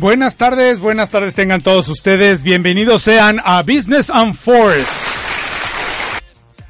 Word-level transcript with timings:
Buenas 0.00 0.36
tardes, 0.36 0.80
buenas 0.80 1.10
tardes 1.10 1.34
tengan 1.34 1.60
todos 1.60 1.86
ustedes. 1.88 2.42
Bienvenidos 2.42 3.02
sean 3.02 3.38
a 3.44 3.60
Business 3.62 4.08
and 4.08 4.34
Force. 4.34 4.88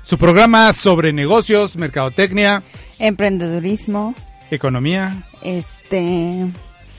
Su 0.03 0.19
programa 0.19 0.73
sobre 0.73 1.13
negocios, 1.13 1.77
mercadotecnia, 1.77 2.65
emprendedurismo, 2.99 4.17
economía, 4.51 5.23
este, 5.43 6.45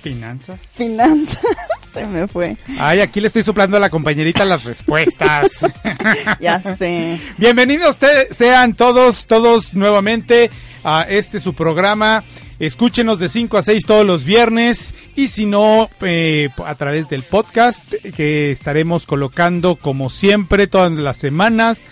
finanzas. 0.01 0.61
finanzas, 0.73 1.37
se 1.93 2.07
me 2.07 2.25
fue. 2.27 2.55
Ay, 2.79 3.01
aquí 3.01 3.19
le 3.19 3.27
estoy 3.27 3.43
soplando 3.43 3.75
a 3.75 3.81
la 3.81 3.89
compañerita 3.89 4.45
las 4.45 4.63
respuestas. 4.63 5.51
Ya 6.39 6.61
sé. 6.61 7.19
Bienvenidos 7.37 7.97
sean 8.31 8.73
todos, 8.75 9.25
todos 9.27 9.73
nuevamente 9.73 10.49
a 10.85 11.05
este 11.09 11.41
su 11.41 11.53
programa. 11.53 12.23
Escúchenos 12.61 13.17
de 13.17 13.27
5 13.27 13.57
a 13.57 13.63
6 13.63 13.87
todos 13.87 14.05
los 14.05 14.23
viernes 14.23 14.93
y 15.15 15.29
si 15.29 15.47
no, 15.47 15.89
eh, 16.01 16.49
a 16.63 16.75
través 16.75 17.09
del 17.09 17.23
podcast 17.23 17.91
que 18.15 18.51
estaremos 18.51 19.07
colocando 19.07 19.77
como 19.77 20.11
siempre 20.11 20.67
todas 20.67 20.91
las 20.91 21.17
semanas 21.17 21.85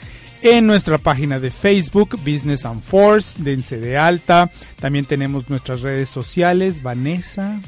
en 0.44 0.68
nuestra 0.68 1.00
página 1.00 1.40
de 1.40 1.50
Facebook, 1.50 2.20
Business 2.20 2.66
and 2.66 2.84
Force, 2.84 3.42
dense 3.42 3.80
de 3.80 3.98
alta. 3.98 4.52
También 4.80 5.06
tenemos 5.06 5.50
nuestras 5.50 5.82
redes 5.82 6.10
sociales, 6.10 6.84
Vanessa. 6.84 7.60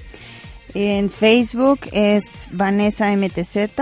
En 0.76 1.10
Facebook 1.10 1.80
es 1.94 2.50
Vanessa 2.52 3.12
MTZ. 3.16 3.82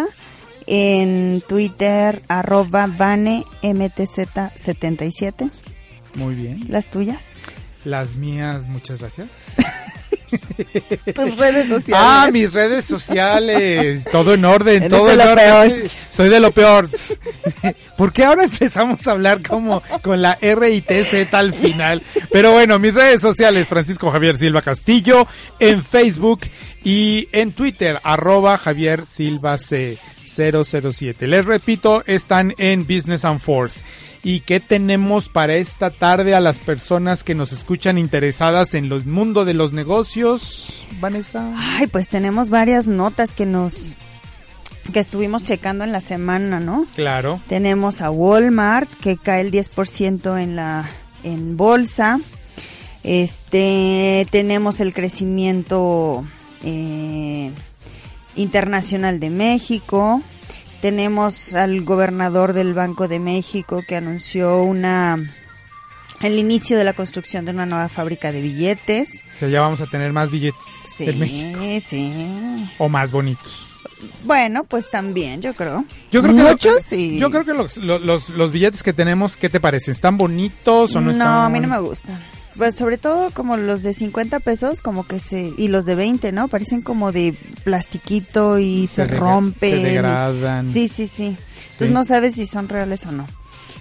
En 0.66 1.44
Twitter, 1.46 2.22
arroba 2.30 2.88
Vane 2.88 3.44
MTZ77. 3.64 5.52
Muy 6.16 6.36
bien. 6.36 6.68
¿Las 6.70 6.88
tuyas? 6.88 7.44
Las 7.86 8.16
mías, 8.16 8.68
muchas 8.68 9.00
gracias. 9.00 9.28
Tus 11.16 11.38
redes 11.38 11.68
sociales. 11.70 11.96
Ah, 12.06 12.30
mis 12.32 12.54
redes 12.54 12.86
sociales, 12.86 14.04
todo 14.12 14.34
en 14.34 14.46
orden, 14.46 14.84
Eres 14.84 14.90
todo 14.90 15.08
de 15.08 15.14
en 15.14 15.18
lo 15.18 15.32
orden. 15.32 15.36
peor. 15.72 15.90
Soy 16.10 16.30
de 16.30 16.40
lo 16.40 16.52
peor. 16.52 16.90
¿Por 17.98 18.14
qué 18.14 18.26
ahora 18.26 18.44
empezamos 18.44 19.06
a 19.08 19.12
hablar 19.12 19.42
como 19.42 19.82
con 20.02 20.22
la 20.22 20.38
R 20.40 20.70
y 20.70 20.82
T 20.82 21.04
Z 21.06 21.38
al 21.38 21.54
final? 21.54 22.04
Pero 22.32 22.52
bueno, 22.52 22.78
mis 22.80 22.94
redes 22.94 23.22
sociales, 23.22 23.68
Francisco 23.68 24.12
Javier 24.12 24.38
Silva 24.38 24.62
Castillo, 24.62 25.26
en 25.60 25.84
Facebook 25.84 26.42
y 26.84 27.28
en 27.32 27.54
Twitter, 27.54 28.00
arroba 28.04 28.58
Javier 28.58 29.06
Silva 29.06 29.58
C 29.58 29.98
007. 30.28 31.28
Les 31.28 31.46
repito, 31.46 32.04
están 32.06 32.54
en 32.58 32.82
Business 32.86 33.26
and 33.26 33.40
Force. 33.40 33.82
¿Y 34.24 34.42
qué 34.42 34.60
tenemos 34.60 35.30
para 35.30 35.56
esta 35.56 35.90
tarde 35.90 36.36
a 36.36 36.42
las 36.42 36.60
personas 36.60 37.24
que 37.24 37.36
nos 37.36 37.54
escuchan 37.54 37.98
interesadas 37.98 38.74
en 38.74 38.92
el 38.92 39.06
mundo 39.06 39.46
de 39.46 39.54
los 39.54 39.72
negocios, 39.72 40.86
Vanessa? 41.00 41.54
Ay, 41.56 41.88
pues 41.88 42.10
tenemos 42.10 42.50
varias 42.50 42.88
notas 42.88 43.34
que 43.34 43.46
nos 43.46 43.96
que 44.92 45.00
estuvimos 45.00 45.44
checando 45.44 45.84
en 45.84 45.92
la 45.92 46.02
semana, 46.02 46.60
¿no? 46.60 46.86
Claro. 46.96 47.40
Tenemos 47.48 48.02
a 48.02 48.10
Walmart 48.10 48.90
que 49.02 49.18
cae 49.18 49.42
el 49.42 49.52
10% 49.52 50.42
en 50.42 50.56
la 50.56 50.90
en 51.24 51.58
bolsa. 51.58 52.20
Este 53.04 54.28
tenemos 54.32 54.80
el 54.82 54.94
crecimiento 54.94 56.26
eh, 56.64 57.52
internacional 58.36 59.20
de 59.20 59.30
México. 59.30 60.22
Tenemos 60.82 61.54
al 61.54 61.82
gobernador 61.82 62.54
del 62.54 62.74
Banco 62.74 63.08
de 63.08 63.20
México 63.20 63.84
que 63.88 63.96
anunció 63.98 64.62
una 64.64 65.18
el 66.22 66.38
inicio 66.38 66.78
de 66.78 66.84
la 66.84 66.94
construcción 66.94 67.46
de 67.46 67.52
una 67.52 67.66
nueva 67.66 67.88
fábrica 67.90 68.32
de 68.32 68.42
billetes. 68.42 69.24
O 69.36 69.38
sea, 69.40 69.50
ya 69.50 69.62
vamos 69.62 69.80
a 69.82 69.88
tener 69.88 70.12
más 70.14 70.32
billetes 70.32 70.66
Sí, 70.86 71.06
en 71.06 71.20
México. 71.20 71.60
sí. 71.86 72.70
O 72.78 72.90
más 72.90 73.12
bonitos. 73.12 73.66
Bueno, 74.24 74.64
pues 74.64 74.90
también, 74.90 75.42
yo 75.42 75.54
creo. 75.54 75.84
Yo 76.12 76.22
creo 76.22 76.34
que 76.36 76.44
lo- 76.44 76.50
Muchos 76.52 76.84
sí. 76.84 77.18
Yo 77.20 77.30
creo 77.32 77.44
que 77.46 77.54
los, 77.54 77.76
los, 77.78 78.30
los- 78.30 78.52
billetes 78.52 78.82
que 78.84 78.94
tenemos, 78.94 79.36
¿qué 79.38 79.50
te 79.50 79.60
parecen? 79.60 79.94
¿Están 79.94 80.18
bonitos 80.18 80.96
o 80.96 81.00
no, 81.02 81.08
no, 81.08 81.12
están? 81.12 81.28
a 81.46 81.50
mí 81.50 81.60
no 81.60 81.68
me 81.68 81.80
gustan. 81.80 82.18
Pues 82.60 82.76
sobre 82.76 82.98
todo 82.98 83.32
como 83.32 83.58
los 83.58 83.82
de 83.82 83.94
50 83.94 84.40
pesos, 84.42 84.82
como 84.82 85.08
que 85.08 85.18
se... 85.20 85.54
Y 85.58 85.70
los 85.70 85.86
de 85.86 85.96
20, 85.96 86.32
¿no? 86.34 86.48
Parecen 86.50 86.82
como 86.82 87.12
de 87.12 87.34
plastiquito 87.64 88.60
y 88.60 88.86
se, 88.88 89.08
dega- 89.08 89.18
rompen. 89.20 89.72
Se 89.72 89.80
y- 89.80 89.84
degradan. 89.84 90.70
Sí, 90.72 90.88
sí, 90.90 91.08
sí. 91.08 91.26
Entonces 91.62 91.88
Sí. 91.88 91.94
no 91.94 92.04
sabes 92.04 92.34
si 92.36 92.46
son 92.46 92.68
reales 92.70 93.06
o 93.06 93.12
no. 93.14 93.26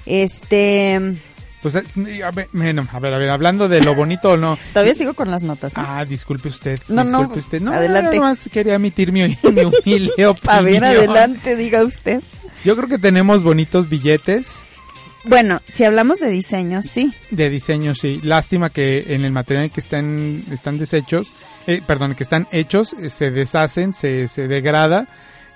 Este... 0.07 1.17
Pues, 1.61 1.75
eh, 1.75 1.83
a 2.23 2.31
ver, 2.31 2.49
a 2.55 2.99
ver, 3.01 3.15
a 3.15 3.19
ver, 3.19 3.31
hablando 3.31 3.69
de 3.69 3.83
lo 3.83 3.97
bonito 3.97 4.31
o 4.31 4.37
no. 4.37 4.57
Todavía 4.73 4.95
sigo 4.95 5.15
con 5.15 5.29
las 5.31 5.43
notas. 5.43 5.73
¿eh? 5.73 5.77
Ah, 5.81 6.05
disculpe 6.09 6.49
usted. 6.49 6.79
No, 6.89 7.03
no, 7.03 7.19
disculpe 7.19 7.41
usted. 7.41 7.61
No, 7.61 7.73
adelante. 7.73 8.17
nada 8.17 8.29
más 8.31 8.49
quería 8.53 8.75
emitir 8.75 9.11
mi, 9.11 9.23
mi 9.43 9.65
humilde 9.65 10.27
opinión. 10.27 10.37
a 10.47 10.61
ver, 10.63 10.85
adelante, 10.85 11.57
diga 11.57 11.83
usted. 11.83 12.23
Yo 12.65 12.77
creo 12.77 12.89
que 12.89 12.99
tenemos 12.99 13.43
bonitos 13.43 13.89
billetes 13.89 14.47
Bueno, 15.29 15.61
si 15.69 15.85
hablamos 15.85 16.21
de 16.21 16.31
diseño, 16.31 16.83
sí. 16.83 17.13
de 17.31 17.51
diseño, 17.51 17.95
sí. 17.95 18.19
Lástima 18.23 18.71
que 18.71 19.15
en 19.15 19.27
el 19.27 19.31
material 19.31 19.71
que 19.71 19.81
están, 19.81 20.43
están 20.51 20.79
deshechos, 20.79 21.29
eh, 21.67 21.83
perdón, 21.87 22.15
que 22.15 22.23
están 22.23 22.47
hechos, 22.51 22.95
eh, 22.95 23.11
se 23.11 23.31
deshacen, 23.31 23.93
se, 23.93 24.27
se 24.27 24.49
degrada. 24.49 25.07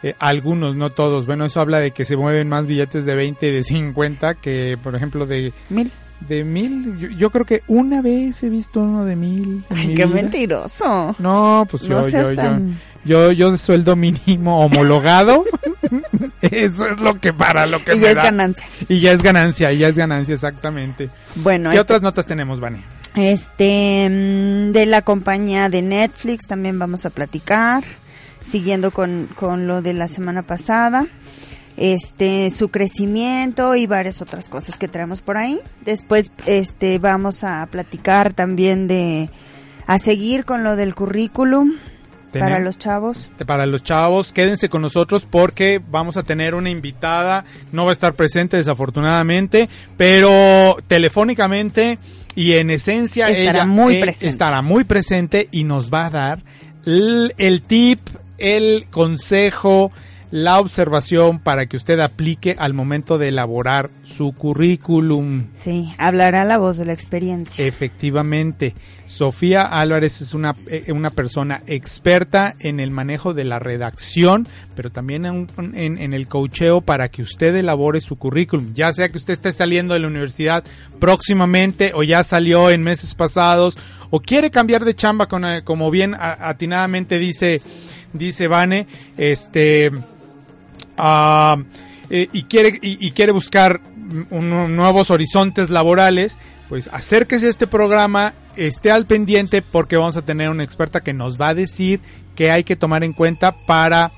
Eh, 0.02 0.14
algunos, 0.18 0.76
no 0.76 0.90
todos. 0.90 1.24
Bueno, 1.24 1.46
eso 1.46 1.60
habla 1.60 1.78
de 1.78 1.92
que 1.92 2.04
se 2.04 2.16
mueven 2.16 2.50
más 2.50 2.66
billetes 2.66 3.06
de 3.06 3.14
20 3.14 3.46
y 3.46 3.50
de 3.50 3.62
50 3.62 4.34
que, 4.34 4.76
por 4.82 4.94
ejemplo, 4.94 5.24
de, 5.24 5.54
Mil. 5.70 5.90
De 6.28 6.44
mil. 6.44 6.98
Yo, 6.98 7.08
yo 7.08 7.30
creo 7.30 7.44
que 7.46 7.62
una 7.68 8.00
vez 8.02 8.42
he 8.42 8.48
visto 8.50 8.80
uno 8.80 9.04
de 9.04 9.16
mil. 9.16 9.62
en 9.70 9.76
Ay, 9.76 9.86
mi 9.88 9.94
qué 9.94 10.04
vida. 10.06 10.14
mentiroso. 10.14 11.16
No, 11.18 11.66
pues 11.70 11.82
yo, 11.84 12.00
No 12.00 12.08
yo, 12.08 12.30
yo, 12.30 12.34
tan- 12.36 12.78
yo, 13.04 13.32
yo 13.32 13.52
de 13.52 13.58
sueldo 13.58 13.96
mínimo 13.96 14.60
homologado. 14.64 15.44
Eso 16.40 16.86
es 16.88 16.98
lo 16.98 17.18
que 17.20 17.32
para 17.32 17.66
lo 17.66 17.82
que 17.84 17.92
Y 17.92 17.96
me 17.96 18.02
ya 18.02 18.10
es 18.10 18.16
ganancia. 18.16 18.66
Y 18.88 19.00
ya 19.00 19.12
es 19.12 19.22
ganancia, 19.22 19.72
y 19.72 19.78
ya 19.78 19.88
es 19.88 19.96
ganancia, 19.96 20.34
exactamente. 20.34 21.08
Bueno, 21.36 21.70
¿Qué 21.70 21.76
ahí 21.76 21.80
otras 21.80 22.02
notas 22.02 22.26
tenemos, 22.26 22.60
Vane? 22.60 22.80
Este, 23.14 24.08
mm, 24.08 24.72
de 24.72 24.86
la 24.86 25.02
compañía 25.02 25.68
de 25.68 25.82
Netflix 25.82 26.46
también 26.46 26.78
vamos 26.78 27.04
a 27.04 27.10
platicar, 27.10 27.84
siguiendo 28.44 28.90
con, 28.90 29.28
con 29.34 29.66
lo 29.66 29.82
de 29.82 29.92
la 29.92 30.08
semana 30.08 30.42
pasada, 30.42 31.06
este, 31.76 32.50
su 32.50 32.68
crecimiento 32.68 33.74
y 33.76 33.86
varias 33.86 34.22
otras 34.22 34.48
cosas 34.48 34.76
que 34.76 34.88
traemos 34.88 35.20
por 35.20 35.36
ahí. 35.36 35.58
Después, 35.84 36.32
este, 36.46 36.98
vamos 36.98 37.44
a 37.44 37.66
platicar 37.70 38.32
también 38.32 38.86
de, 38.88 39.30
a 39.86 39.98
seguir 39.98 40.44
con 40.44 40.64
lo 40.64 40.76
del 40.76 40.94
currículum 40.94 41.72
para 42.38 42.58
los 42.60 42.78
chavos. 42.78 43.30
Para 43.46 43.66
los 43.66 43.82
chavos, 43.82 44.32
quédense 44.32 44.68
con 44.68 44.82
nosotros 44.82 45.26
porque 45.28 45.80
vamos 45.90 46.16
a 46.16 46.22
tener 46.22 46.54
una 46.54 46.70
invitada, 46.70 47.44
no 47.72 47.84
va 47.84 47.90
a 47.90 47.92
estar 47.92 48.14
presente 48.14 48.56
desafortunadamente, 48.56 49.68
pero 49.96 50.78
telefónicamente 50.86 51.98
y 52.34 52.52
en 52.52 52.70
esencia 52.70 53.28
Estará 53.28 53.58
ella 53.58 53.66
muy 53.66 53.96
eh, 53.96 54.00
presente. 54.00 54.28
estará 54.28 54.62
muy 54.62 54.84
presente 54.84 55.48
y 55.50 55.64
nos 55.64 55.92
va 55.92 56.06
a 56.06 56.10
dar 56.10 56.42
el, 56.86 57.34
el 57.36 57.62
tip, 57.62 58.00
el 58.38 58.86
consejo, 58.90 59.92
la 60.32 60.58
observación 60.58 61.38
para 61.38 61.66
que 61.66 61.76
usted 61.76 62.00
aplique 62.00 62.56
al 62.58 62.72
momento 62.74 63.18
de 63.18 63.28
elaborar 63.28 63.90
su 64.02 64.32
currículum. 64.32 65.44
Sí, 65.58 65.92
hablará 65.98 66.44
la 66.44 66.56
voz 66.58 66.78
de 66.78 66.86
la 66.86 66.94
experiencia. 66.94 67.64
Efectivamente, 67.64 68.74
Sofía 69.04 69.62
Álvarez 69.64 70.22
es 70.22 70.32
una, 70.32 70.54
eh, 70.68 70.90
una 70.90 71.10
persona 71.10 71.62
experta 71.66 72.56
en 72.60 72.80
el 72.80 72.90
manejo 72.90 73.34
de 73.34 73.44
la 73.44 73.58
redacción, 73.58 74.48
pero 74.74 74.88
también 74.90 75.26
en, 75.26 75.48
en- 75.74 75.98
en 75.98 76.14
el 76.14 76.26
coacheo 76.28 76.80
para 76.80 77.08
que 77.10 77.20
usted 77.22 77.54
elabore 77.54 78.00
su 78.00 78.16
currículum. 78.16 78.72
Ya 78.72 78.90
sea 78.94 79.10
que 79.10 79.18
usted 79.18 79.34
esté 79.34 79.52
saliendo 79.52 79.92
de 79.92 80.00
la 80.00 80.06
universidad 80.08 80.64
próximamente 80.98 81.92
o 81.94 82.02
ya 82.02 82.24
salió 82.24 82.70
en 82.70 82.82
meses 82.82 83.14
pasados 83.14 83.76
o 84.08 84.20
quiere 84.20 84.50
cambiar 84.50 84.84
de 84.86 84.94
chamba, 84.94 85.26
con, 85.26 85.44
eh, 85.44 85.62
como 85.62 85.90
bien 85.90 86.16
atinadamente 86.18 87.18
dice, 87.18 87.60
dice 88.14 88.48
Vane, 88.48 88.86
este... 89.18 89.90
Ah, 90.96 91.56
eh, 92.10 92.28
y 92.32 92.44
quiere 92.44 92.78
y, 92.82 93.10
quiere 93.12 93.32
buscar 93.32 93.80
nuevos 94.30 95.10
horizontes 95.10 95.70
laborales, 95.70 96.38
pues 96.68 96.90
acérquese 96.92 97.46
a 97.46 97.50
este 97.50 97.66
programa, 97.66 98.34
esté 98.56 98.90
al 98.90 99.06
pendiente 99.06 99.62
porque 99.62 99.96
vamos 99.96 100.16
a 100.16 100.22
tener 100.22 100.50
una 100.50 100.64
experta 100.64 101.00
que 101.00 101.14
nos 101.14 101.40
va 101.40 101.48
a 101.48 101.54
decir 101.54 102.00
qué 102.36 102.50
hay 102.50 102.64
que 102.64 102.76
tomar 102.76 103.02
en 103.04 103.14
cuenta 103.14 103.52
para 103.66 104.12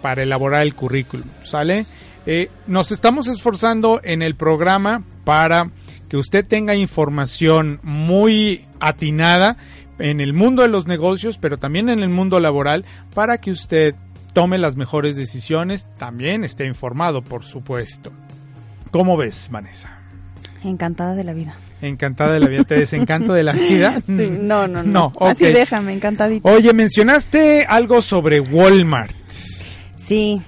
para 0.00 0.22
elaborar 0.22 0.62
el 0.62 0.74
currículum, 0.74 1.26
¿sale? 1.42 1.86
Eh, 2.26 2.50
nos 2.66 2.92
estamos 2.92 3.26
esforzando 3.26 4.00
en 4.04 4.22
el 4.22 4.34
programa 4.34 5.02
para 5.24 5.70
que 6.08 6.16
usted 6.16 6.46
tenga 6.46 6.74
información 6.74 7.80
muy 7.82 8.66
atinada 8.80 9.56
en 9.98 10.20
el 10.20 10.32
mundo 10.32 10.62
de 10.62 10.68
los 10.68 10.86
negocios, 10.86 11.38
pero 11.38 11.58
también 11.58 11.88
en 11.88 12.00
el 12.00 12.10
mundo 12.10 12.40
laboral, 12.40 12.84
para 13.14 13.38
que 13.38 13.50
usted 13.50 13.94
tome 14.34 14.58
las 14.58 14.76
mejores 14.76 15.16
decisiones, 15.16 15.86
también 15.96 16.44
esté 16.44 16.66
informado, 16.66 17.22
por 17.22 17.42
supuesto. 17.44 18.12
¿Cómo 18.90 19.16
ves, 19.16 19.48
Vanessa? 19.50 19.98
Encantada 20.62 21.14
de 21.14 21.24
la 21.24 21.32
vida. 21.32 21.54
Encantada 21.80 22.32
de 22.34 22.40
la 22.40 22.48
vida, 22.48 22.64
¿te 22.64 22.74
desencanto 22.74 23.32
de 23.32 23.42
la 23.42 23.52
vida? 23.54 24.00
Sí, 24.06 24.30
no, 24.30 24.66
no, 24.68 24.82
no. 24.82 25.12
No, 25.20 25.26
Así 25.26 25.46
ok. 25.46 25.52
déjame, 25.52 25.92
encantadito. 25.94 26.48
Oye, 26.48 26.72
mencionaste 26.72 27.64
algo 27.68 28.02
sobre 28.02 28.40
Walmart. 28.40 29.14
Sí, 29.96 30.42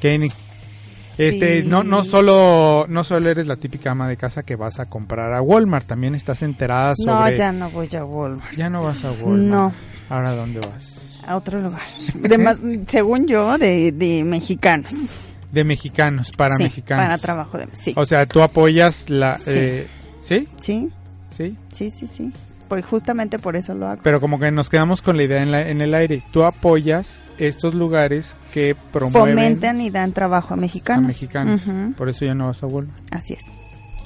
que 0.00 0.28
este 1.18 1.62
Sí. 1.62 1.68
no 1.68 1.84
no 1.84 2.04
solo 2.04 2.86
no 2.88 3.04
solo 3.04 3.30
eres 3.30 3.46
la 3.46 3.56
típica 3.56 3.90
ama 3.92 4.08
de 4.08 4.16
casa 4.16 4.42
que 4.42 4.56
vas 4.56 4.80
a 4.80 4.86
comprar 4.88 5.32
a 5.34 5.42
Walmart, 5.42 5.86
también 5.86 6.14
estás 6.14 6.42
enterada 6.42 6.94
sobre 6.96 7.12
no, 7.12 7.30
ya 7.36 7.52
no 7.52 7.70
voy 7.70 7.88
a 7.94 8.04
Walmart. 8.04 8.52
Ya 8.54 8.70
no 8.70 8.82
vas 8.82 9.04
a 9.04 9.12
Walmart. 9.12 9.42
No. 9.42 9.72
Ahora 10.08 10.30
¿a 10.30 10.34
dónde 10.34 10.60
vas? 10.60 10.91
A 11.26 11.36
otro 11.36 11.60
lugar. 11.60 11.82
De 12.14 12.38
más- 12.38 12.58
según 12.88 13.26
yo, 13.26 13.56
de, 13.58 13.92
de 13.92 14.24
mexicanos. 14.24 15.14
De 15.52 15.64
mexicanos 15.64 16.30
para 16.36 16.56
Sí, 16.56 16.64
mexicanos. 16.64 17.04
Para 17.04 17.18
trabajo 17.18 17.58
de... 17.58 17.68
Sí, 17.72 17.92
O 17.96 18.06
sea, 18.06 18.26
tú 18.26 18.42
apoyas 18.42 19.08
la 19.10 19.36
Sí. 19.38 19.50
eh, 19.54 19.86
¿Sí? 20.20 20.48
sí, 20.60 20.90
Sí. 21.30 21.56
sí, 21.74 21.90
sí, 21.90 22.06
sí. 22.06 22.32
Por, 22.68 22.80
justamente 22.82 23.38
por 23.38 23.54
eso 23.56 23.74
lo 23.74 23.86
hago. 23.86 24.00
Pero 24.02 24.18
como 24.20 24.38
que 24.40 24.50
nos 24.50 24.70
quedamos 24.70 25.02
con 25.02 25.16
la 25.18 25.24
idea 25.24 25.42
en, 25.42 25.50
la- 25.52 25.68
en 25.68 25.80
el 25.82 25.94
aire. 25.94 26.22
Tú 26.30 26.44
apoyas 26.44 27.20
estos 27.38 27.74
lugares 27.74 28.36
que 28.50 28.74
promueven 28.92 29.34
Fomentan 29.36 29.80
y 29.82 29.90
dan 29.90 30.12
trabajo 30.12 30.54
a 30.54 30.56
a 30.56 30.60
mexicanos. 30.60 31.06
mexicanos. 31.06 31.66
Ujú, 31.66 31.92
Por 31.94 32.08
eso 32.08 32.24
ya 32.24 32.34
no 32.34 32.46
vas 32.46 32.62
a 32.62 32.66
Walmart. 32.66 32.98
Así 33.12 33.34
es. 33.34 33.44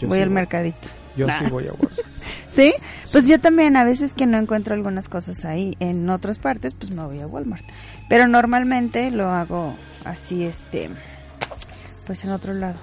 Yo 0.01 0.09
voy 0.09 0.21
al 0.21 0.31
mercadito. 0.31 0.89
Yo 1.17 1.27
Nah. 1.27 1.39
sí 1.39 1.51
voy 1.51 1.65
a 1.67 1.73
Walmart. 1.73 1.99
¿Sí? 2.51 2.73
Pues 3.13 3.29
yo 3.29 3.39
también, 3.41 3.77
a 3.77 3.85
veces 3.85 4.15
que 4.15 4.27
no 4.27 4.39
encuentro 4.39 4.75
algunas 4.75 5.09
cosas 5.09 5.45
ahí 5.45 5.77
en 5.81 6.09
otras 6.11 6.39
partes, 6.39 6.75
pues 6.75 6.91
me 6.91 7.03
voy 7.05 7.21
a 7.21 7.27
Walmart. 7.27 7.65
Pero 8.09 8.27
normalmente 8.29 9.11
lo 9.11 9.29
hago 9.31 9.75
así, 10.05 10.45
este, 10.45 10.91
pues 12.07 12.25
en 12.25 12.31
otro 12.31 12.53
lado, 12.55 12.77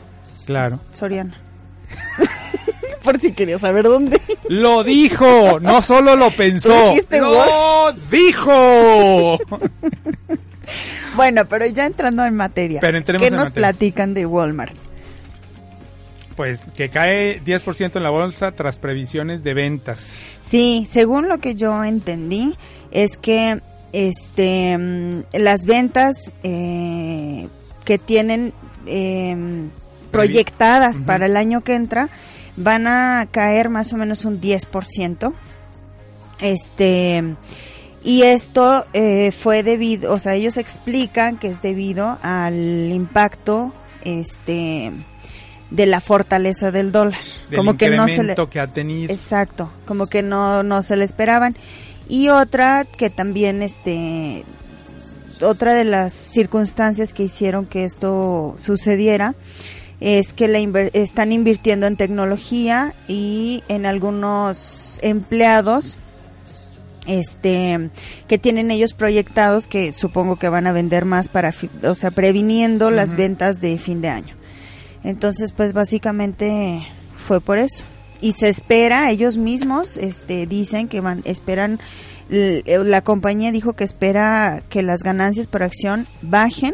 Claro. 0.45 0.79
Soriana. 0.91 1.33
Por 3.03 3.19
si 3.19 3.33
quería 3.33 3.59
saber 3.59 3.83
dónde. 3.83 4.21
Lo 4.47 4.83
dijo, 4.83 5.59
no 5.59 5.81
solo 5.81 6.15
lo 6.15 6.31
pensó. 6.31 6.73
¡Lo 7.11 7.91
dijo! 8.09 9.37
Bueno, 11.15 11.45
pero 11.45 11.67
ya 11.67 11.85
entrando 11.85 12.25
en 12.25 12.33
materia. 12.35 12.79
Pero 12.81 12.97
entremos 12.97 13.21
¿Qué 13.21 13.27
en 13.27 13.35
nos 13.35 13.49
materia. 13.49 13.69
platican 13.69 14.13
de 14.15 14.25
Walmart? 14.25 14.75
Pues 16.35 16.65
que 16.75 16.89
cae 16.89 17.41
10% 17.43 17.95
en 17.95 18.03
la 18.03 18.09
bolsa 18.09 18.51
tras 18.53 18.79
previsiones 18.79 19.43
de 19.43 19.53
ventas. 19.53 19.99
Sí, 20.41 20.85
según 20.87 21.29
lo 21.29 21.39
que 21.39 21.55
yo 21.55 21.83
entendí, 21.83 22.55
es 22.91 23.17
que 23.17 23.59
este 23.91 24.77
mm, 24.77 25.23
las 25.33 25.65
ventas 25.65 26.33
eh, 26.43 27.47
que 27.85 27.97
tienen 27.97 28.53
eh, 28.87 29.67
proyectadas 30.11 31.01
para 31.01 31.25
el 31.27 31.37
año 31.37 31.61
que 31.61 31.75
entra 31.75 32.09
van 32.55 32.87
a 32.87 33.27
caer 33.31 33.69
más 33.69 33.93
o 33.93 33.97
menos 33.97 34.25
un 34.25 34.41
10%. 34.41 35.33
Este 36.39 37.35
y 38.03 38.23
esto 38.23 38.85
eh, 38.91 39.31
fue 39.31 39.63
debido, 39.63 40.13
o 40.13 40.19
sea, 40.19 40.35
ellos 40.35 40.57
explican 40.57 41.37
que 41.37 41.47
es 41.47 41.61
debido 41.61 42.17
al 42.21 42.91
impacto 42.91 43.71
este 44.03 44.91
de 45.73 45.87
la 45.87 45.99
fortaleza 46.01 46.71
del 46.71 46.91
dólar, 46.91 47.19
Del 47.49 47.57
como 47.57 47.75
que 47.77 47.89
no 47.89 48.07
se 48.07 48.23
le 48.23 48.35
que 48.49 48.59
ha 48.59 48.67
tenido. 48.67 49.11
Exacto, 49.11 49.71
como 49.85 50.07
que 50.07 50.21
no, 50.21 50.61
no 50.63 50.83
se 50.83 50.95
le 50.95 51.03
esperaban. 51.03 51.57
Y 52.07 52.29
otra 52.29 52.85
que 52.85 53.09
también, 53.09 53.63
este, 53.63 54.45
otra 55.41 55.73
de 55.73 55.83
las 55.83 56.13
circunstancias 56.13 57.11
que 57.11 57.23
hicieron 57.23 57.65
que 57.65 57.85
esto 57.85 58.53
sucediera 58.57 59.33
es 59.99 60.31
que 60.31 60.47
la 60.47 60.59
inver- 60.59 60.91
están 60.93 61.31
invirtiendo 61.31 61.87
en 61.87 61.97
tecnología 61.97 62.93
y 63.07 63.63
en 63.67 63.85
algunos 63.85 64.99
empleados 65.01 65.97
este 67.07 67.89
que 68.27 68.37
tienen 68.37 68.69
ellos 68.71 68.93
proyectados 68.93 69.67
que 69.67 69.91
supongo 69.91 70.37
que 70.37 70.49
van 70.49 70.67
a 70.67 70.71
vender 70.71 71.03
más 71.05 71.29
para 71.29 71.53
o 71.83 71.95
sea 71.95 72.11
previniendo 72.11 72.91
las 72.91 73.15
ventas 73.15 73.59
de 73.59 73.77
fin 73.77 73.99
de 74.01 74.07
año 74.09 74.35
entonces, 75.03 75.51
pues 75.51 75.73
básicamente 75.73 76.85
fue 77.27 77.41
por 77.41 77.57
eso. 77.57 77.83
Y 78.21 78.33
se 78.33 78.47
espera, 78.49 79.11
ellos 79.11 79.37
mismos 79.37 79.97
este, 79.97 80.47
dicen 80.47 80.87
que 80.87 81.01
van, 81.01 81.21
esperan, 81.25 81.79
la 82.29 83.01
compañía 83.01 83.51
dijo 83.51 83.73
que 83.73 83.83
espera 83.83 84.63
que 84.69 84.81
las 84.81 85.03
ganancias 85.03 85.47
por 85.47 85.61
acción 85.61 86.07
bajen 86.21 86.73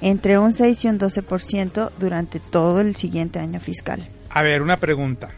entre 0.00 0.38
un 0.38 0.52
6 0.52 0.84
y 0.84 0.88
un 0.88 0.98
12% 0.98 1.90
durante 1.98 2.40
todo 2.40 2.80
el 2.80 2.96
siguiente 2.96 3.38
año 3.38 3.60
fiscal. 3.60 4.08
A 4.30 4.42
ver, 4.42 4.62
una 4.62 4.76
pregunta. 4.76 5.28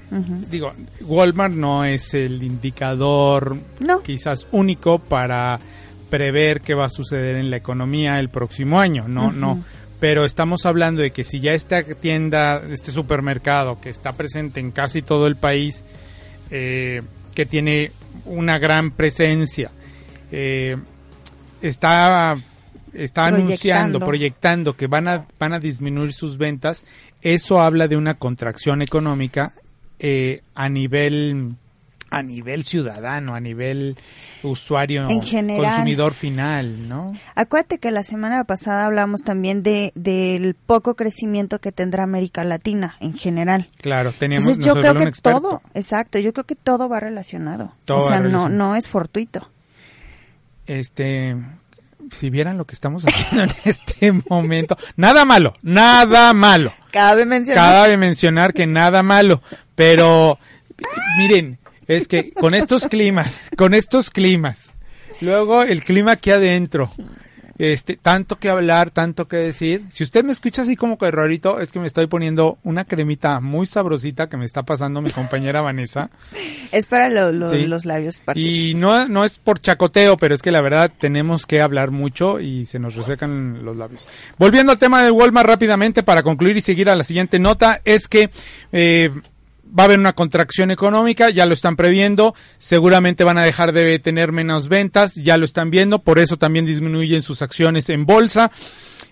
Digo, 0.50 0.72
Walmart 1.02 1.54
no 1.54 1.84
es 1.84 2.14
el 2.14 2.42
indicador 2.42 3.58
No, 3.78 4.02
quizás 4.02 4.48
único 4.52 4.98
para 4.98 5.58
prever 6.08 6.62
qué 6.62 6.74
va 6.74 6.86
a 6.86 6.90
suceder 6.90 7.36
en 7.36 7.50
la 7.50 7.56
economía 7.56 8.18
el 8.18 8.30
próximo 8.30 8.80
año, 8.80 9.06
no, 9.06 9.32
no. 9.32 9.62
Pero 9.98 10.24
estamos 10.24 10.66
hablando 10.66 11.00
de 11.00 11.10
que 11.10 11.24
si 11.24 11.40
ya 11.40 11.52
esta 11.52 11.82
tienda, 11.82 12.62
este 12.70 12.92
supermercado 12.92 13.80
que 13.80 13.88
está 13.88 14.12
presente 14.12 14.60
en 14.60 14.70
casi 14.70 15.00
todo 15.02 15.26
el 15.26 15.36
país, 15.36 15.84
eh, 16.50 17.00
que 17.34 17.46
tiene 17.46 17.92
una 18.26 18.58
gran 18.58 18.90
presencia, 18.90 19.70
eh, 20.30 20.76
está, 21.62 22.36
está 22.92 23.26
anunciando, 23.26 23.98
Proyectando. 23.98 24.06
proyectando 24.06 24.76
que 24.76 24.86
van 24.86 25.08
a, 25.08 25.26
van 25.38 25.54
a 25.54 25.58
disminuir 25.58 26.12
sus 26.12 26.36
ventas, 26.36 26.84
eso 27.22 27.60
habla 27.60 27.88
de 27.88 27.96
una 27.96 28.14
contracción 28.14 28.82
económica 28.82 29.52
eh, 29.98 30.42
a 30.54 30.68
nivel 30.68 31.56
a 32.10 32.22
nivel 32.22 32.64
ciudadano, 32.64 33.34
a 33.34 33.40
nivel 33.40 33.96
usuario, 34.42 35.08
En 35.08 35.22
general. 35.22 35.64
consumidor 35.64 36.14
final, 36.14 36.88
¿no? 36.88 37.12
acuérdate 37.34 37.78
que 37.78 37.90
la 37.90 38.02
semana 38.02 38.44
pasada 38.44 38.86
hablamos 38.86 39.22
también 39.22 39.62
de 39.62 39.92
del 39.94 40.54
poco 40.54 40.94
crecimiento 40.94 41.58
que 41.58 41.72
tendrá 41.72 42.04
América 42.04 42.44
Latina 42.44 42.96
en 43.00 43.14
general. 43.14 43.68
Claro, 43.80 44.12
teníamos 44.12 44.46
Entonces 44.46 44.64
yo 44.64 44.80
creo 44.80 44.94
que 44.94 45.10
todo, 45.20 45.62
exacto, 45.74 46.18
yo 46.18 46.32
creo 46.32 46.44
que 46.44 46.54
todo 46.54 46.88
va 46.88 47.00
relacionado. 47.00 47.72
Todo 47.84 48.04
o 48.04 48.08
sea, 48.08 48.20
no, 48.20 48.48
no 48.48 48.76
es 48.76 48.88
fortuito. 48.88 49.50
Este, 50.66 51.36
si 52.12 52.30
vieran 52.30 52.56
lo 52.58 52.64
que 52.66 52.74
estamos 52.74 53.04
haciendo 53.04 53.42
en 53.44 53.52
este 53.64 54.12
momento, 54.28 54.76
nada 54.96 55.24
malo, 55.24 55.54
nada 55.62 56.32
malo. 56.32 56.72
Cabe 56.90 57.24
mencionar. 57.24 57.64
Cabe 57.64 57.96
mencionar 57.96 58.52
que 58.52 58.66
nada 58.66 59.02
malo, 59.02 59.42
pero 59.74 60.38
miren, 61.18 61.58
es 61.88 62.08
que 62.08 62.32
con 62.32 62.54
estos 62.54 62.86
climas, 62.88 63.50
con 63.56 63.74
estos 63.74 64.10
climas, 64.10 64.72
luego 65.20 65.62
el 65.62 65.82
clima 65.84 66.12
aquí 66.12 66.30
adentro, 66.30 66.90
Este, 67.58 67.96
tanto 67.96 68.36
que 68.36 68.50
hablar, 68.50 68.90
tanto 68.90 69.28
que 69.28 69.38
decir. 69.38 69.84
Si 69.88 70.04
usted 70.04 70.22
me 70.22 70.32
escucha 70.32 70.60
así 70.60 70.76
como 70.76 70.98
que 70.98 71.10
rarito, 71.10 71.58
es 71.58 71.72
que 71.72 71.78
me 71.80 71.86
estoy 71.86 72.06
poniendo 72.06 72.58
una 72.64 72.84
cremita 72.84 73.40
muy 73.40 73.64
sabrosita 73.66 74.28
que 74.28 74.36
me 74.36 74.44
está 74.44 74.64
pasando 74.64 75.00
mi 75.00 75.08
compañera 75.10 75.62
Vanessa. 75.62 76.10
Es 76.70 76.84
para 76.84 77.08
lo- 77.08 77.32
lo- 77.32 77.48
Sí. 77.48 77.64
los 77.64 77.86
labios 77.86 78.20
partidos. 78.20 78.46
Y 78.50 78.74
no, 78.74 79.08
no 79.08 79.24
es 79.24 79.38
por 79.38 79.58
chacoteo, 79.58 80.18
pero 80.18 80.34
es 80.34 80.42
que 80.42 80.50
la 80.50 80.60
verdad 80.60 80.92
tenemos 81.00 81.46
que 81.46 81.62
hablar 81.62 81.92
mucho 81.92 82.40
y 82.40 82.66
se 82.66 82.78
nos 82.78 82.94
resecan 82.94 83.64
los 83.64 83.74
labios. 83.74 84.06
Volviendo 84.36 84.72
al 84.72 84.78
tema 84.78 85.02
de 85.02 85.10
Walmart 85.10 85.48
rápidamente 85.48 86.02
para 86.02 86.22
concluir 86.22 86.58
y 86.58 86.60
seguir 86.60 86.90
a 86.90 86.94
la 86.94 87.04
siguiente 87.04 87.38
nota, 87.38 87.80
es 87.86 88.06
que 88.06 88.28
eh, 88.72 89.08
va 89.66 89.84
a 89.84 89.86
haber 89.86 89.98
una 89.98 90.12
contracción 90.12 90.70
económica, 90.70 91.30
ya 91.30 91.46
lo 91.46 91.54
están 91.54 91.76
previendo, 91.76 92.34
seguramente 92.58 93.24
van 93.24 93.38
a 93.38 93.44
dejar 93.44 93.72
de 93.72 93.98
tener 93.98 94.32
menos 94.32 94.68
ventas, 94.68 95.14
ya 95.14 95.36
lo 95.36 95.44
están 95.44 95.70
viendo, 95.70 96.00
por 96.00 96.18
eso 96.18 96.36
también 96.36 96.66
disminuyen 96.66 97.22
sus 97.22 97.42
acciones 97.42 97.88
en 97.90 98.06
bolsa. 98.06 98.50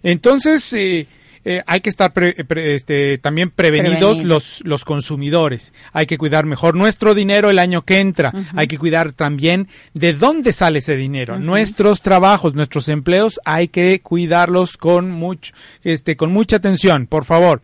Entonces, 0.03 0.73
eh, 0.73 1.07
eh, 1.45 1.63
hay 1.67 1.81
que 1.81 1.91
estar 1.91 2.13
pre- 2.13 2.33
pre- 2.45 2.75
este, 2.75 3.19
también 3.19 3.51
prevenidos 3.51 3.99
Prevenir. 4.17 4.27
los, 4.27 4.61
los 4.65 4.85
consumidores. 4.85 5.73
Hay 5.93 6.07
que 6.07 6.19
cuidar 6.19 6.47
mejor 6.47 6.75
nuestro 6.75 7.15
dinero 7.15 7.51
el 7.51 7.59
año 7.59 7.83
que 7.83 8.01
entra. 8.01 8.33
Hay 8.57 8.67
que 8.67 8.79
cuidar 8.79 9.13
también 9.13 9.69
de 9.93 10.13
dónde 10.15 10.53
sale 10.53 10.79
ese 10.81 10.97
dinero. 10.97 11.39
Nuestros 11.39 12.01
trabajos, 12.03 12.55
nuestros 12.55 12.89
empleos, 12.89 13.41
hay 13.45 13.69
que 13.69 14.01
cuidarlos 14.01 14.77
con 14.77 15.11
mucho, 15.11 15.53
este, 15.83 16.17
con 16.17 16.33
mucha 16.33 16.57
atención, 16.57 17.07
por 17.07 17.25
favor. 17.25 17.61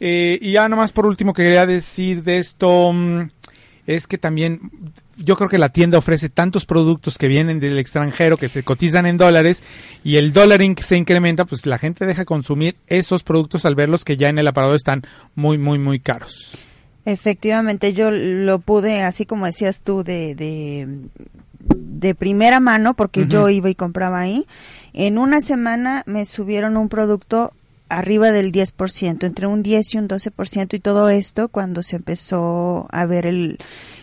Eh, 0.00 0.38
y 0.40 0.52
ya 0.52 0.68
nomás 0.68 0.92
por 0.92 1.06
último 1.06 1.32
que 1.32 1.42
quería 1.44 1.66
decir 1.66 2.22
de 2.22 2.38
esto, 2.38 2.92
mm, 2.92 3.30
es 3.86 4.06
que 4.06 4.18
también 4.18 4.70
yo 5.16 5.36
creo 5.36 5.48
que 5.48 5.58
la 5.58 5.68
tienda 5.68 5.98
ofrece 5.98 6.28
tantos 6.28 6.66
productos 6.66 7.18
que 7.18 7.28
vienen 7.28 7.60
del 7.60 7.78
extranjero 7.78 8.36
que 8.36 8.48
se 8.48 8.62
cotizan 8.62 9.06
en 9.06 9.16
dólares 9.16 9.62
y 10.02 10.16
el 10.16 10.32
dólar 10.32 10.60
se 10.80 10.96
incrementa, 10.96 11.44
pues 11.44 11.66
la 11.66 11.78
gente 11.78 12.06
deja 12.06 12.24
consumir 12.24 12.76
esos 12.86 13.22
productos 13.22 13.64
al 13.64 13.74
verlos 13.74 14.04
que 14.04 14.16
ya 14.16 14.28
en 14.28 14.38
el 14.38 14.46
aparador 14.46 14.76
están 14.76 15.02
muy, 15.34 15.58
muy, 15.58 15.78
muy 15.78 16.00
caros. 16.00 16.58
Efectivamente, 17.04 17.92
yo 17.92 18.10
lo 18.10 18.60
pude, 18.60 19.02
así 19.02 19.26
como 19.26 19.44
decías 19.44 19.82
tú, 19.82 20.02
de, 20.04 20.34
de, 20.34 20.88
de 21.60 22.14
primera 22.14 22.60
mano, 22.60 22.94
porque 22.94 23.26
yo 23.26 23.50
iba 23.50 23.68
y 23.68 23.74
compraba 23.74 24.20
ahí. 24.20 24.46
En 24.94 25.18
una 25.18 25.42
semana 25.42 26.02
me 26.06 26.24
subieron 26.24 26.78
un 26.78 26.88
producto 26.88 27.52
arriba 27.98 28.32
del 28.32 28.52
10%, 28.52 29.24
entre 29.24 29.46
un 29.46 29.62
10 29.62 29.94
y 29.94 29.98
un 29.98 30.08
12%, 30.08 30.74
y 30.74 30.80
todo 30.80 31.08
esto 31.08 31.48
cuando 31.48 31.82
se 31.82 31.96
empezó 31.96 32.86
a 32.90 33.06
ver 33.06 33.26
el, 33.26 33.58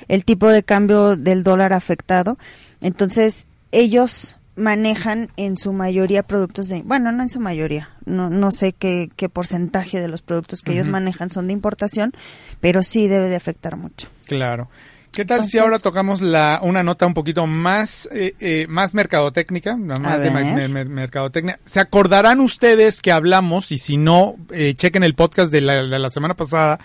el 0.08 0.26
tipo 0.26 0.48
de 0.48 0.64
cambio 0.64 1.16
del 1.16 1.44
dólar 1.44 1.74
afectado. 1.74 2.38
Entonces, 2.82 3.48
ellos 3.72 4.36
manejan 4.56 5.30
en 5.38 5.58
su 5.58 5.74
mayoría 5.74 6.24
productos 6.24 6.70
de, 6.70 6.82
bueno, 6.84 7.12
no 7.12 7.24
en 7.24 7.30
su 7.30 7.40
mayoría, 7.40 7.90
no, 8.06 8.30
no 8.30 8.52
sé 8.52 8.74
qué, 8.74 9.10
qué 9.16 9.30
porcentaje 9.30 10.02
de 10.02 10.08
los 10.08 10.22
productos 10.22 10.62
que 10.62 10.74
ellos 10.74 10.88
manejan 10.88 11.30
son 11.30 11.48
de 11.48 11.54
importación, 11.54 12.12
pero 12.60 12.84
sí 12.84 13.08
debe 13.08 13.30
de 13.30 13.36
afectar 13.36 13.78
mucho. 13.78 14.10
Claro. 14.28 14.70
¿Qué 15.12 15.26
tal 15.26 15.44
si 15.46 15.58
ahora 15.58 15.78
tocamos 15.80 16.22
la, 16.22 16.60
una 16.64 16.84
nota 16.84 17.06
un 17.06 17.14
poquito 17.14 17.46
más, 17.46 18.08
eh, 18.14 18.34
eh, 18.40 18.66
más 18.70 18.94
mercadotécnica, 18.94 19.76
nada 19.76 20.00
más 20.00 20.22
de 20.22 20.32
mer- 20.32 20.70
mer- 20.70 20.90
mercadotecnia? 20.90 21.60
¿Se 21.66 21.82
acordarán 21.82 22.40
ustedes 22.40 23.02
que 23.02 23.12
hablamos, 23.12 23.72
y 23.74 23.78
si 23.78 23.98
no, 23.98 24.38
eh, 24.52 24.74
chequen 24.74 25.04
el 25.04 25.14
podcast 25.16 25.52
de 25.52 25.62
la, 25.62 25.84
de 25.84 26.00
la 26.00 26.10
semana 26.10 26.36
pasada, 26.36 26.80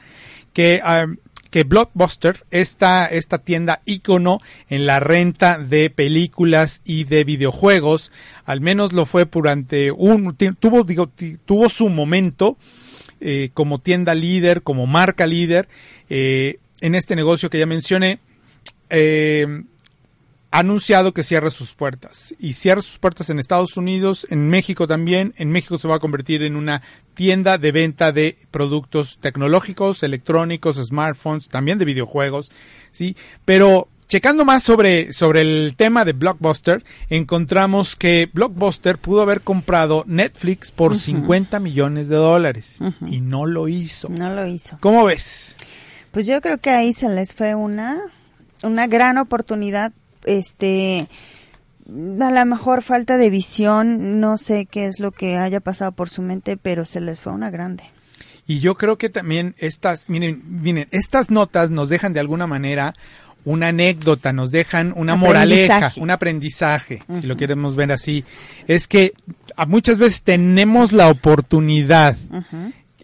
que, 0.52 0.80
ah, 0.82 1.06
que 1.50 1.62
Blockbuster, 1.62 2.44
esta, 2.50 3.06
esta 3.06 3.38
tienda 3.38 3.80
ícono 3.84 4.38
en 4.68 4.86
la 4.86 4.98
renta 4.98 5.58
de 5.58 5.88
películas 5.90 6.82
y 6.84 7.04
de 7.04 7.22
videojuegos, 7.22 8.10
al 8.44 8.60
menos 8.60 8.92
lo 8.92 9.06
fue 9.06 9.26
durante 9.26 9.92
un, 9.92 10.34
tuvo, 10.58 10.82
digo, 10.82 11.08
tuvo 11.44 11.68
su 11.68 11.88
momento, 11.90 12.58
eh, 13.20 13.50
como 13.54 13.78
tienda 13.78 14.16
líder, 14.16 14.62
como 14.62 14.86
marca 14.86 15.26
líder, 15.28 15.68
eh, 16.10 16.58
en 16.86 16.94
este 16.94 17.16
negocio 17.16 17.50
que 17.50 17.58
ya 17.58 17.66
mencioné, 17.66 18.20
eh, 18.90 19.64
ha 20.52 20.60
anunciado 20.60 21.12
que 21.12 21.24
cierra 21.24 21.50
sus 21.50 21.74
puertas 21.74 22.32
y 22.38 22.52
cierra 22.52 22.80
sus 22.80 22.98
puertas 22.98 23.28
en 23.28 23.40
Estados 23.40 23.76
Unidos, 23.76 24.24
en 24.30 24.48
México 24.48 24.86
también. 24.86 25.34
En 25.36 25.50
México 25.50 25.78
se 25.78 25.88
va 25.88 25.96
a 25.96 25.98
convertir 25.98 26.44
en 26.44 26.54
una 26.54 26.82
tienda 27.14 27.58
de 27.58 27.72
venta 27.72 28.12
de 28.12 28.38
productos 28.52 29.18
tecnológicos, 29.20 30.04
electrónicos, 30.04 30.76
smartphones, 30.76 31.48
también 31.48 31.78
de 31.78 31.86
videojuegos, 31.86 32.52
sí. 32.92 33.16
Pero 33.44 33.88
checando 34.06 34.44
más 34.44 34.62
sobre 34.62 35.12
sobre 35.12 35.40
el 35.40 35.74
tema 35.76 36.04
de 36.04 36.12
Blockbuster, 36.12 36.84
encontramos 37.10 37.96
que 37.96 38.30
Blockbuster 38.32 38.98
pudo 38.98 39.22
haber 39.22 39.40
comprado 39.40 40.04
Netflix 40.06 40.70
por 40.70 40.96
50 40.96 41.58
millones 41.58 42.06
de 42.06 42.14
dólares 42.14 42.78
y 43.08 43.20
no 43.20 43.44
lo 43.44 43.66
hizo. 43.66 44.08
No 44.08 44.30
lo 44.32 44.46
hizo. 44.46 44.78
¿Cómo 44.80 45.04
ves? 45.04 45.56
Pues 46.16 46.24
yo 46.24 46.40
creo 46.40 46.56
que 46.56 46.70
ahí 46.70 46.94
se 46.94 47.10
les 47.10 47.34
fue 47.34 47.54
una, 47.54 48.00
una 48.62 48.86
gran 48.86 49.18
oportunidad, 49.18 49.92
este, 50.24 51.08
a 51.86 52.30
lo 52.30 52.46
mejor 52.46 52.80
falta 52.80 53.18
de 53.18 53.28
visión, 53.28 54.18
no 54.18 54.38
sé 54.38 54.64
qué 54.64 54.86
es 54.86 54.98
lo 54.98 55.12
que 55.12 55.36
haya 55.36 55.60
pasado 55.60 55.92
por 55.92 56.08
su 56.08 56.22
mente, 56.22 56.56
pero 56.56 56.86
se 56.86 57.02
les 57.02 57.20
fue 57.20 57.34
una 57.34 57.50
grande. 57.50 57.84
Y 58.46 58.60
yo 58.60 58.76
creo 58.78 58.96
que 58.96 59.10
también 59.10 59.56
estas, 59.58 60.08
miren, 60.08 60.42
miren, 60.62 60.88
estas 60.90 61.30
notas 61.30 61.70
nos 61.70 61.90
dejan 61.90 62.14
de 62.14 62.20
alguna 62.20 62.46
manera 62.46 62.94
una 63.44 63.68
anécdota, 63.68 64.32
nos 64.32 64.50
dejan 64.50 64.94
una 64.96 65.16
moraleja, 65.16 65.74
Aprendizaje. 65.74 66.00
un 66.00 66.10
aprendizaje, 66.10 67.02
si 67.12 67.26
lo 67.26 67.36
queremos 67.36 67.76
ver 67.76 67.92
así. 67.92 68.24
Es 68.66 68.88
que 68.88 69.12
a 69.54 69.66
muchas 69.66 69.98
veces 69.98 70.22
tenemos 70.22 70.92
la 70.92 71.10
oportunidad. 71.10 72.16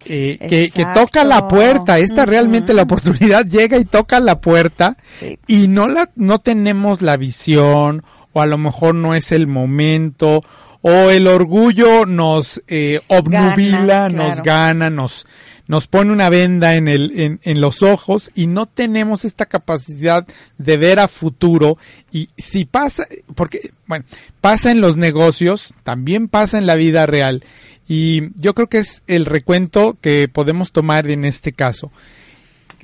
Eh, 0.06 0.38
que, 0.48 0.70
que 0.70 0.86
toca 0.94 1.24
la 1.24 1.48
puerta. 1.48 1.98
Esta 1.98 2.26
realmente 2.26 2.74
la 2.74 2.82
oportunidad 2.82 3.44
llega 3.46 3.78
y 3.78 3.84
toca 3.84 4.20
la 4.20 4.40
puerta 4.40 4.96
Sí. 5.20 5.38
y 5.46 5.68
no 5.68 5.88
la 5.88 6.10
no 6.16 6.38
tenemos 6.40 7.02
la 7.02 7.16
visión 7.16 8.02
o 8.32 8.40
a 8.40 8.46
lo 8.46 8.58
mejor 8.58 8.94
no 8.94 9.14
es 9.14 9.30
el 9.32 9.46
momento 9.46 10.42
o 10.80 10.90
el 11.10 11.26
orgullo 11.28 12.06
nos 12.06 12.62
eh, 12.66 13.00
obnubila, 13.08 14.08
Gana, 14.08 14.08
nos 14.08 14.42
gana, 14.42 14.90
nos 14.90 15.26
nos 15.68 15.86
pone 15.86 16.12
una 16.12 16.28
venda 16.28 16.74
en 16.74 16.88
el 16.88 17.18
en, 17.20 17.40
en 17.44 17.60
los 17.60 17.82
ojos 17.82 18.30
y 18.34 18.46
no 18.48 18.66
tenemos 18.66 19.24
esta 19.24 19.46
capacidad 19.46 20.26
de 20.58 20.76
ver 20.76 20.98
a 20.98 21.06
futuro. 21.08 21.78
Y 22.10 22.28
si 22.36 22.64
pasa 22.64 23.06
porque 23.34 23.70
bueno 23.86 24.04
pasa 24.40 24.70
en 24.72 24.80
los 24.80 24.96
negocios 24.96 25.72
también 25.84 26.28
pasa 26.28 26.58
en 26.58 26.66
la 26.66 26.74
vida 26.74 27.06
real 27.06 27.44
y 27.88 28.30
yo 28.40 28.54
creo 28.54 28.68
que 28.68 28.78
es 28.78 29.02
el 29.06 29.26
recuento 29.26 29.96
que 30.00 30.28
podemos 30.28 30.72
tomar 30.72 31.08
en 31.10 31.24
este 31.24 31.52
caso 31.52 31.90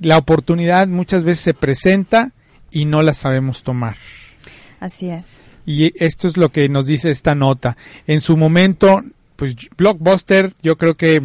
la 0.00 0.18
oportunidad 0.18 0.88
muchas 0.88 1.24
veces 1.24 1.44
se 1.44 1.54
presenta 1.54 2.32
y 2.70 2.84
no 2.84 3.02
la 3.02 3.12
sabemos 3.12 3.62
tomar. 3.62 3.96
Así 4.80 5.10
es. 5.10 5.44
Y 5.66 5.92
esto 6.02 6.28
es 6.28 6.36
lo 6.36 6.50
que 6.50 6.68
nos 6.68 6.86
dice 6.86 7.10
esta 7.10 7.34
nota. 7.34 7.76
En 8.06 8.20
su 8.20 8.36
momento, 8.36 9.02
pues 9.36 9.54
Blockbuster, 9.76 10.52
yo 10.62 10.78
creo 10.78 10.94
que 10.94 11.22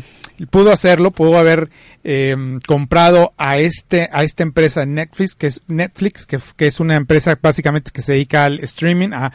pudo 0.49 0.71
hacerlo, 0.71 1.11
pudo 1.11 1.37
haber 1.37 1.69
eh, 2.03 2.35
comprado 2.65 3.33
a 3.37 3.57
este 3.59 4.09
a 4.11 4.23
esta 4.23 4.43
empresa 4.43 4.85
Netflix, 4.85 5.35
que 5.35 5.47
es 5.47 5.61
Netflix, 5.67 6.25
que, 6.25 6.39
que 6.57 6.67
es 6.67 6.79
una 6.79 6.95
empresa 6.95 7.37
básicamente 7.41 7.91
que 7.91 8.01
se 8.01 8.13
dedica 8.13 8.45
al 8.45 8.59
streaming, 8.59 9.09
a, 9.13 9.31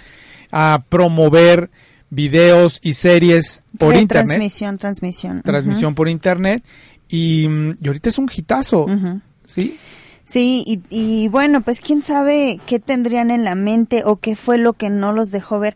a 0.51 0.85
promover 0.89 1.71
videos 2.11 2.81
y 2.83 2.95
series 2.95 3.63
por 3.79 3.95
internet, 3.95 4.37
Transmisión, 4.37 4.79
transmisión. 4.79 5.43
transmisión 5.43 5.95
por 5.95 6.09
internet, 6.09 6.63
y, 7.09 7.47
mm, 7.49 7.79
y 7.83 7.87
ahorita 7.87 8.09
es 8.09 8.19
un 8.19 8.29
hitazo. 8.35 8.87
¿sí? 9.47 9.79
Sí, 10.25 10.63
y, 10.67 10.81
y 10.91 11.29
bueno, 11.29 11.63
pues 11.63 11.81
quién 11.81 12.03
sabe 12.03 12.61
qué 12.67 12.79
tendrían 12.79 13.31
en 13.31 13.45
la 13.45 13.55
mente 13.55 14.03
o 14.05 14.17
qué 14.17 14.37
fue 14.37 14.59
lo 14.59 14.75
que 14.75 14.91
no 14.91 15.13
los 15.13 15.31
dejó 15.31 15.59
ver. 15.59 15.75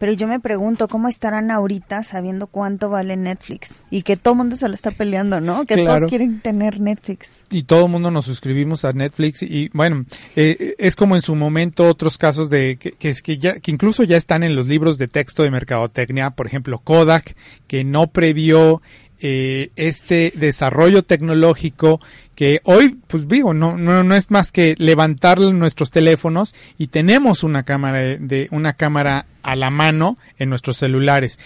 Pero 0.00 0.12
yo 0.14 0.26
me 0.26 0.40
pregunto, 0.40 0.88
¿cómo 0.88 1.06
estarán 1.08 1.50
ahorita 1.52 2.02
sabiendo 2.02 2.46
cuánto 2.48 2.88
vale 2.88 3.16
Netflix? 3.18 3.84
Y 3.90 4.00
que 4.02 4.16
todo 4.16 4.32
el 4.32 4.38
mundo 4.38 4.56
se 4.56 4.66
lo 4.66 4.74
está 4.74 4.90
peleando, 4.90 5.40
¿no? 5.40 5.66
Que 5.66 5.74
Claro. 5.74 5.98
todos 5.98 6.08
quieren 6.08 6.40
tener 6.40 6.80
Netflix. 6.80 7.36
y 7.50 7.64
todo 7.64 7.84
el 7.84 7.90
mundo 7.92 8.10
nos 8.10 8.24
suscribimos 8.24 8.84
a 8.84 8.92
Netflix 8.92 9.42
y 9.42 9.68
bueno 9.74 10.06
eh, 10.36 10.74
es 10.78 10.96
como 10.96 11.16
en 11.16 11.22
su 11.22 11.34
momento 11.36 11.86
otros 11.86 12.16
casos 12.16 12.48
de 12.48 12.76
que, 12.78 12.92
que 12.92 13.08
es 13.10 13.22
que 13.22 13.38
ya 13.38 13.60
que 13.60 13.70
incluso 13.72 14.02
ya 14.04 14.16
están 14.16 14.42
en 14.42 14.56
los 14.56 14.68
libros 14.68 14.98
de 14.98 15.06
texto 15.08 15.42
de 15.42 15.50
mercadotecnia 15.50 16.30
por 16.30 16.46
ejemplo 16.46 16.78
Kodak 16.78 17.34
que 17.66 17.84
no 17.84 18.06
previó 18.06 18.80
eh, 19.22 19.70
este 19.76 20.32
desarrollo 20.36 21.02
tecnológico 21.02 22.00
que 22.40 22.62
hoy 22.64 22.96
pues 23.06 23.28
digo 23.28 23.52
no 23.52 23.76
no 23.76 24.02
no 24.02 24.16
es 24.16 24.30
más 24.30 24.50
que 24.50 24.74
levantar 24.78 25.38
nuestros 25.38 25.90
teléfonos 25.90 26.54
y 26.78 26.86
tenemos 26.86 27.44
una 27.44 27.64
cámara 27.64 27.98
de, 27.98 28.16
de 28.16 28.48
una 28.50 28.72
cámara 28.72 29.26
a 29.42 29.56
la 29.56 29.68
mano 29.68 30.16
en 30.38 30.48
nuestros 30.48 30.78
celulares 30.78 31.38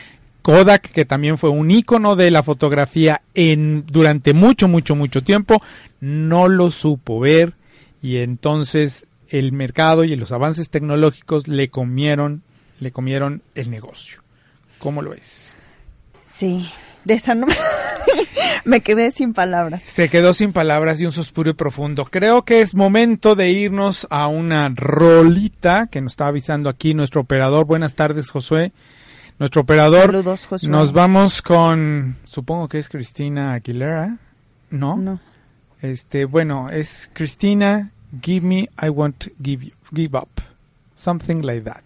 Kodak, 0.42 0.92
que 0.92 1.04
también 1.04 1.36
fue 1.36 1.50
un 1.50 1.72
ícono 1.72 2.14
de 2.14 2.30
la 2.30 2.44
fotografía 2.44 3.22
en 3.34 3.84
durante 3.88 4.34
mucho, 4.34 4.68
mucho, 4.68 4.94
mucho 4.94 5.24
tiempo, 5.24 5.60
no 5.98 6.46
lo 6.46 6.70
supo 6.70 7.18
ver 7.18 7.54
y 8.00 8.18
entonces 8.18 9.08
el 9.28 9.50
mercado 9.50 10.04
y 10.04 10.14
los 10.14 10.30
avances 10.30 10.70
tecnológicos 10.70 11.48
le 11.48 11.70
comieron, 11.70 12.44
le 12.78 12.92
comieron 12.92 13.42
el 13.56 13.68
negocio. 13.68 14.22
¿Cómo 14.78 15.02
lo 15.02 15.10
ves? 15.10 15.52
Sí, 16.32 16.70
de 17.04 17.14
esa 17.14 17.34
no 17.34 17.48
me 18.64 18.80
quedé 18.80 19.12
sin 19.12 19.32
palabras. 19.32 19.82
Se 19.84 20.08
quedó 20.08 20.34
sin 20.34 20.52
palabras 20.52 21.00
y 21.00 21.06
un 21.06 21.12
suspiro 21.12 21.54
profundo. 21.54 22.04
Creo 22.04 22.44
que 22.44 22.60
es 22.60 22.74
momento 22.74 23.34
de 23.34 23.50
irnos 23.50 24.06
a 24.10 24.26
una 24.26 24.70
rolita 24.74 25.88
que 25.88 26.00
nos 26.00 26.12
está 26.12 26.28
avisando 26.28 26.68
aquí 26.68 26.94
nuestro 26.94 27.20
operador. 27.20 27.66
Buenas 27.66 27.94
tardes, 27.94 28.30
Josué. 28.30 28.72
Nuestro 29.38 29.62
operador. 29.62 30.06
Saludos, 30.06 30.46
Josué. 30.46 30.68
Nos 30.68 30.92
vamos 30.92 31.42
con, 31.42 32.16
supongo 32.24 32.68
que 32.68 32.78
es 32.78 32.88
Cristina 32.88 33.52
Aguilera, 33.52 34.16
¿no? 34.70 34.96
No. 34.96 35.20
Este, 35.82 36.24
bueno, 36.24 36.70
es 36.70 37.10
Cristina, 37.12 37.90
Give 38.22 38.46
Me, 38.46 38.70
I 38.82 38.88
Won't 38.88 39.28
Give, 39.42 39.66
you, 39.66 39.72
give 39.94 40.16
Up. 40.16 40.40
Something 40.96 41.42
like 41.42 41.64
that. 41.64 41.83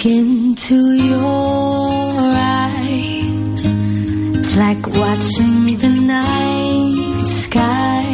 Look 0.00 0.06
into 0.06 0.94
your 0.94 2.32
eyes, 2.32 3.64
it's 3.64 4.56
like 4.56 4.86
watching 4.86 5.76
the 5.76 5.88
night 5.88 7.20
sky 7.20 8.06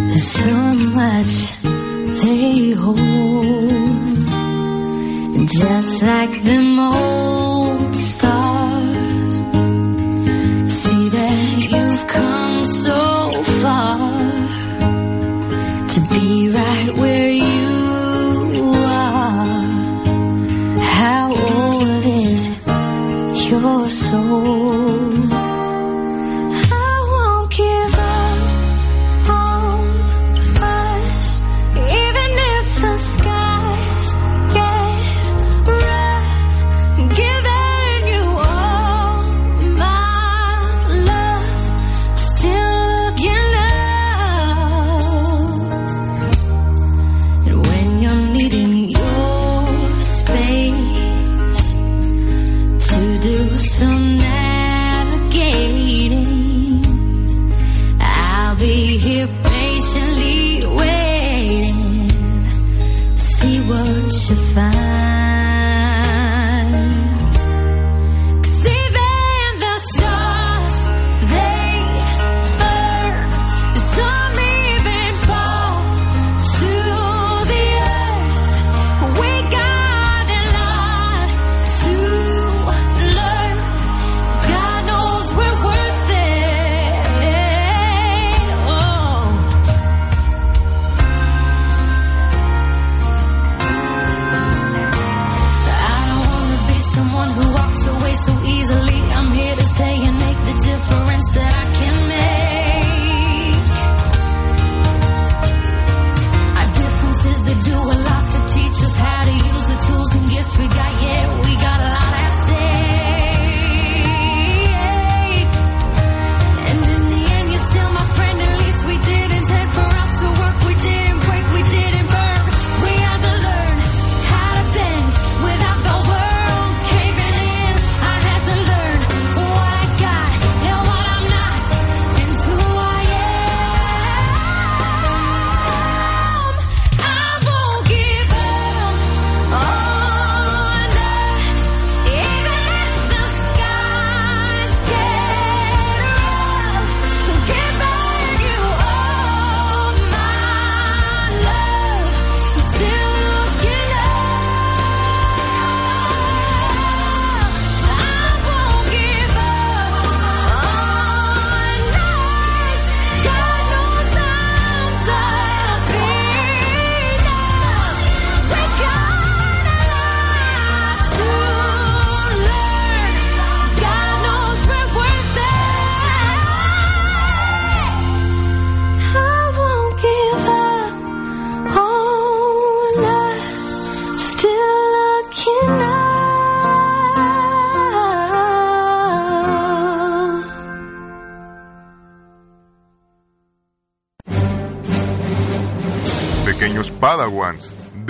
There's 0.09 0.27
so 0.27 0.73
much 0.95 1.53
they 2.23 2.71
hold, 2.71 2.97
just 5.47 6.01
like 6.01 6.43
the 6.43 6.59
old 6.79 7.28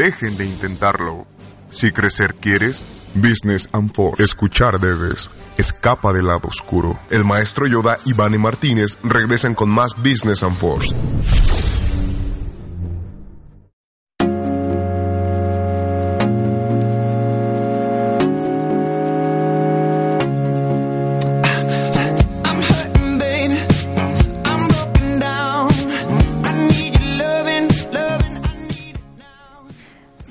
dejen 0.09 0.37
de 0.37 0.45
intentarlo. 0.45 1.27
Si 1.69 1.91
crecer 1.91 2.33
quieres, 2.33 2.83
Business 3.13 3.69
and 3.73 3.93
Force. 3.93 4.23
Escuchar 4.23 4.79
debes. 4.79 5.29
Escapa 5.55 6.11
del 6.13 6.25
lado 6.25 6.47
oscuro. 6.47 6.99
El 7.11 7.25
maestro 7.25 7.67
Yoda 7.67 7.99
y 8.05 8.13
Vane 8.13 8.39
Martínez 8.39 8.97
regresan 9.03 9.53
con 9.53 9.69
más 9.69 9.93
Business 9.97 10.41
and 10.41 10.57
Force. 10.57 10.95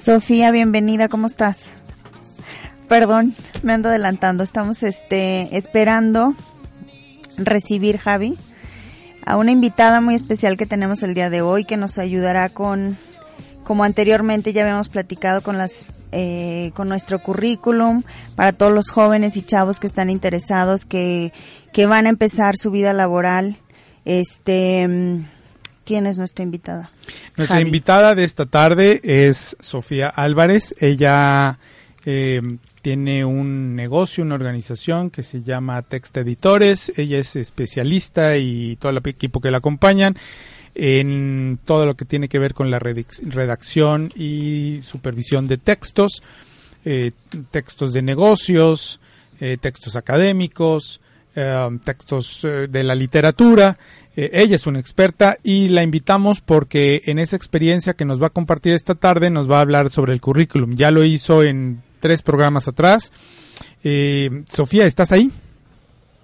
Sofía, 0.09 0.51
bienvenida, 0.53 1.09
¿cómo 1.09 1.27
estás? 1.27 1.69
Perdón, 2.89 3.35
me 3.63 3.75
ando 3.75 3.91
adelantando. 3.91 4.43
Estamos 4.43 4.83
este 4.83 5.55
esperando 5.55 6.33
recibir 7.37 7.99
Javi 7.99 8.39
a 9.27 9.37
una 9.37 9.51
invitada 9.51 10.01
muy 10.01 10.15
especial 10.15 10.57
que 10.57 10.65
tenemos 10.65 11.03
el 11.03 11.13
día 11.13 11.29
de 11.29 11.43
hoy 11.43 11.67
que 11.67 11.77
nos 11.77 11.99
ayudará 11.99 12.49
con 12.49 12.97
como 13.65 13.85
anteriormente 13.85 14.55
ya 14.55 14.63
habíamos 14.63 14.89
platicado 14.89 15.43
con 15.43 15.59
las 15.59 15.85
eh, 16.13 16.71
con 16.75 16.89
nuestro 16.89 17.19
currículum 17.19 18.03
para 18.35 18.55
todos 18.55 18.73
los 18.73 18.89
jóvenes 18.89 19.37
y 19.37 19.43
chavos 19.43 19.79
que 19.79 19.89
están 19.89 20.09
interesados, 20.09 20.87
que, 20.87 21.35
que 21.75 21.85
van 21.85 22.07
a 22.07 22.09
empezar 22.09 22.57
su 22.57 22.71
vida 22.71 22.95
laboral. 22.95 23.59
Este, 24.07 24.89
¿quién 25.89 26.07
es 26.07 26.19
nuestra 26.19 26.43
invitada? 26.43 26.91
Nuestra 27.39 27.57
Javi. 27.57 27.67
invitada 27.67 28.15
de 28.15 28.25
esta 28.25 28.45
tarde 28.45 29.01
es 29.03 29.57
Sofía 29.59 30.11
Álvarez. 30.11 30.75
Ella 30.81 31.59
eh, 32.05 32.43
tiene 32.83 33.25
un 33.25 33.75
negocio, 33.75 34.23
una 34.23 34.35
organización 34.35 35.09
que 35.09 35.23
se 35.23 35.43
llama 35.43 35.81
Text 35.81 36.15
Editores. 36.19 36.93
Ella 36.95 37.19
es 37.19 37.37
especialista 37.37 38.37
y 38.37 38.77
todo 38.77 38.93
el 38.93 38.99
equipo 38.99 39.41
que 39.41 39.51
la 39.51 39.59
acompañan 39.59 40.15
en 40.75 41.59
todo 41.65 41.87
lo 41.87 41.97
que 41.97 42.05
tiene 42.05 42.29
que 42.29 42.39
ver 42.39 42.53
con 42.53 42.71
la 42.71 42.79
redacción 42.79 44.13
y 44.15 44.81
supervisión 44.83 45.49
de 45.49 45.57
textos, 45.57 46.23
eh, 46.85 47.13
textos 47.51 47.95
de 47.95 48.03
negocios, 48.03 49.01
eh, 49.41 49.57
textos 49.59 49.97
académicos, 49.97 51.01
eh, 51.35 51.79
textos 51.83 52.43
de 52.43 52.85
la 52.85 52.95
literatura. 52.95 53.79
Eh, 54.19 54.31
ella 54.33 54.57
es 54.57 54.67
una 54.67 54.81
experta 54.81 55.39
y 55.45 55.69
la 55.69 55.85
invitamos 55.85 56.41
porque 56.41 57.03
en 57.05 57.21
esa 57.21 57.37
experiencia 57.37 57.95
que 57.95 58.05
nos 58.05 58.21
va 58.21 58.27
a 58.27 58.31
compartir 58.31 58.73
esta 58.73 58.97
tarde 58.97 59.31
nos 59.31 59.49
va 59.49 59.59
a 59.59 59.61
hablar 59.61 59.91
sobre 59.91 60.13
el 60.13 60.21
currículum. 60.21 60.75
Ya 60.75 60.91
lo 60.91 61.05
hizo 61.05 61.45
en 61.45 61.81
tres 62.01 62.25
programas 62.25 62.67
atrás. 62.67 63.13
Eh, 63.85 64.29
Sofía, 64.49 64.87
¿estás 64.87 65.13
ahí? 65.13 65.31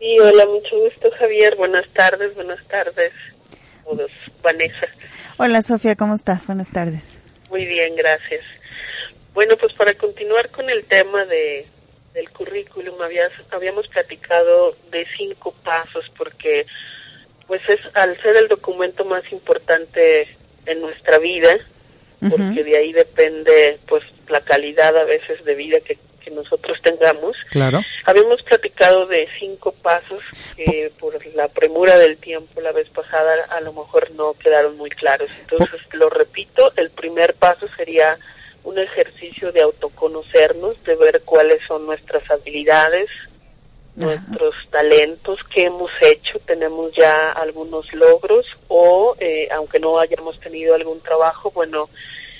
Sí, 0.00 0.18
hola, 0.18 0.44
mucho 0.46 0.76
gusto, 0.76 1.08
Javier. 1.16 1.54
Buenas 1.54 1.88
tardes, 1.90 2.34
buenas 2.34 2.66
tardes. 2.66 3.12
Todos. 3.84 4.10
Vanessa. 4.42 4.88
Hola 5.36 5.62
Sofía, 5.62 5.94
¿cómo 5.94 6.16
estás? 6.16 6.48
Buenas 6.48 6.72
tardes. 6.72 7.14
Muy 7.48 7.64
bien, 7.64 7.94
gracias. 7.94 8.42
Bueno, 9.34 9.56
pues 9.56 9.72
para 9.74 9.94
continuar 9.94 10.50
con 10.50 10.68
el 10.68 10.84
tema 10.86 11.24
de 11.26 11.68
del 12.12 12.28
currículum, 12.30 13.00
habías, 13.02 13.30
habíamos 13.52 13.86
platicado 13.86 14.76
de 14.90 15.06
cinco 15.16 15.54
pasos 15.62 16.04
porque 16.16 16.66
pues 17.46 17.60
es 17.68 17.80
al 17.94 18.20
ser 18.22 18.36
el 18.36 18.48
documento 18.48 19.04
más 19.04 19.22
importante 19.32 20.28
en 20.66 20.80
nuestra 20.80 21.18
vida, 21.18 21.56
porque 22.20 22.64
de 22.64 22.78
ahí 22.78 22.92
depende 22.92 23.78
pues 23.86 24.02
la 24.28 24.40
calidad 24.40 24.96
a 24.96 25.04
veces 25.04 25.44
de 25.44 25.54
vida 25.54 25.78
que, 25.80 25.98
que 26.24 26.30
nosotros 26.30 26.78
tengamos. 26.82 27.36
Claro. 27.50 27.82
Habíamos 28.06 28.42
platicado 28.42 29.06
de 29.06 29.28
cinco 29.38 29.72
pasos 29.72 30.22
que 30.56 30.90
por 30.98 31.14
la 31.34 31.48
premura 31.48 31.98
del 31.98 32.16
tiempo 32.16 32.62
la 32.62 32.72
vez 32.72 32.88
pasada 32.88 33.44
a 33.50 33.60
lo 33.60 33.74
mejor 33.74 34.10
no 34.12 34.32
quedaron 34.34 34.76
muy 34.78 34.90
claros. 34.90 35.30
Entonces, 35.40 35.80
lo 35.92 36.08
repito, 36.08 36.72
el 36.76 36.90
primer 36.90 37.34
paso 37.34 37.66
sería 37.76 38.18
un 38.64 38.78
ejercicio 38.78 39.52
de 39.52 39.60
autoconocernos, 39.60 40.82
de 40.84 40.96
ver 40.96 41.22
cuáles 41.26 41.60
son 41.66 41.84
nuestras 41.84 42.28
habilidades, 42.30 43.10
nuestros 43.96 44.54
talentos, 44.70 45.38
qué 45.54 45.64
hemos 45.64 45.90
hecho, 46.00 46.38
tenemos 46.46 46.92
ya 46.96 47.30
algunos 47.32 47.92
logros 47.92 48.44
o 48.68 49.14
eh, 49.20 49.48
aunque 49.52 49.78
no 49.78 49.98
hayamos 49.98 50.38
tenido 50.40 50.74
algún 50.74 51.00
trabajo, 51.00 51.50
bueno, 51.52 51.88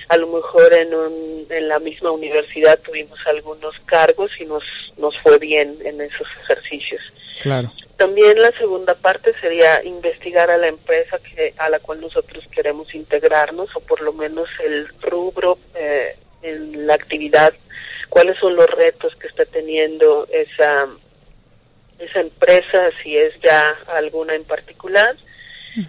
a 0.09 0.17
lo 0.17 0.27
mejor 0.27 0.75
en, 0.75 0.95
un- 0.95 1.47
en 1.49 1.69
la 1.69 1.79
misma 1.79 2.11
universidad 2.11 2.79
tuvimos 2.81 3.19
algunos 3.27 3.75
cargos 3.87 4.31
y 4.41 4.45
nos, 4.45 4.65
nos 4.97 5.17
fue 5.21 5.39
bien 5.39 5.79
en 5.85 6.01
esos 6.01 6.27
ejercicios. 6.43 7.01
Claro. 7.43 7.73
También 7.97 8.37
la 8.41 8.51
segunda 8.59 8.95
parte 8.95 9.33
sería 9.41 9.83
investigar 9.85 10.51
a 10.51 10.57
la 10.59 10.67
empresa 10.69 11.19
que, 11.19 11.55
a 11.57 11.69
la 11.69 11.79
cual 11.79 12.01
nosotros 12.01 12.45
queremos 12.51 12.93
integrarnos 12.95 13.75
o 13.77 13.81
por 13.81 14.01
lo 14.01 14.13
menos 14.13 14.49
el 14.65 14.89
rubro 15.01 15.59
eh, 15.75 16.17
en 16.43 16.87
la 16.87 16.95
actividad, 16.95 17.55
cuáles 18.11 18.37
son 18.39 18.57
los 18.57 18.69
retos 18.71 19.15
que 19.17 19.29
está 19.29 19.45
teniendo 19.47 20.27
esa, 20.31 20.89
esa 21.99 22.21
empresa, 22.21 22.91
si 23.03 23.17
es 23.17 23.35
ya 23.43 23.77
alguna 23.89 24.35
en 24.35 24.45
particular. 24.45 25.17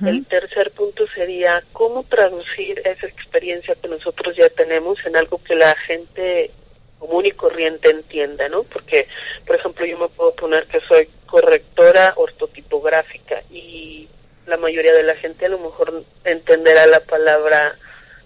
El 0.04 0.26
tercer 0.26 0.72
punto 0.72 1.06
sería 1.14 1.64
cómo 1.72 2.04
traducir 2.06 2.82
esa 2.86 3.06
experiencia 3.06 3.76
que 3.76 3.88
nosotros 3.88 4.36
ya 4.36 4.50
tenemos 4.50 4.98
en 5.06 5.16
algo 5.16 5.40
que 5.44 5.54
la 5.54 5.76
gente 5.76 6.50
común 6.98 7.28
y 7.28 7.32
corriente 7.32 7.92
entienda, 7.92 8.50
¿no? 8.50 8.64
Porque, 8.64 9.08
por 9.46 9.58
ejemplo, 9.58 9.86
yo 9.86 10.00
me 10.00 10.08
puedo 10.08 10.34
poner 10.34 10.66
que 10.66 10.80
soy 10.82 11.08
correctora 11.28 12.14
ortotipográfica 12.16 13.44
y 13.52 14.08
la 14.48 14.58
mayoría 14.58 14.94
de 14.94 15.04
la 15.04 15.16
gente 15.16 15.46
a 15.46 15.50
lo 15.50 15.60
mejor 15.60 16.04
entenderá 16.24 16.88
la 16.88 17.02
palabra 17.02 17.76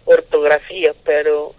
ortografía, 0.05 0.93
pero 1.03 1.55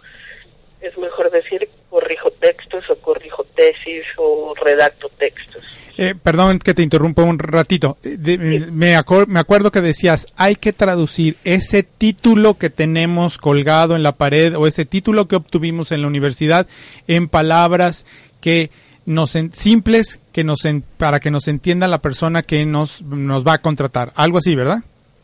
es 0.81 0.97
mejor 0.97 1.29
decir 1.31 1.69
corrijo 1.89 2.31
textos 2.31 2.89
o 2.89 2.95
corrijo 2.97 3.43
tesis 3.55 4.05
o 4.17 4.53
redacto 4.55 5.09
textos. 5.09 5.63
Eh, 6.11 6.15
perdón 6.21 6.59
que 6.59 6.73
te 6.73 6.81
interrumpa 6.83 7.23
un 7.23 7.39
ratito. 7.39 7.97
Eh, 8.03 8.67
me, 8.71 8.95
acor- 8.97 9.27
me 9.27 9.39
acuerdo 9.39 9.71
que 9.71 9.81
decías, 9.81 10.27
hay 10.35 10.55
que 10.55 10.73
traducir 10.73 11.37
ese 11.43 11.83
título 11.83 12.55
que 12.57 12.69
tenemos 12.69 13.37
colgado 13.37 13.95
en 13.95 14.03
la 14.03 14.13
pared 14.13 14.55
o 14.55 14.67
ese 14.67 14.85
título 14.85 15.27
que 15.27 15.35
obtuvimos 15.35 15.91
en 15.91 16.01
la 16.01 16.07
universidad 16.07 16.67
en 17.07 17.27
palabras 17.27 18.05
que 18.41 18.69
nos 19.05 19.35
en- 19.35 19.53
simples 19.53 20.21
que 20.31 20.43
nos 20.43 20.65
en- 20.65 20.83
para 20.97 21.19
que 21.19 21.31
nos 21.31 21.47
entienda 21.47 21.87
la 21.87 21.99
persona 22.01 22.43
que 22.43 22.65
nos 22.65 23.01
nos 23.01 23.45
va 23.45 23.53
a 23.53 23.57
contratar. 23.61 24.11
Algo 24.15 24.37
así, 24.37 24.55
¿verdad? 24.55 24.79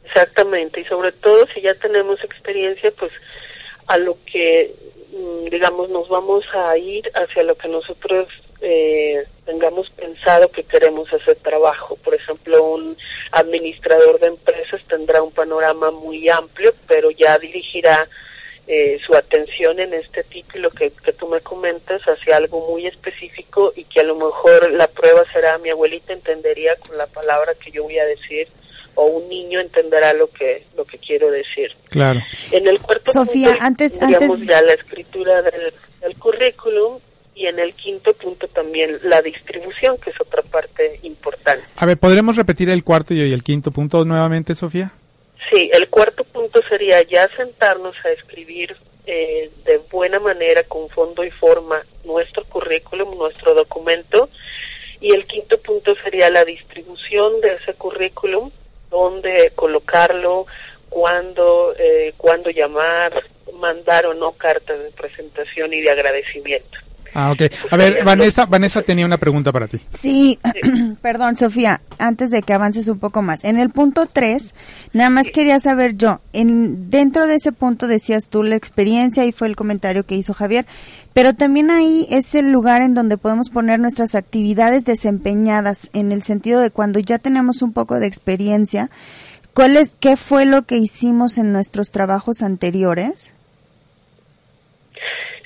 Exactamente, 0.06 0.82
y 0.82 0.86
sobre 0.86 1.12
todo 1.12 1.46
si 1.54 1.62
ya 1.62 1.76
tenemos 1.76 2.24
experiencia, 2.24 2.92
pues 2.98 3.12
a 3.88 3.98
lo 3.98 4.18
que, 4.32 4.74
digamos, 5.50 5.90
nos 5.90 6.08
vamos 6.10 6.46
a 6.54 6.78
ir 6.78 7.10
hacia 7.14 7.44
lo 7.44 7.56
que 7.56 7.68
nosotros 7.68 8.28
eh, 8.62 9.26
tengamos 9.46 9.90
pensado 9.92 10.50
que 10.50 10.64
queremos 10.64 11.12
hacer 11.14 11.38
trabajo. 11.38 11.96
Por 11.98 12.16
ejemplo, 12.16 12.64
un 12.64 12.98
administrador 13.32 14.20
de 14.20 14.28
empresas 14.28 14.82
tendrá 14.88 15.22
un 15.22 15.32
panorama 15.32 15.92
muy 15.92 16.28
amplio, 16.30 16.74
pero 16.88 17.12
ya 17.12 17.38
dirigirá 17.40 18.08
eh, 18.68 19.00
su 19.06 19.16
atención 19.16 19.80
en 19.80 19.94
este 19.94 20.24
título 20.26 20.72
que, 20.72 20.92
que 20.92 21.14
tú 21.14 21.28
me 21.28 21.40
comentas 21.42 22.02
hacia 22.04 22.38
algo 22.38 22.68
muy 22.70 22.86
específico 22.86 23.72
y 23.76 23.86
que 23.86 24.02
a 24.02 24.04
lo 24.04 24.16
mejor 24.16 24.72
la 24.72 24.88
prueba 24.88 25.24
será 25.32 25.58
mi 25.58 25.70
abuelita 25.70 26.12
entendería 26.12 26.76
con 26.76 26.98
la 26.98 27.08
palabra 27.08 27.56
que 27.56 27.72
yo 27.72 27.84
voy 27.84 27.98
a 27.98 28.06
decir 28.06 28.50
o 28.98 29.06
un 29.06 29.30
niño 29.30 29.60
entenderá 29.62 30.14
lo 30.14 30.28
que 30.30 30.66
lo 30.76 30.84
que 30.86 30.98
quiero 30.98 31.32
decir. 31.32 31.72
Claro. 31.90 32.20
En 32.52 32.68
el 32.68 32.80
cuarto 32.80 33.12
Sofía, 33.12 33.50
punto 33.50 33.64
antes- 33.64 33.98
tendríamos 33.98 34.42
antes- 34.42 34.48
ya 34.48 34.62
la 34.62 34.74
escritura 34.74 35.42
del, 35.44 35.74
del 36.02 36.18
currículum 36.18 37.00
y 37.36 37.46
en 37.46 37.60
el 37.60 37.76
quinto 37.76 38.14
punto 38.14 38.48
también 38.48 38.98
la 39.04 39.22
distribución, 39.22 39.98
que 40.00 40.10
es 40.10 40.20
otra 40.20 40.42
parte 40.42 41.00
importante. 41.04 41.64
A 41.76 41.86
ver, 41.86 41.98
¿podremos 41.98 42.36
repetir 42.36 42.70
el 42.70 42.84
cuarto 42.84 43.14
y 43.14 43.32
el 43.32 43.44
quinto 43.44 43.70
punto 43.72 44.04
nuevamente, 44.04 44.56
Sofía? 44.56 44.92
Sí, 45.52 45.70
el 45.72 45.88
cuarto 45.90 46.24
punto 46.24 46.60
sería 46.68 47.02
ya 47.04 47.30
sentarnos 47.38 47.96
a 48.04 48.10
escribir 48.10 48.76
eh, 49.06 49.50
de 49.66 49.78
buena 49.92 50.20
manera, 50.20 50.64
con 50.64 50.90
fondo 50.90 51.24
y 51.24 51.32
forma, 51.32 51.82
nuestro 52.04 52.44
currículum, 52.46 53.18
nuestro 53.18 53.54
documento. 53.54 54.30
Y 55.00 55.14
el 55.14 55.26
quinto 55.28 55.58
punto 55.62 55.96
sería 56.04 56.30
la 56.32 56.44
distribución 56.44 57.40
de 57.42 57.54
ese 57.54 57.76
currículum, 57.76 58.50
dónde 58.90 59.52
colocarlo, 59.56 60.46
cuándo, 60.90 61.74
eh, 61.78 62.14
cuándo 62.18 62.50
llamar, 62.50 63.24
mandar 63.54 64.06
o 64.06 64.14
no 64.14 64.32
cartas 64.34 64.80
de 64.80 64.92
presentación 64.92 65.74
y 65.74 65.82
de 65.82 65.90
agradecimiento. 65.90 66.80
Ah, 67.14 67.32
ok. 67.32 67.52
A 67.72 67.78
ver, 67.78 68.04
Vanessa, 68.04 68.46
Vanessa 68.46 68.82
tenía 68.82 69.06
una 69.06 69.18
pregunta 69.18 69.52
para 69.52 69.68
ti. 69.68 69.80
Sí, 70.00 70.40
perdón, 71.02 71.38
Sofía, 71.38 71.82
antes 71.98 72.30
de 72.30 72.42
que 72.42 72.54
avances 72.54 72.88
un 72.88 73.00
poco 73.00 73.22
más. 73.22 73.44
En 73.44 73.58
el 73.58 73.70
punto 73.70 74.08
3, 74.12 74.54
nada 74.94 75.10
más 75.10 75.28
quería 75.32 75.60
saber 75.60 75.98
yo, 75.98 76.22
en 76.34 76.90
dentro 76.90 77.28
de 77.28 77.36
ese 77.36 77.52
punto 77.52 77.88
decías 77.88 78.30
tú 78.30 78.44
la 78.44 78.56
experiencia 78.56 79.26
y 79.26 79.32
fue 79.32 79.48
el 79.48 79.56
comentario 79.56 80.06
que 80.06 80.16
hizo 80.16 80.34
Javier, 80.34 80.66
pero 81.14 81.34
también 81.34 81.72
ahí 81.72 82.06
es 82.10 82.36
el 82.36 82.52
lugar 82.52 82.82
en 82.82 82.94
donde 82.94 83.18
podemos 83.18 83.50
poner 83.50 83.80
nuestras 83.80 84.14
actividades 84.14 84.86
desempeñadas 84.86 85.90
en 85.94 86.12
el 86.12 86.22
sentido 86.24 86.62
de 86.62 86.72
cuando 86.72 87.00
ya 87.00 87.18
tenemos 87.18 87.62
un 87.62 87.74
poco 87.74 88.00
de 88.00 88.08
experiencia, 88.08 88.92
¿cuál 89.54 89.78
es 89.78 89.96
qué 90.00 90.18
fue 90.18 90.46
lo 90.46 90.66
que 90.66 90.78
hicimos 90.78 91.38
en 91.38 91.52
nuestros 91.52 91.90
trabajos 91.92 92.44
anteriores? 92.44 93.34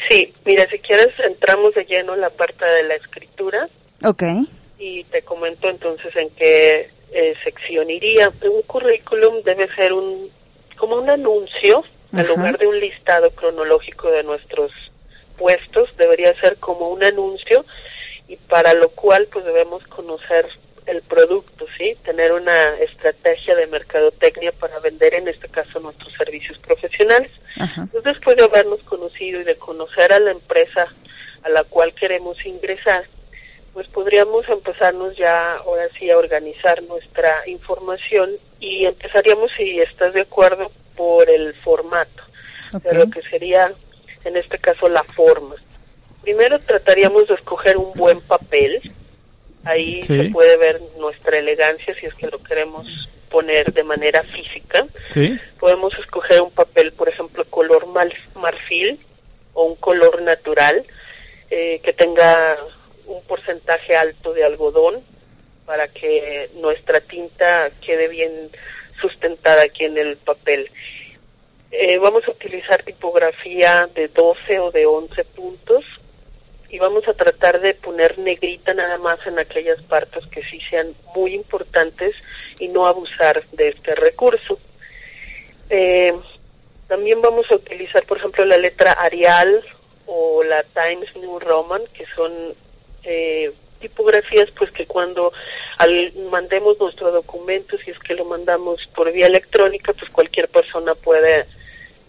Sí, 0.10 0.34
mira, 0.46 0.68
si 0.70 0.80
quieres 0.80 1.10
entramos 1.20 1.74
de 1.76 1.86
lleno 1.86 2.14
en 2.16 2.22
la 2.22 2.30
parte 2.30 2.66
de 2.66 2.84
la 2.84 2.96
escritura. 2.96 3.68
Ok. 4.04 4.24
y 4.80 5.04
te 5.06 5.22
comento 5.22 5.70
entonces 5.70 6.16
en 6.16 6.32
qué 6.32 6.90
eh, 7.12 7.36
sección 7.44 7.90
iría. 7.92 8.32
Un 8.42 8.64
currículum 8.64 9.44
debe 9.44 9.68
ser 9.76 9.94
un 9.94 10.32
como 10.76 10.96
un 10.96 11.08
anuncio, 11.08 11.84
en 12.12 12.20
Ajá. 12.22 12.30
lugar 12.30 12.58
de 12.58 12.66
un 12.66 12.80
listado 12.80 13.30
cronológico 13.32 14.10
de 14.10 14.24
nuestros 14.24 14.72
puestos, 15.38 15.96
debería 15.98 16.34
ser 16.40 16.58
como 16.58 16.90
un 16.90 17.04
anuncio 17.04 17.64
y 18.28 18.36
para 18.38 18.74
lo 18.74 18.90
cual 18.90 19.28
pues 19.32 19.46
debemos 19.46 19.86
conocer 19.88 20.48
el 20.92 21.02
producto, 21.04 21.66
¿sí? 21.78 21.96
Tener 22.04 22.34
una 22.34 22.76
estrategia 22.76 23.56
de 23.56 23.68
mercadotecnia 23.68 24.52
para 24.52 24.80
vender 24.80 25.14
en 25.14 25.28
este 25.28 25.48
caso 25.48 25.80
nuestros 25.80 26.14
servicios 26.14 26.58
profesionales. 26.60 27.32
Ajá. 27.58 27.84
Entonces, 27.84 28.14
después 28.16 28.36
de 28.36 28.44
habernos 28.44 28.82
conocido 28.84 29.40
y 29.40 29.44
de 29.46 29.56
conocer 29.56 30.12
a 30.12 30.20
la 30.20 30.32
empresa 30.32 30.88
a 31.44 31.50
la 31.50 31.64
cual 31.64 31.94
queremos 31.94 32.46
ingresar, 32.46 33.06
pues 33.74 33.88
podríamos 33.88 34.48
empezarnos 34.50 35.16
ya 35.16 35.56
ahora 35.56 35.88
sí 35.98 36.12
a 36.12 36.18
organizar 36.18 36.84
nuestra 36.84 37.48
información 37.48 38.32
y 38.60 38.86
empezaríamos, 38.86 39.50
si 39.56 39.80
estás 39.80 40.14
de 40.14 40.22
acuerdo, 40.22 40.72
por 40.96 41.30
el 41.30 41.54
formato, 41.56 42.24
de 42.84 42.94
lo 42.94 43.10
que 43.10 43.22
sería 43.24 43.74
en 44.26 44.36
este 44.36 44.60
caso 44.60 44.90
la 44.90 45.04
forma. 45.04 45.56
Primero 46.22 46.60
trataríamos 46.60 47.28
de 47.28 47.36
escoger 47.36 47.78
un 47.78 47.94
buen 47.94 48.22
papel, 48.22 48.82
ahí 49.66 50.02
Sí. 50.04 50.16
se 50.26 50.30
puede 50.32 50.58
ver 50.58 50.82
nuestra 50.98 51.38
elegancia 51.38 51.94
si 52.00 52.06
es 52.06 52.14
que 52.16 52.28
lo 52.28 52.42
queremos 52.44 53.10
poner 53.30 53.72
de 53.74 53.84
manera 53.84 54.24
física. 54.24 54.86
¿Sí? 55.10 55.40
Podemos 55.60 55.98
escoger 56.00 56.42
un 56.42 56.52
papel, 56.52 56.92
por 56.94 57.08
ejemplo, 57.10 57.46
color 57.46 57.88
marfil 58.36 59.00
o 59.54 59.64
un 59.64 59.76
color 59.76 60.22
natural 60.22 60.84
eh, 61.50 61.80
que 61.84 61.94
tenga 61.94 62.58
un 63.06 63.22
porcentaje 63.24 63.96
alto 63.96 64.34
de 64.34 64.44
algodón 64.44 65.02
para 65.66 65.88
que 65.90 66.50
nuestra 66.56 67.00
tinta 67.02 67.70
quede 67.86 68.08
bien 68.08 68.50
sustentada 69.02 69.64
aquí 69.64 69.86
en 69.86 69.98
el 69.98 70.18
papel. 70.18 70.70
Eh, 71.72 71.98
vamos 72.00 72.28
a 72.28 72.32
utilizar 72.32 72.84
tipografía 72.84 73.88
de 73.96 74.10
12 74.10 74.60
o 74.60 74.72
de 74.72 74.86
11 74.86 75.24
puntos 75.24 75.86
y 76.72 76.80
vamos 76.80 77.06
a 77.08 77.14
tratar 77.14 77.60
de 77.60 77.74
poner 77.74 78.18
negrita 78.18 78.74
nada 78.74 78.98
más 78.98 79.20
en 79.28 79.38
aquellas 79.38 79.82
partes 79.84 80.26
que 80.28 80.42
sí 80.44 80.60
sean 80.70 80.94
muy 81.14 81.36
importantes 81.36 82.16
y 82.60 82.70
no 82.70 82.88
abusar 82.88 83.44
de 83.52 83.70
este 83.70 83.94
recurso. 83.94 84.58
Eh, 85.70 86.14
también 86.88 87.22
vamos 87.22 87.46
a 87.52 87.56
utilizar, 87.56 88.06
por 88.06 88.18
ejemplo, 88.18 88.46
la 88.46 88.58
letra 88.58 88.94
Arial 88.94 89.64
o 90.06 90.44
la 90.44 90.64
Times 90.64 91.14
New 91.18 91.40
Roman, 91.40 91.82
que 91.94 92.06
son 92.16 92.32
eh, 93.04 93.52
tipografías 93.82 94.50
pues 94.52 94.72
que 94.72 94.86
cuando 94.86 95.34
al 95.78 96.14
mandemos 96.32 96.80
nuestro 96.80 97.12
documento, 97.12 97.78
si 97.80 97.92
es 97.92 98.00
que 98.00 98.14
lo 98.14 98.24
mandamos 98.24 98.80
por 98.96 99.12
vía 99.12 99.28
electrónica, 99.28 99.92
pues 99.92 100.10
cualquier 100.10 100.48
persona 100.48 100.96
puede 100.96 101.48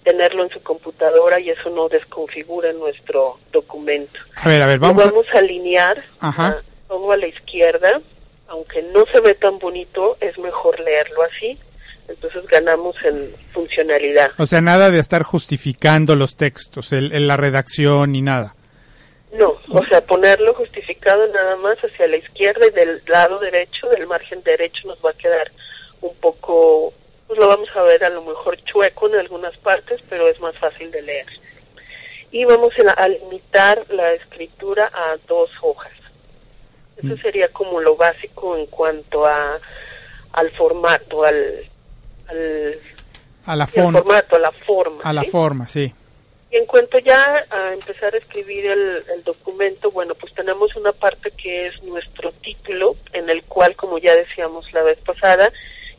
tenerlo 0.04 0.42
en 0.44 0.50
su 0.50 0.62
computadora 0.62 1.38
y 1.40 1.50
eso 1.50 1.70
no 1.70 1.88
desconfigura 1.88 2.72
nuestro 2.72 3.38
documento. 3.52 4.18
A 4.36 4.48
ver, 4.48 4.62
a 4.62 4.66
ver, 4.66 4.78
vamos 4.78 5.02
a... 5.02 5.06
vamos 5.06 5.26
a 5.34 5.38
alinear 5.38 6.02
Ajá. 6.20 6.46
a- 6.48 6.62
todo 6.88 7.12
a 7.12 7.16
la 7.16 7.26
izquierda, 7.26 8.00
aunque 8.48 8.82
no 8.82 9.04
se 9.12 9.20
ve 9.20 9.34
tan 9.34 9.58
bonito, 9.58 10.16
es 10.20 10.36
mejor 10.38 10.78
leerlo 10.80 11.22
así, 11.22 11.58
entonces 12.08 12.44
ganamos 12.48 12.96
en 13.04 13.30
funcionalidad. 13.52 14.30
O 14.38 14.44
sea, 14.46 14.60
nada 14.60 14.90
de 14.90 14.98
estar 14.98 15.22
justificando 15.22 16.16
los 16.16 16.36
textos, 16.36 16.92
el, 16.92 17.12
el- 17.12 17.28
la 17.28 17.36
redacción 17.36 18.12
ni 18.12 18.20
nada. 18.22 18.54
No, 19.38 19.54
o 19.70 19.82
sea, 19.86 20.04
ponerlo 20.04 20.52
justificado 20.52 21.26
nada 21.28 21.56
más 21.56 21.78
hacia 21.78 22.06
la 22.08 22.16
izquierda 22.18 22.66
y 22.66 22.70
del 22.72 23.00
lado 23.06 23.38
derecho, 23.38 23.88
del 23.88 24.06
margen 24.06 24.42
derecho, 24.42 24.86
nos 24.88 24.98
va 24.98 25.10
a 25.10 25.14
quedar 25.14 25.50
un 26.02 26.14
poco, 26.16 26.92
pues 27.32 27.40
lo 27.40 27.48
vamos 27.48 27.70
a 27.74 27.82
ver 27.84 28.04
a 28.04 28.10
lo 28.10 28.20
mejor 28.20 28.62
chueco 28.64 29.08
en 29.08 29.14
algunas 29.14 29.56
partes, 29.56 30.02
pero 30.10 30.28
es 30.28 30.38
más 30.40 30.54
fácil 30.58 30.90
de 30.90 31.00
leer. 31.00 31.24
Y 32.30 32.44
vamos 32.44 32.74
a, 32.94 33.08
limitar 33.08 33.86
la 33.88 34.12
escritura 34.12 34.90
a 34.92 35.16
dos 35.26 35.50
hojas. 35.62 35.92
Eso 37.02 37.16
sería 37.16 37.48
como 37.48 37.80
lo 37.80 37.96
básico 37.96 38.54
en 38.54 38.66
cuanto 38.66 39.24
a 39.24 39.58
al 40.34 40.50
formato, 40.50 41.24
al, 41.24 41.64
al, 42.28 42.78
A 43.46 43.56
la, 43.56 43.66
fon- 43.66 43.94
formato, 43.94 44.36
a 44.36 44.38
la 44.38 44.52
forma. 44.52 45.02
a 45.02 45.12
la 45.14 45.22
¿sí? 45.22 45.30
forma, 45.30 45.68
sí. 45.68 45.94
Y 46.50 46.56
en 46.56 46.66
cuanto 46.66 46.98
ya 46.98 47.46
a 47.48 47.72
empezar 47.72 48.14
a 48.14 48.18
escribir 48.18 48.66
el, 48.66 49.04
el 49.14 49.24
documento, 49.24 49.90
bueno, 49.90 50.14
pues 50.14 50.34
tenemos 50.34 50.76
una 50.76 50.92
parte 50.92 51.30
que 51.30 51.68
es 51.68 51.82
nuestro 51.82 52.30
título, 52.42 52.94
en 53.14 53.30
el 53.30 53.42
cual, 53.44 53.74
como 53.74 53.96
ya 53.96 54.14
decíamos 54.14 54.70
la 54.74 54.82
vez 54.82 54.98
pasada, 54.98 55.50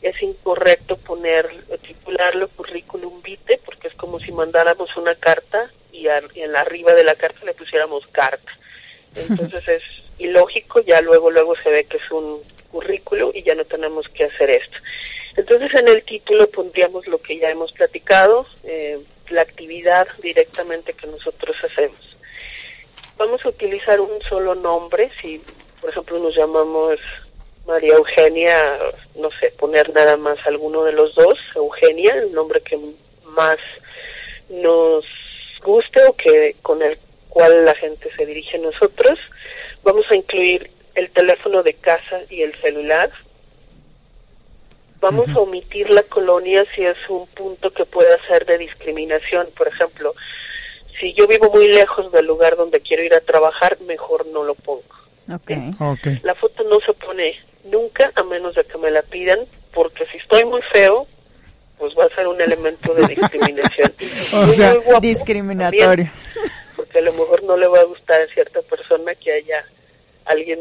es 0.04 0.22
incorrecto 0.22 0.96
poner, 0.98 1.48
titularlo 1.86 2.48
currículum 2.48 3.22
vitae, 3.22 3.58
porque 3.64 3.88
es 3.88 3.94
como 3.94 4.20
si 4.20 4.30
mandáramos 4.32 4.94
una 4.96 5.14
carta 5.14 5.70
y, 5.92 6.08
ar- 6.08 6.28
y 6.34 6.42
en 6.42 6.52
la 6.52 6.60
arriba 6.60 6.92
de 6.92 7.04
la 7.04 7.14
carta 7.14 7.44
le 7.44 7.54
pusiéramos 7.54 8.06
carta. 8.08 8.52
Entonces 9.16 9.66
es 9.66 9.82
ilógico, 10.18 10.80
ya 10.82 11.00
luego 11.00 11.30
luego 11.30 11.56
se 11.56 11.70
ve 11.70 11.84
que 11.84 11.96
es 11.96 12.10
un 12.10 12.40
currículo 12.70 13.30
y 13.34 13.42
ya 13.42 13.54
no 13.54 13.64
tenemos 13.64 14.08
que 14.08 14.24
hacer 14.24 14.50
esto. 14.50 14.76
Entonces 15.36 15.72
en 15.74 15.88
el 15.88 16.02
título 16.04 16.48
pondríamos 16.50 17.06
lo 17.06 17.18
que 17.18 17.38
ya 17.38 17.48
hemos 17.50 17.72
platicado, 17.72 18.46
eh, 18.64 18.98
la 19.30 19.42
actividad 19.42 20.06
directamente 20.22 20.92
que 20.92 21.06
nosotros 21.06 21.56
hacemos. 21.64 21.98
Vamos 23.16 23.44
a 23.44 23.48
utilizar 23.48 24.00
un 24.00 24.20
solo 24.28 24.54
nombre, 24.54 25.10
si 25.22 25.40
por 25.80 25.90
ejemplo 25.90 26.18
nos 26.18 26.36
llamamos 26.36 26.98
María 27.66 27.94
Eugenia, 27.94 28.78
no 29.16 29.30
sé, 29.40 29.50
poner 29.58 29.92
nada 29.94 30.16
más 30.16 30.38
alguno 30.46 30.84
de 30.84 30.92
los 30.92 31.14
dos, 31.14 31.38
Eugenia, 31.54 32.14
el 32.14 32.32
nombre 32.32 32.60
que 32.60 32.78
más 33.28 33.56
nos 34.50 35.04
guste 35.62 36.04
o 36.06 36.12
que 36.14 36.56
con 36.62 36.82
el 36.82 36.98
cual 37.28 37.64
la 37.64 37.74
gente 37.74 38.10
se 38.16 38.26
dirige 38.26 38.58
a 38.58 38.60
nosotros. 38.60 39.18
Vamos 39.82 40.04
a 40.10 40.14
incluir 40.14 40.70
el 40.94 41.10
teléfono 41.10 41.62
de 41.62 41.74
casa 41.74 42.20
y 42.30 42.42
el 42.42 42.54
celular. 42.60 43.10
Vamos 45.00 45.28
a 45.30 45.40
omitir 45.40 45.90
la 45.90 46.02
colonia 46.04 46.64
si 46.74 46.82
es 46.82 46.96
un 47.08 47.26
punto 47.28 47.70
que 47.72 47.84
pueda 47.84 48.16
ser 48.26 48.46
de 48.46 48.56
discriminación. 48.58 49.48
Por 49.56 49.68
ejemplo, 49.68 50.14
si 50.98 51.12
yo 51.12 51.26
vivo 51.26 51.50
muy 51.50 51.68
lejos 51.68 52.10
del 52.12 52.26
lugar 52.26 52.56
donde 52.56 52.80
quiero 52.80 53.02
ir 53.02 53.14
a 53.14 53.20
trabajar, 53.20 53.78
mejor 53.80 54.26
no 54.26 54.44
lo 54.44 54.54
pongo. 54.54 54.82
Ok. 55.30 55.50
Ok. 55.80 56.22
La 56.22 56.34
foto 56.34 56.62
no 56.64 56.78
se 56.80 56.94
pone 56.94 57.36
nunca 57.64 58.12
a 58.14 58.22
menos 58.22 58.54
de 58.54 58.64
que 58.64 58.78
me 58.78 58.90
la 58.90 59.02
pidan, 59.02 59.40
porque 59.72 60.04
si 60.10 60.18
estoy 60.18 60.44
muy 60.44 60.60
feo, 60.72 61.06
pues 61.78 61.92
va 61.98 62.04
a 62.04 62.14
ser 62.14 62.26
un 62.28 62.40
elemento 62.40 62.94
de 62.94 63.06
discriminación. 63.08 63.92
O 64.32 64.52
sea, 64.52 64.74
muy 64.74 64.84
guapo, 64.84 65.00
Discriminatorio. 65.00 65.86
también, 65.86 66.10
porque 66.76 66.98
a 66.98 67.02
lo 67.02 67.12
mejor 67.12 67.42
no 67.44 67.56
le 67.56 67.66
va 67.68 67.80
a 67.80 67.84
gustar 67.84 68.20
a 68.20 68.26
cierta 68.32 68.60
persona 68.62 69.14
que 69.14 69.32
haya 69.32 69.64
alguien 70.24 70.58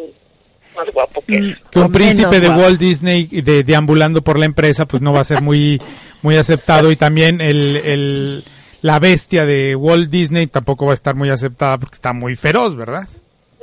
más 0.76 0.90
guapo 0.92 1.24
que 1.26 1.36
él. 1.36 1.60
Que 1.72 1.80
un 1.80 1.92
príncipe 1.92 2.40
de 2.40 2.48
guapo. 2.48 2.62
Walt 2.62 2.80
Disney 2.80 3.26
de, 3.26 3.64
deambulando 3.64 4.22
por 4.22 4.38
la 4.40 4.46
empresa, 4.46 4.86
pues 4.86 5.02
no 5.02 5.14
va 5.14 5.22
a 5.22 5.26
ser 5.26 5.42
muy, 5.42 5.82
muy 6.22 6.36
aceptado. 6.38 6.92
Y 6.92 6.96
también 6.96 7.42
el, 7.42 7.78
el, 7.78 8.44
la 8.82 9.00
bestia 9.00 9.46
de 9.46 9.76
Walt 9.76 10.10
Disney 10.10 10.48
tampoco 10.48 10.86
va 10.86 10.92
a 10.92 10.96
estar 10.96 11.16
muy 11.16 11.30
aceptada 11.30 11.78
porque 11.78 11.96
está 11.96 12.14
muy 12.14 12.36
feroz, 12.36 12.76
¿verdad? 12.76 13.08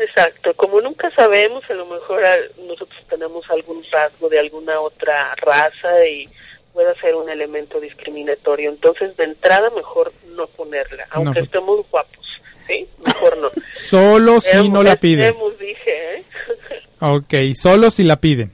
Exacto, 0.00 0.54
como 0.54 0.80
nunca 0.80 1.10
sabemos, 1.10 1.62
a 1.68 1.74
lo 1.74 1.84
mejor 1.84 2.22
nosotros 2.66 2.98
tenemos 3.10 3.48
algún 3.50 3.84
rasgo 3.92 4.30
de 4.30 4.38
alguna 4.38 4.80
otra 4.80 5.34
raza 5.36 6.06
y 6.06 6.26
puede 6.72 6.94
ser 7.00 7.14
un 7.14 7.28
elemento 7.28 7.78
discriminatorio. 7.78 8.70
Entonces, 8.70 9.14
de 9.18 9.24
entrada, 9.24 9.68
mejor 9.70 10.10
no 10.34 10.46
ponerla, 10.46 11.06
aunque 11.10 11.40
No. 11.40 11.44
estemos 11.44 11.90
guapos, 11.90 12.26
¿sí? 12.66 12.88
Mejor 13.04 13.36
no. 13.38 13.50
Solo 13.74 14.40
si 14.40 14.70
no 14.70 14.82
la 14.82 14.96
piden. 14.96 15.34
Dije, 15.58 16.14
¿eh? 16.14 16.24
Ok, 17.00 17.34
solo 17.54 17.90
si 17.90 18.02
la 18.02 18.16
piden. 18.16 18.52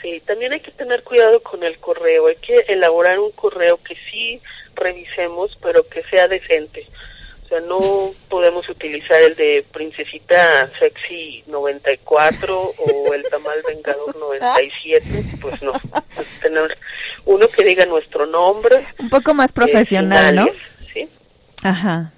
Sí, 0.00 0.22
también 0.26 0.52
hay 0.52 0.60
que 0.60 0.70
tener 0.70 1.02
cuidado 1.02 1.42
con 1.42 1.62
el 1.62 1.78
correo. 1.78 2.26
Hay 2.26 2.36
que 2.36 2.54
elaborar 2.68 3.18
un 3.18 3.32
correo 3.32 3.78
que 3.82 3.96
sí 4.10 4.40
revisemos, 4.74 5.56
pero 5.62 5.86
que 5.88 6.02
sea 6.04 6.26
decente. 6.28 6.86
O 7.44 7.48
sea, 7.48 7.60
no 7.60 7.78
podemos 8.30 8.66
utilizar 8.68 9.20
el 9.20 9.36
de 9.36 9.64
Princesita 9.70 10.70
Sexy 10.78 11.44
94 11.46 12.58
o 12.58 13.14
el 13.14 13.22
Tamal 13.24 13.62
Vengador 13.68 14.16
97. 14.16 15.24
Pues 15.42 15.62
no. 15.62 15.72
Tener 16.42 16.76
uno 17.26 17.46
que 17.48 17.64
diga 17.64 17.84
nuestro 17.84 18.24
nombre. 18.24 18.86
Un 18.98 19.10
poco 19.10 19.34
más 19.34 19.50
eh, 19.50 19.54
profesional, 19.54 20.34
¿no? 20.34 20.46
¿sí? 20.92 21.08
Ajá. 21.62 22.12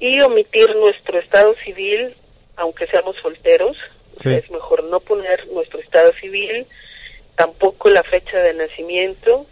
y 0.00 0.20
omitir 0.20 0.74
nuestro 0.76 1.18
estado 1.18 1.54
civil, 1.64 2.14
aunque 2.56 2.86
seamos 2.88 3.16
solteros. 3.22 3.76
Sí. 4.20 4.34
Es 4.34 4.50
mejor 4.50 4.84
no 4.84 5.00
poner 5.00 5.46
nuestro 5.48 5.80
estado 5.80 6.12
civil, 6.20 6.66
tampoco 7.36 7.88
la 7.88 8.02
fecha 8.02 8.38
de 8.38 8.54
nacimiento, 8.54 9.46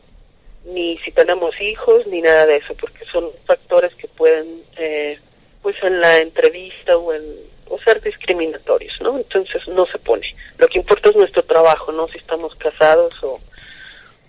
ni 0.73 0.99
si 0.99 1.13
tenemos 1.13 1.59
hijos, 1.61 2.07
ni 2.07 2.21
nada 2.21 2.47
de 2.47 2.57
eso, 2.57 2.75
porque 2.75 3.05
son 3.13 3.27
factores 3.47 3.95
que 3.95 4.09
pueden, 4.09 4.63
eh, 4.77 5.19
pues 5.63 5.77
en 5.83 6.01
la 6.01 6.17
entrevista 6.19 6.97
o 6.97 7.13
en 7.13 7.23
o 7.71 7.79
ser 7.79 8.03
discriminatorios, 8.03 9.01
¿no? 9.01 9.17
Entonces 9.17 9.67
no 9.69 9.87
se 9.87 9.99
pone. 9.99 10.27
Lo 10.59 10.67
que 10.67 10.79
importa 10.79 11.11
es 11.11 11.17
nuestro 11.17 11.43
trabajo, 11.45 11.93
¿no? 11.93 12.09
Si 12.09 12.19
estamos 12.19 12.55
casados 12.57 13.15
o, 13.23 13.41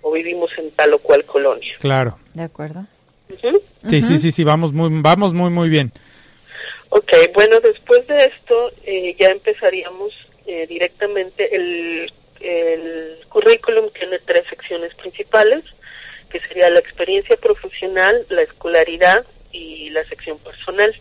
o 0.03 0.11
vivimos 0.11 0.51
en 0.59 0.69
tal 0.71 0.93
o 0.93 0.99
cual 0.99 1.25
colonia. 1.25 1.75
Claro. 1.79 2.19
De 2.35 2.43
acuerdo. 2.43 2.85
Sí, 3.89 4.01
sí, 4.03 4.17
sí, 4.19 4.31
sí, 4.31 4.43
vamos 4.43 4.73
muy, 4.73 4.89
vamos 5.01 5.33
muy, 5.33 5.49
muy 5.49 5.69
bien. 5.69 5.91
Ok, 6.89 7.11
bueno, 7.33 7.59
después 7.61 8.05
de 8.05 8.25
esto 8.25 8.71
eh, 8.83 9.15
ya 9.19 9.29
empezaríamos 9.29 10.13
eh, 10.45 10.67
directamente. 10.67 11.55
El, 11.55 12.11
el 12.41 13.17
currículum 13.29 13.89
tiene 13.97 14.19
tres 14.19 14.43
secciones 14.49 14.93
principales, 14.95 15.63
que 16.31 16.39
sería 16.39 16.69
la 16.69 16.79
experiencia 16.79 17.35
profesional, 17.37 18.25
la 18.29 18.41
escolaridad 18.41 19.25
y 19.51 19.89
la 19.89 20.03
sección 20.05 20.37
personal. 20.39 20.93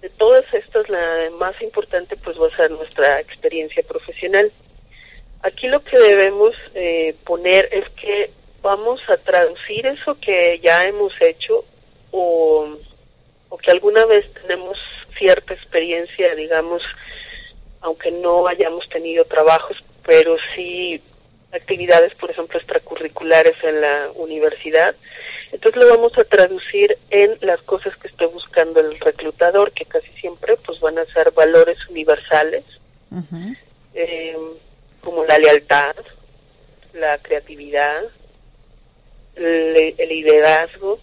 De 0.00 0.08
todas 0.10 0.44
estas, 0.52 0.88
la 0.88 1.30
más 1.38 1.60
importante 1.62 2.16
pues 2.16 2.40
va 2.40 2.48
a 2.48 2.56
ser 2.56 2.70
nuestra 2.70 3.20
experiencia 3.20 3.82
profesional. 3.82 4.52
Aquí 5.42 5.66
lo 5.68 5.82
que 5.82 5.98
debemos 5.98 6.54
eh, 6.74 7.14
poner 7.24 7.68
es 7.72 7.88
que 7.90 8.30
vamos 8.62 9.00
a 9.08 9.16
traducir 9.16 9.86
eso 9.86 10.18
que 10.20 10.58
ya 10.62 10.86
hemos 10.86 11.12
hecho 11.20 11.64
o, 12.10 12.78
o 13.48 13.58
que 13.58 13.70
alguna 13.70 14.06
vez 14.06 14.24
tenemos 14.34 14.78
cierta 15.18 15.54
experiencia, 15.54 16.34
digamos, 16.34 16.82
aunque 17.80 18.10
no 18.10 18.46
hayamos 18.46 18.88
tenido 18.88 19.24
trabajos, 19.24 19.76
pero 20.06 20.36
sí 20.54 21.02
actividades, 21.54 22.14
por 22.14 22.30
ejemplo, 22.30 22.58
extracurriculares 22.58 23.54
en 23.62 23.80
la 23.80 24.10
universidad. 24.16 24.94
Entonces 25.52 25.82
lo 25.82 25.96
vamos 25.96 26.16
a 26.18 26.24
traducir 26.24 26.98
en 27.10 27.38
las 27.40 27.60
cosas 27.62 27.96
que 27.96 28.08
esté 28.08 28.26
buscando 28.26 28.80
el 28.80 28.98
reclutador, 28.98 29.72
que 29.72 29.84
casi 29.84 30.10
siempre 30.20 30.56
pues 30.64 30.80
van 30.80 30.98
a 30.98 31.04
ser 31.06 31.30
valores 31.32 31.78
universales, 31.88 32.64
eh, 33.94 34.36
como 35.00 35.24
la 35.24 35.38
lealtad, 35.38 35.94
la 36.92 37.18
creatividad, 37.18 38.02
el, 39.36 39.94
el 39.96 40.08
liderazgo 40.08 40.98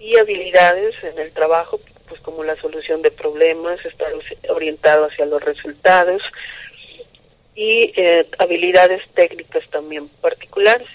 y 0.00 0.16
habilidades 0.18 0.94
en 1.04 1.18
el 1.18 1.32
trabajo, 1.32 1.80
pues 2.08 2.20
como 2.20 2.42
la 2.42 2.56
solución 2.56 3.00
de 3.02 3.10
problemas, 3.10 3.84
estar 3.84 4.12
orientado 4.48 5.06
hacia 5.06 5.26
los 5.26 5.42
resultados 5.42 6.22
y 7.56 7.92
eh, 7.96 8.26
habilidades 8.38 9.02
técnicas 9.14 9.62
también 9.70 10.08
particulares. 10.20 10.88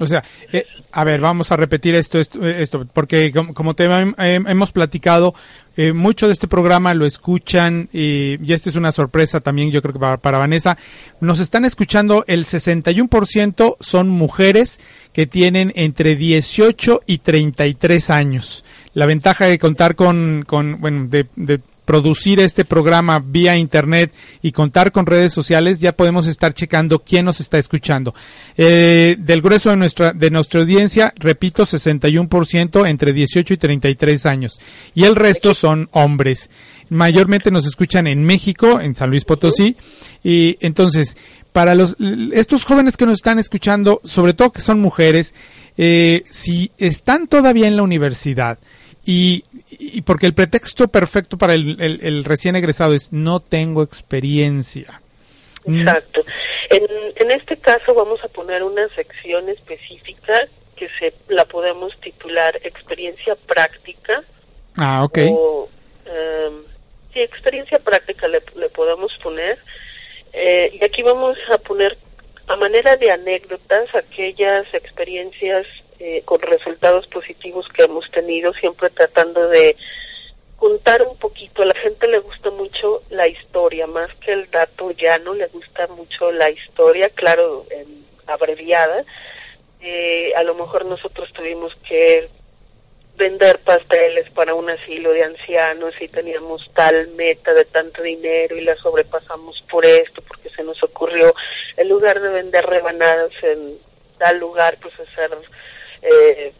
O 0.00 0.06
sea, 0.06 0.24
eh, 0.50 0.64
a 0.92 1.04
ver, 1.04 1.20
vamos 1.20 1.52
a 1.52 1.56
repetir 1.56 1.94
esto, 1.94 2.18
esto, 2.18 2.44
esto 2.48 2.86
porque 2.92 3.30
com- 3.30 3.52
como 3.52 3.74
te 3.74 3.86
hem- 3.88 4.14
hem- 4.16 4.50
hemos 4.50 4.72
platicado, 4.72 5.34
eh, 5.76 5.92
mucho 5.92 6.26
de 6.28 6.32
este 6.32 6.48
programa 6.48 6.94
lo 6.94 7.04
escuchan 7.04 7.90
y, 7.92 8.38
y 8.42 8.52
esta 8.54 8.70
es 8.70 8.76
una 8.76 8.90
sorpresa 8.90 9.40
también, 9.40 9.70
yo 9.70 9.82
creo 9.82 9.92
que 9.92 9.98
para, 10.00 10.16
para 10.16 10.38
Vanessa. 10.38 10.78
Nos 11.20 11.40
están 11.40 11.66
escuchando, 11.66 12.24
el 12.26 12.46
61% 12.46 13.76
son 13.80 14.08
mujeres 14.08 14.80
que 15.12 15.26
tienen 15.26 15.72
entre 15.76 16.16
18 16.16 17.02
y 17.06 17.18
33 17.18 18.10
años. 18.10 18.64
La 18.94 19.04
ventaja 19.06 19.44
de 19.46 19.58
contar 19.58 19.94
con, 19.94 20.44
con 20.46 20.80
bueno, 20.80 21.06
de, 21.08 21.26
de 21.36 21.60
producir 21.92 22.40
este 22.40 22.64
programa 22.64 23.18
vía 23.18 23.54
internet 23.54 24.14
y 24.40 24.50
contar 24.50 24.92
con 24.92 25.04
redes 25.04 25.30
sociales, 25.30 25.78
ya 25.78 25.92
podemos 25.92 26.26
estar 26.26 26.54
checando 26.54 27.00
quién 27.00 27.26
nos 27.26 27.38
está 27.38 27.58
escuchando. 27.58 28.14
Eh, 28.56 29.16
del 29.18 29.42
grueso 29.42 29.68
de 29.68 29.76
nuestra, 29.76 30.14
de 30.14 30.30
nuestra 30.30 30.60
audiencia, 30.60 31.12
repito, 31.16 31.66
61% 31.66 32.88
entre 32.88 33.12
18 33.12 33.52
y 33.52 33.56
33 33.58 34.24
años. 34.24 34.58
Y 34.94 35.04
el 35.04 35.16
resto 35.16 35.52
son 35.52 35.90
hombres. 35.92 36.48
Mayormente 36.88 37.50
nos 37.50 37.66
escuchan 37.66 38.06
en 38.06 38.24
México, 38.24 38.80
en 38.80 38.94
San 38.94 39.10
Luis 39.10 39.26
Potosí. 39.26 39.76
Y 40.24 40.56
entonces, 40.60 41.18
para 41.52 41.74
los, 41.74 41.94
estos 42.32 42.64
jóvenes 42.64 42.96
que 42.96 43.04
nos 43.04 43.16
están 43.16 43.38
escuchando, 43.38 44.00
sobre 44.02 44.32
todo 44.32 44.50
que 44.50 44.62
son 44.62 44.80
mujeres, 44.80 45.34
eh, 45.76 46.24
si 46.30 46.70
están 46.78 47.26
todavía 47.26 47.68
en 47.68 47.76
la 47.76 47.82
universidad, 47.82 48.58
y, 49.04 49.44
y 49.70 50.02
porque 50.02 50.26
el 50.26 50.34
pretexto 50.34 50.88
perfecto 50.88 51.36
para 51.38 51.54
el, 51.54 51.80
el- 51.80 52.00
el 52.02 52.24
recién 52.24 52.56
egresado 52.56 52.94
es 52.94 53.12
no 53.12 53.40
tengo 53.40 53.82
experiencia. 53.82 55.00
Mm, 55.66 55.80
Exacto. 55.82 56.22
En, 56.70 56.86
en 57.16 57.30
este 57.32 57.56
caso 57.56 57.94
vamos 57.94 58.22
a 58.24 58.28
poner 58.28 58.62
una 58.62 58.88
sección 58.94 59.48
específica 59.48 60.46
que 60.76 60.88
se 60.98 61.12
la 61.28 61.44
podemos 61.44 61.92
titular 62.00 62.56
experiencia 62.64 63.34
práctica 63.36 64.22
Ah, 64.78 65.04
ok. 65.04 65.18
o 65.30 65.68
em, 66.06 66.62
sí, 67.12 67.20
experiencia 67.20 67.78
práctica 67.78 68.26
le, 68.28 68.42
le 68.56 68.68
podemos 68.70 69.12
poner. 69.22 69.58
Eh, 70.32 70.78
y 70.80 70.84
aquí 70.84 71.02
vamos 71.02 71.36
a 71.52 71.58
poner 71.58 71.96
a 72.48 72.56
manera 72.56 72.96
de 72.96 73.10
anécdotas 73.10 73.94
aquellas 73.94 74.64
experiencias 74.72 75.66
eh, 76.04 76.22
con 76.24 76.40
resultados 76.42 77.06
positivos 77.06 77.64
que 77.68 77.84
hemos 77.84 78.10
tenido, 78.10 78.52
siempre 78.54 78.90
tratando 78.90 79.46
de 79.48 79.76
contar 80.56 81.02
un 81.02 81.16
poquito. 81.16 81.62
A 81.62 81.66
la 81.66 81.74
gente 81.74 82.08
le 82.08 82.18
gusta 82.18 82.50
mucho 82.50 83.02
la 83.10 83.28
historia, 83.28 83.86
más 83.86 84.12
que 84.16 84.32
el 84.32 84.50
dato 84.50 84.90
llano, 84.90 85.32
le 85.34 85.46
gusta 85.46 85.86
mucho 85.86 86.32
la 86.32 86.50
historia, 86.50 87.08
claro, 87.10 87.66
en- 87.70 88.04
abreviada. 88.26 89.04
Eh, 89.80 90.32
a 90.36 90.42
lo 90.42 90.54
mejor 90.56 90.84
nosotros 90.86 91.32
tuvimos 91.32 91.72
que 91.88 92.28
vender 93.16 93.60
pasteles 93.60 94.28
para 94.30 94.54
un 94.54 94.70
asilo 94.70 95.12
de 95.12 95.22
ancianos 95.22 95.94
y 96.00 96.08
teníamos 96.08 96.68
tal 96.74 97.08
meta 97.08 97.52
de 97.52 97.64
tanto 97.66 98.02
dinero 98.02 98.56
y 98.56 98.62
la 98.62 98.74
sobrepasamos 98.76 99.62
por 99.70 99.84
esto 99.86 100.22
porque 100.26 100.48
se 100.50 100.64
nos 100.64 100.82
ocurrió 100.82 101.32
en 101.76 101.88
lugar 101.88 102.20
de 102.20 102.30
vender 102.30 102.64
rebanadas 102.64 103.30
en 103.42 103.76
tal 104.18 104.38
lugar 104.38 104.78
pues 104.80 104.94
hacer 104.98 105.30
eh, 106.02 106.52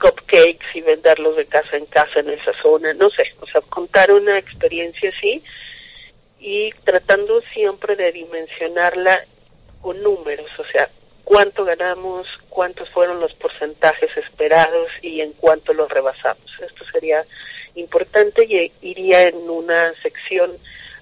cupcakes 0.00 0.66
y 0.74 0.80
venderlos 0.80 1.36
de 1.36 1.46
casa 1.46 1.76
en 1.76 1.86
casa 1.86 2.20
en 2.20 2.30
esa 2.30 2.52
zona 2.62 2.92
no 2.94 3.10
sé 3.10 3.34
o 3.40 3.46
sea 3.46 3.60
contar 3.62 4.12
una 4.12 4.38
experiencia 4.38 5.12
así 5.16 5.42
y 6.40 6.72
tratando 6.84 7.40
siempre 7.52 7.96
de 7.96 8.12
dimensionarla 8.12 9.24
con 9.80 10.02
números 10.02 10.50
o 10.58 10.64
sea 10.64 10.88
cuánto 11.24 11.64
ganamos, 11.64 12.26
cuántos 12.48 12.88
fueron 12.90 13.20
los 13.20 13.32
porcentajes 13.34 14.14
esperados 14.16 14.88
y 15.02 15.20
en 15.20 15.32
cuánto 15.32 15.72
los 15.72 15.90
rebasamos. 15.90 16.44
Esto 16.60 16.84
sería 16.92 17.24
importante 17.74 18.44
y 18.44 18.70
iría 18.82 19.22
en 19.22 19.36
una 19.48 19.92
sección 20.02 20.52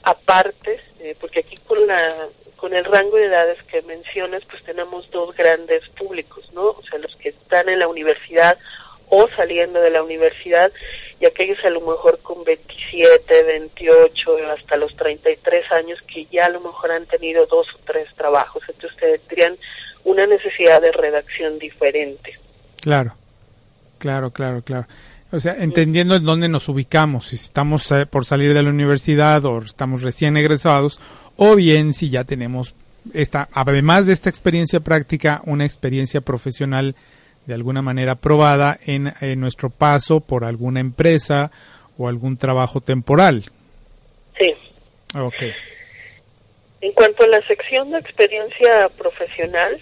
aparte, 0.02 0.80
eh, 1.00 1.16
porque 1.20 1.40
aquí 1.40 1.56
con 1.66 1.86
la 1.86 2.28
con 2.62 2.72
el 2.74 2.84
rango 2.84 3.16
de 3.16 3.26
edades 3.26 3.60
que 3.64 3.82
mencionas, 3.82 4.44
pues 4.48 4.62
tenemos 4.62 5.10
dos 5.10 5.34
grandes 5.34 5.82
públicos, 5.98 6.48
¿no? 6.54 6.66
O 6.66 6.82
sea, 6.88 7.00
los 7.00 7.16
que 7.16 7.30
están 7.30 7.68
en 7.68 7.80
la 7.80 7.88
universidad 7.88 8.56
o 9.08 9.28
saliendo 9.34 9.80
de 9.80 9.90
la 9.90 10.00
universidad 10.00 10.70
y 11.18 11.26
aquellos 11.26 11.58
a 11.64 11.70
lo 11.70 11.80
mejor 11.80 12.20
con 12.22 12.44
27, 12.44 13.42
28, 13.42 14.36
hasta 14.56 14.76
los 14.76 14.94
33 14.94 15.72
años 15.72 15.98
que 16.06 16.26
ya 16.26 16.44
a 16.44 16.50
lo 16.50 16.60
mejor 16.60 16.92
han 16.92 17.06
tenido 17.06 17.46
dos 17.46 17.66
o 17.74 17.78
tres 17.84 18.06
trabajos. 18.14 18.62
Entonces 18.68 19.20
tendrían 19.26 19.56
una 20.04 20.24
necesidad 20.28 20.80
de 20.80 20.92
redacción 20.92 21.58
diferente. 21.58 22.38
Claro, 22.80 23.16
claro, 23.98 24.30
claro, 24.30 24.62
claro. 24.62 24.86
O 25.32 25.40
sea, 25.40 25.56
entendiendo 25.58 26.14
en 26.14 26.24
dónde 26.24 26.48
nos 26.48 26.68
ubicamos, 26.68 27.28
si 27.28 27.36
estamos 27.36 27.90
eh, 27.90 28.06
por 28.06 28.24
salir 28.24 28.54
de 28.54 28.62
la 28.62 28.68
universidad 28.68 29.44
o 29.46 29.62
estamos 29.62 30.02
recién 30.02 30.36
egresados, 30.36 31.00
o 31.44 31.56
bien 31.56 31.92
si 31.92 32.08
ya 32.08 32.22
tenemos 32.22 32.72
esta, 33.12 33.48
además 33.52 34.06
de 34.06 34.12
esta 34.12 34.30
experiencia 34.30 34.78
práctica, 34.78 35.42
una 35.44 35.64
experiencia 35.64 36.20
profesional 36.20 36.94
de 37.46 37.54
alguna 37.54 37.82
manera 37.82 38.14
probada 38.14 38.78
en, 38.86 39.12
en 39.20 39.40
nuestro 39.40 39.68
paso 39.68 40.20
por 40.20 40.44
alguna 40.44 40.78
empresa 40.78 41.50
o 41.98 42.06
algún 42.06 42.36
trabajo 42.36 42.80
temporal. 42.80 43.42
Sí. 44.38 44.54
Ok. 45.18 45.42
En 46.80 46.92
cuanto 46.92 47.24
a 47.24 47.26
la 47.26 47.44
sección 47.48 47.90
de 47.90 47.98
experiencia 47.98 48.88
profesional, 48.90 49.80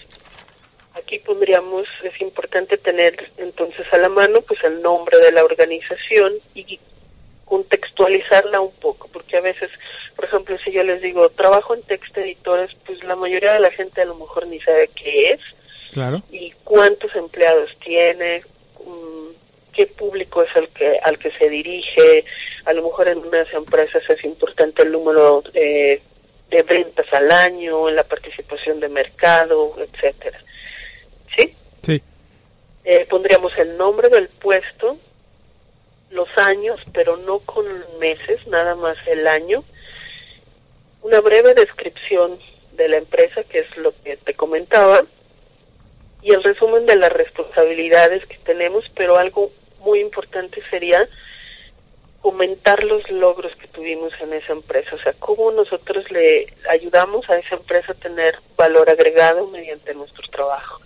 aquí 0.94 1.18
pondríamos, 1.18 1.86
es 2.02 2.18
importante 2.22 2.78
tener 2.78 3.32
entonces 3.36 3.86
a 3.92 3.98
la 3.98 4.08
mano 4.08 4.40
pues 4.48 4.64
el 4.64 4.80
nombre 4.80 5.18
de 5.18 5.32
la 5.32 5.44
organización 5.44 6.32
y 6.54 6.80
contextualizarla 7.50 8.60
un 8.60 8.72
poco, 8.76 9.08
porque 9.12 9.36
a 9.36 9.40
veces, 9.40 9.68
por 10.20 10.28
ejemplo, 10.28 10.58
si 10.62 10.70
yo 10.70 10.82
les 10.82 11.00
digo 11.00 11.30
trabajo 11.30 11.74
en 11.74 11.80
text 11.80 12.14
editores, 12.18 12.70
pues 12.84 13.02
la 13.04 13.16
mayoría 13.16 13.54
de 13.54 13.60
la 13.60 13.70
gente 13.70 14.02
a 14.02 14.04
lo 14.04 14.16
mejor 14.16 14.46
ni 14.48 14.60
sabe 14.60 14.90
qué 14.94 15.32
es 15.32 15.40
Claro. 15.92 16.22
y 16.30 16.50
cuántos 16.62 17.16
empleados 17.16 17.70
tiene, 17.82 18.42
mm, 18.84 19.28
qué 19.72 19.86
público 19.86 20.42
es 20.42 20.54
el 20.56 20.68
que 20.68 20.98
al 21.02 21.18
que 21.18 21.30
se 21.30 21.48
dirige, 21.48 22.26
a 22.66 22.74
lo 22.74 22.82
mejor 22.82 23.08
en 23.08 23.16
unas 23.20 23.50
empresas 23.54 24.02
es 24.10 24.22
importante 24.22 24.82
el 24.82 24.92
número 24.92 25.42
eh, 25.54 26.02
de 26.50 26.62
ventas 26.64 27.06
al 27.12 27.30
año, 27.30 27.88
la 27.88 28.04
participación 28.04 28.78
de 28.78 28.90
mercado, 28.90 29.74
etcétera. 29.78 30.38
¿Sí? 31.34 31.54
Sí. 31.80 32.02
Eh, 32.84 33.06
pondríamos 33.08 33.56
el 33.56 33.78
nombre 33.78 34.10
del 34.10 34.28
puesto, 34.28 34.98
los 36.10 36.28
años, 36.36 36.78
pero 36.92 37.16
no 37.16 37.38
con 37.38 37.64
meses, 37.98 38.46
nada 38.48 38.74
más 38.74 38.98
el 39.06 39.26
año, 39.26 39.64
una 41.02 41.20
breve 41.20 41.54
descripción 41.54 42.38
de 42.72 42.88
la 42.88 42.98
empresa, 42.98 43.42
que 43.44 43.60
es 43.60 43.76
lo 43.76 43.92
que 44.02 44.16
te 44.16 44.34
comentaba, 44.34 45.04
y 46.22 46.32
el 46.32 46.42
resumen 46.42 46.86
de 46.86 46.96
las 46.96 47.12
responsabilidades 47.12 48.26
que 48.26 48.38
tenemos, 48.38 48.84
pero 48.94 49.16
algo 49.16 49.50
muy 49.80 50.00
importante 50.00 50.62
sería 50.70 51.08
comentar 52.20 52.84
los 52.84 53.10
logros 53.10 53.54
que 53.56 53.66
tuvimos 53.68 54.12
en 54.20 54.34
esa 54.34 54.52
empresa, 54.52 54.94
o 54.94 54.98
sea, 54.98 55.14
cómo 55.14 55.50
nosotros 55.52 56.10
le 56.10 56.52
ayudamos 56.68 57.28
a 57.30 57.38
esa 57.38 57.54
empresa 57.54 57.92
a 57.92 57.94
tener 57.94 58.38
valor 58.56 58.90
agregado 58.90 59.46
mediante 59.46 59.94
nuestro 59.94 60.28
trabajo. 60.28 60.80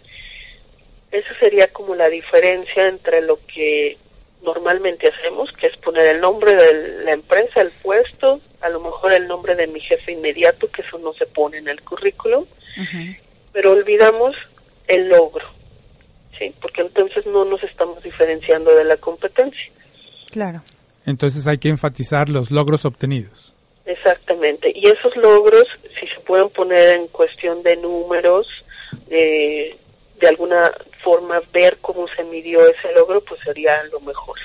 Esa 1.10 1.36
sería 1.38 1.68
como 1.72 1.96
la 1.96 2.08
diferencia 2.08 2.86
entre 2.86 3.20
lo 3.22 3.38
que 3.46 3.98
normalmente 4.44 5.08
hacemos, 5.08 5.50
que 5.52 5.66
es 5.66 5.76
poner 5.78 6.06
el 6.14 6.20
nombre 6.20 6.54
de 6.54 7.04
la 7.04 7.12
empresa, 7.12 7.62
el 7.62 7.70
puesto, 7.82 8.40
a 8.60 8.68
lo 8.68 8.80
mejor 8.80 9.12
el 9.12 9.26
nombre 9.26 9.56
de 9.56 9.66
mi 9.66 9.80
jefe 9.80 10.12
inmediato, 10.12 10.70
que 10.70 10.82
eso 10.82 10.98
no 10.98 11.12
se 11.14 11.26
pone 11.26 11.58
en 11.58 11.68
el 11.68 11.82
currículum, 11.82 12.44
pero 13.52 13.72
olvidamos 13.72 14.36
el 14.86 15.08
logro, 15.08 15.46
¿sí? 16.38 16.54
Porque 16.60 16.82
entonces 16.82 17.26
no 17.26 17.44
nos 17.44 17.62
estamos 17.62 18.02
diferenciando 18.02 18.74
de 18.74 18.84
la 18.84 18.96
competencia. 18.96 19.72
Claro. 20.30 20.62
Entonces 21.06 21.46
hay 21.46 21.58
que 21.58 21.68
enfatizar 21.68 22.28
los 22.28 22.50
logros 22.50 22.84
obtenidos. 22.84 23.54
Exactamente. 23.86 24.72
Y 24.74 24.86
esos 24.86 25.14
logros, 25.16 25.64
si 26.00 26.06
se 26.06 26.20
pueden 26.20 26.48
poner 26.50 26.96
en 26.96 27.08
cuestión 27.08 27.62
de 27.62 27.76
números, 27.76 28.46
eh, 29.10 29.76
de 30.24 30.30
alguna 30.30 30.72
forma 31.02 31.42
ver 31.52 31.76
cómo 31.82 32.08
se 32.08 32.24
midió 32.24 32.66
ese 32.66 32.92
logro, 32.94 33.20
pues 33.20 33.40
sería 33.42 33.82
lo 33.84 34.00
mejor. 34.00 34.38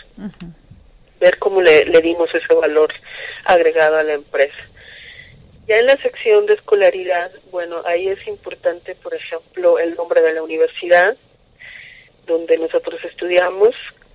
Ver 1.21 1.39
cómo 1.39 1.61
le, 1.61 1.85
le 1.85 2.01
dimos 2.01 2.29
ese 2.35 2.53
valor 2.53 2.93
agregado 3.45 3.95
a 3.97 4.03
la 4.03 4.13
empresa. 4.13 4.57
Ya 5.67 5.77
en 5.77 5.85
la 5.85 5.95
sección 6.01 6.45
de 6.47 6.55
escolaridad, 6.55 7.31
bueno, 7.49 7.81
ahí 7.85 8.09
es 8.09 8.27
importante, 8.27 8.93
por 8.95 9.13
ejemplo, 9.13 9.79
el 9.79 9.95
nombre 9.95 10.21
de 10.21 10.33
la 10.33 10.43
universidad 10.43 11.15
donde 12.25 12.57
nosotros 12.57 12.99
estudiamos, 13.05 13.73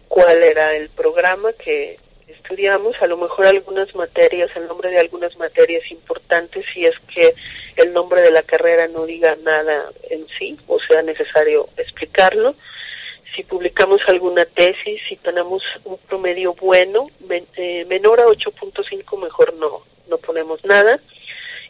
cuál 0.09 0.43
era 0.43 0.77
el 0.77 0.91
programa 0.91 1.53
que 1.55 1.99
estudiamos, 2.37 2.95
a 3.01 3.07
lo 3.07 3.17
mejor 3.17 3.47
algunas 3.47 3.95
materias, 3.95 4.51
el 4.57 4.67
nombre 4.67 4.91
de 4.91 5.01
algunas 5.01 5.37
materias 5.37 5.83
importantes, 5.91 6.65
si 6.73 6.85
es 6.85 6.95
que 7.13 7.35
el 7.77 7.93
nombre 7.93 8.23
de 8.23 8.31
la 8.31 8.43
carrera 8.43 8.89
no 8.89 9.07
diga 9.07 9.37
nada 9.43 9.91
en 10.11 10.27
sí, 10.39 10.57
o 10.67 10.79
sea 10.81 11.03
necesario 11.03 11.69
explicarlo. 11.77 12.55
Si 13.35 13.43
publicamos 13.43 14.01
alguna 14.07 14.45
tesis, 14.45 15.01
si 15.09 15.17
tenemos 15.17 15.63
un 15.85 15.99
promedio 15.99 16.55
bueno, 16.55 17.07
men- 17.27 17.47
eh, 17.57 17.85
menor 17.87 18.21
a 18.21 18.27
8.5, 18.27 19.17
mejor 19.19 19.55
no, 19.55 19.83
no 20.09 20.19
ponemos 20.19 20.65
nada. 20.65 21.01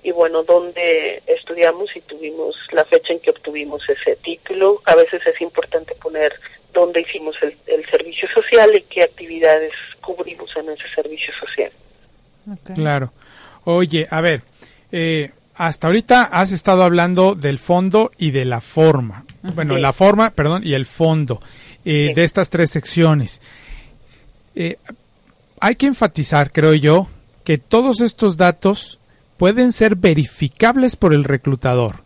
Y 0.05 0.13
bueno, 0.13 0.43
dónde 0.45 1.23
estudiamos 1.27 1.89
y 1.97 2.01
tuvimos 2.03 2.55
la 2.73 2.85
fecha 2.85 3.13
en 3.15 3.21
que 3.21 3.31
obtuvimos 3.31 3.83
ese 3.89 4.17
título. 4.17 4.81
A 4.85 4.95
veces 4.95 5.23
es 5.27 5.41
importante 5.41 5.95
poner 5.97 6.33
dónde 6.73 7.01
hicimos 7.01 7.35
el, 7.43 7.57
el 7.67 7.85
servicio 7.91 8.29
social 8.35 8.71
y 8.77 8.83
qué 8.83 9.03
actividades 9.03 9.73
cubrimos 10.03 10.51
en 10.57 10.69
ese 10.71 10.85
servicio 10.95 11.33
social. 11.41 11.73
Claro. 12.75 13.13
Oye, 13.65 14.07
a 14.11 14.21
ver, 14.21 14.43
eh, 14.93 15.31
hasta 15.55 15.87
ahorita 15.87 16.25
has 16.25 16.53
estado 16.53 16.83
hablando 16.83 17.35
del 17.35 17.59
fondo 17.59 18.11
y 18.19 18.31
de 18.31 18.45
la 18.45 18.61
forma. 18.61 19.25
Bueno, 19.43 19.77
Sí. 19.77 19.81
la 19.81 19.93
forma, 19.95 20.31
perdón, 20.31 20.63
y 20.67 20.75
el 20.75 20.85
fondo 20.85 21.41
eh, 21.87 22.09
Sí. 22.09 22.15
de 22.15 22.25
estas 22.25 22.51
tres 22.51 22.71
secciones. 22.71 23.41
Eh, 24.55 24.77
hay 25.61 25.77
que 25.77 25.87
enfatizar, 25.87 26.53
creo 26.53 26.75
yo, 26.75 27.09
que 27.45 27.57
todos 27.59 28.01
estos 28.01 28.37
datos 28.37 28.99
pueden 29.37 29.73
ser 29.73 29.97
verificables 29.97 30.97
por 30.97 31.13
el 31.13 31.25
reclutador. 31.25 31.97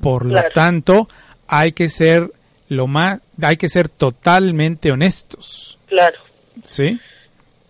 Por 0.00 0.26
lo 0.26 0.42
tanto, 0.54 1.08
hay 1.46 1.72
que 1.72 1.88
ser 1.88 2.30
lo 2.68 2.86
más, 2.86 3.20
hay 3.42 3.56
que 3.56 3.68
ser 3.68 3.88
totalmente 3.88 4.90
honestos, 4.90 5.78
Claro. 5.86 6.18
¿sí? 6.64 6.98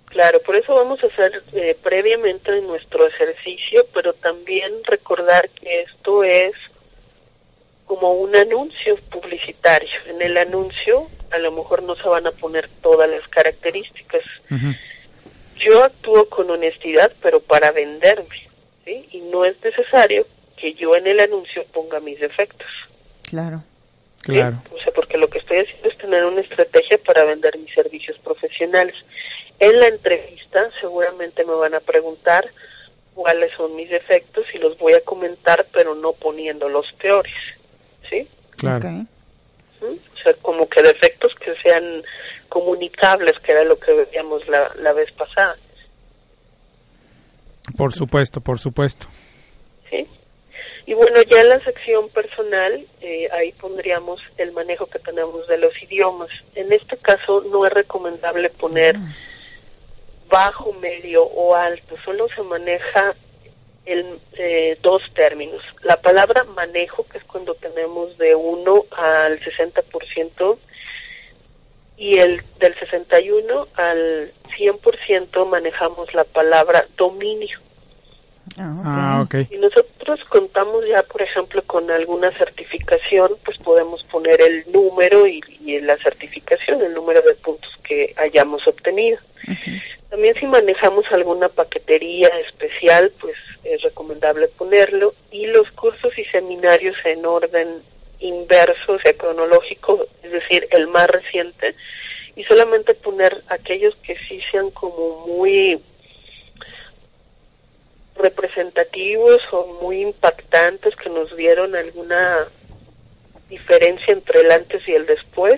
Claro, 0.06 0.40
por 0.40 0.56
eso 0.56 0.74
vamos 0.74 0.98
a 1.04 1.08
hacer 1.08 1.42
eh, 1.52 1.76
previamente 1.82 2.58
nuestro 2.62 3.06
ejercicio, 3.06 3.86
pero 3.92 4.14
también 4.14 4.72
recordar 4.84 5.50
que 5.50 5.82
esto 5.82 6.24
es 6.24 6.52
como 7.84 8.14
un 8.14 8.34
anuncio 8.34 8.96
publicitario. 9.10 9.90
En 10.06 10.22
el 10.22 10.38
anuncio 10.38 11.08
a 11.30 11.38
lo 11.38 11.52
mejor 11.52 11.82
no 11.82 11.94
se 11.96 12.08
van 12.08 12.26
a 12.26 12.30
poner 12.32 12.68
todas 12.82 13.10
las 13.10 13.26
características. 13.28 14.22
Yo 15.58 15.84
actúo 15.84 16.28
con 16.30 16.50
honestidad, 16.50 17.12
pero 17.20 17.40
para 17.40 17.70
venderme, 17.72 18.45
¿sí? 18.86 19.06
Y 19.12 19.20
no 19.20 19.44
es 19.44 19.62
necesario 19.62 20.26
que 20.56 20.72
yo 20.72 20.94
en 20.96 21.06
el 21.06 21.20
anuncio 21.20 21.64
ponga 21.72 22.00
mis 22.00 22.18
defectos. 22.18 22.68
Claro. 23.28 23.62
¿sí? 24.24 24.32
Claro. 24.32 24.62
O 24.74 24.78
sea, 24.78 24.92
porque 24.94 25.18
lo 25.18 25.28
que 25.28 25.38
estoy 25.38 25.58
haciendo 25.58 25.88
es 25.90 25.98
tener 25.98 26.24
una 26.24 26.40
estrategia 26.40 26.98
para 27.04 27.24
vender 27.24 27.58
mis 27.58 27.74
servicios 27.74 28.18
profesionales. 28.20 28.94
En 29.58 29.78
la 29.78 29.86
entrevista 29.86 30.70
seguramente 30.80 31.44
me 31.44 31.54
van 31.54 31.74
a 31.74 31.80
preguntar 31.80 32.48
cuáles 33.14 33.52
son 33.56 33.74
mis 33.76 33.90
defectos 33.90 34.46
y 34.54 34.58
los 34.58 34.78
voy 34.78 34.94
a 34.94 35.00
comentar, 35.00 35.66
pero 35.72 35.94
no 35.94 36.12
poniendo 36.12 36.68
los 36.68 36.90
peores, 36.92 37.34
¿sí? 38.08 38.28
Claro. 38.58 38.78
Ok. 38.78 38.84
¿Mm? 39.82 39.84
O 39.84 40.22
sea, 40.22 40.34
como 40.42 40.68
que 40.68 40.82
defectos 40.82 41.34
que 41.36 41.54
sean 41.62 42.02
comunicables, 42.48 43.38
que 43.40 43.52
era 43.52 43.64
lo 43.64 43.78
que 43.78 43.92
veíamos 43.92 44.46
la, 44.48 44.72
la 44.76 44.92
vez 44.92 45.10
pasada, 45.12 45.56
Por 47.76 47.92
supuesto, 47.92 48.40
por 48.40 48.58
supuesto. 48.58 49.06
¿sí? 49.90 50.06
Y 50.86 50.94
bueno, 50.94 51.20
ya 51.22 51.40
en 51.40 51.48
la 51.48 51.60
sección 51.64 52.08
personal, 52.10 52.86
eh, 53.00 53.28
ahí 53.32 53.52
pondríamos 53.52 54.22
el 54.38 54.52
manejo 54.52 54.86
que 54.86 54.98
tenemos 54.98 55.46
de 55.48 55.58
los 55.58 55.72
idiomas. 55.82 56.28
En 56.54 56.72
este 56.72 56.96
caso 56.96 57.44
no 57.50 57.66
es 57.66 57.72
recomendable 57.72 58.50
poner 58.50 58.96
bajo, 60.28 60.72
medio 60.74 61.24
o 61.24 61.54
alto, 61.54 61.96
solo 62.04 62.28
se 62.34 62.42
maneja 62.42 63.14
el, 63.84 64.18
eh, 64.32 64.78
dos 64.82 65.02
términos. 65.14 65.62
La 65.82 65.96
palabra 66.00 66.44
manejo, 66.44 67.06
que 67.08 67.18
es 67.18 67.24
cuando 67.24 67.54
tenemos 67.54 68.16
de 68.18 68.34
1 68.34 68.84
al 68.90 69.40
60%, 69.40 70.58
y 71.96 72.18
el 72.18 72.42
del 72.60 72.74
61 72.78 73.68
al 73.74 74.32
100% 74.58 75.46
manejamos 75.48 76.12
la 76.14 76.24
palabra 76.24 76.86
dominio. 76.96 77.58
Ah, 78.58 79.22
ok. 79.24 79.48
Si 79.50 79.58
nosotros 79.58 80.20
contamos 80.28 80.84
ya, 80.86 81.02
por 81.02 81.20
ejemplo, 81.20 81.62
con 81.66 81.90
alguna 81.90 82.30
certificación, 82.32 83.32
pues 83.44 83.58
podemos 83.58 84.02
poner 84.04 84.40
el 84.40 84.64
número 84.72 85.26
y, 85.26 85.42
y 85.60 85.80
la 85.80 85.96
certificación, 85.98 86.80
el 86.82 86.94
número 86.94 87.22
de 87.22 87.34
puntos 87.34 87.70
que 87.82 88.14
hayamos 88.16 88.66
obtenido. 88.66 89.18
También 90.10 90.34
si 90.36 90.46
manejamos 90.46 91.04
alguna 91.10 91.48
paquetería 91.48 92.28
especial, 92.48 93.12
pues 93.20 93.36
es 93.64 93.82
recomendable 93.82 94.48
ponerlo. 94.48 95.14
Y 95.30 95.46
los 95.46 95.70
cursos 95.72 96.16
y 96.16 96.24
seminarios 96.26 96.96
en 97.04 97.26
orden 97.26 97.82
inverso, 98.20 98.92
o 98.92 98.98
sea, 98.98 99.12
cronológico, 99.14 100.06
es 100.22 100.32
decir, 100.32 100.66
el 100.70 100.88
más 100.88 101.06
reciente, 101.08 101.74
y 102.34 102.44
solamente 102.44 102.94
poner 102.94 103.42
aquellos 103.48 103.94
que 103.96 104.16
sí 104.28 104.40
sean 104.50 104.70
como 104.70 105.26
muy 105.26 105.80
representativos 108.16 109.42
o 109.52 109.78
muy 109.82 110.02
impactantes 110.02 110.94
que 110.96 111.10
nos 111.10 111.34
dieron 111.36 111.74
alguna 111.74 112.48
diferencia 113.48 114.12
entre 114.12 114.40
el 114.40 114.50
antes 114.50 114.86
y 114.88 114.92
el 114.92 115.06
después 115.06 115.56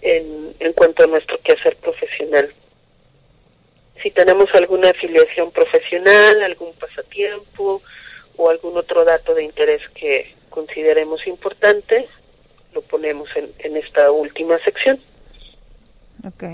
en, 0.00 0.54
en 0.60 0.72
cuanto 0.72 1.04
a 1.04 1.08
nuestro 1.08 1.38
quehacer 1.40 1.76
profesional. 1.76 2.52
Si 4.02 4.10
tenemos 4.10 4.52
alguna 4.54 4.90
afiliación 4.90 5.50
profesional, 5.50 6.42
algún 6.42 6.72
pasatiempo 6.74 7.82
o 8.36 8.50
algún 8.50 8.76
otro 8.76 9.04
dato 9.04 9.34
de 9.34 9.44
interés 9.44 9.82
que 9.94 10.34
consideremos 10.56 11.20
importante, 11.26 12.08
lo 12.72 12.80
ponemos 12.80 13.28
en, 13.36 13.50
en 13.58 13.76
esta 13.76 14.10
última 14.10 14.58
sección. 14.64 14.98
Ok. 16.26 16.44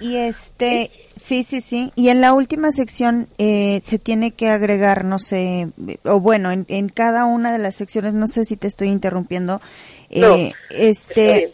Y 0.00 0.16
este, 0.16 0.90
sí, 1.20 1.42
sí, 1.42 1.60
sí. 1.60 1.92
Y 1.94 2.08
en 2.08 2.20
la 2.20 2.32
última 2.32 2.70
sección 2.70 3.28
eh, 3.38 3.80
se 3.82 3.98
tiene 3.98 4.32
que 4.32 4.48
agregar, 4.48 5.04
no 5.04 5.18
sé, 5.18 5.68
o 6.04 6.20
bueno, 6.20 6.50
en, 6.50 6.64
en 6.68 6.88
cada 6.88 7.24
una 7.24 7.52
de 7.52 7.58
las 7.58 7.74
secciones, 7.74 8.12
no 8.14 8.26
sé 8.26 8.44
si 8.44 8.56
te 8.56 8.66
estoy 8.66 8.88
interrumpiendo, 8.88 9.60
eh, 10.10 10.20
No, 10.20 10.36
está 10.36 10.54
este, 10.70 11.32
bien. 11.34 11.50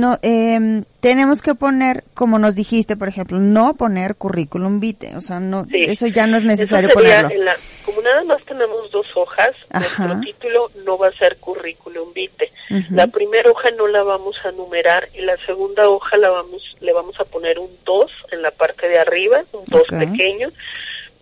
no, 0.00 0.18
em, 0.22 0.84
tenemos 1.00 1.42
que 1.42 1.54
poner, 1.54 2.04
como 2.14 2.38
nos 2.38 2.54
dijiste, 2.54 2.96
por 2.96 3.08
ejemplo, 3.08 3.38
no 3.38 3.74
poner 3.74 4.14
currículum 4.16 4.80
vitae, 4.80 5.14
o 5.16 5.20
sea, 5.20 5.38
no, 5.40 5.66
Sí. 5.66 5.80
eso 5.82 6.06
ya 6.06 6.26
no 6.26 6.38
es 6.38 6.44
necesario 6.46 6.88
Eso 6.88 6.98
sería 6.98 7.22
ponerlo. 7.22 7.40
en 7.40 7.44
la- 7.44 7.56
como 8.02 8.14
nada 8.14 8.24
más 8.24 8.44
tenemos 8.44 8.90
dos 8.90 9.06
hojas, 9.14 9.52
Ajá. 9.70 10.06
nuestro 10.06 10.20
título 10.20 10.70
no 10.84 10.98
va 10.98 11.08
a 11.08 11.12
ser 11.18 11.36
currículum 11.38 12.12
vitae. 12.12 12.50
La 12.90 13.06
primera 13.06 13.50
hoja 13.50 13.70
no 13.72 13.86
la 13.86 14.02
vamos 14.02 14.36
a 14.44 14.50
numerar 14.52 15.08
y 15.14 15.20
la 15.22 15.36
segunda 15.46 15.88
hoja 15.88 16.16
la 16.18 16.30
vamos 16.30 16.62
le 16.80 16.92
vamos 16.92 17.18
a 17.20 17.24
poner 17.24 17.58
un 17.58 17.70
2 17.84 18.10
en 18.32 18.42
la 18.42 18.50
parte 18.50 18.88
de 18.88 18.98
arriba, 18.98 19.44
un 19.52 19.64
2 19.66 19.80
Ok. 19.82 19.88
pequeño, 19.98 20.50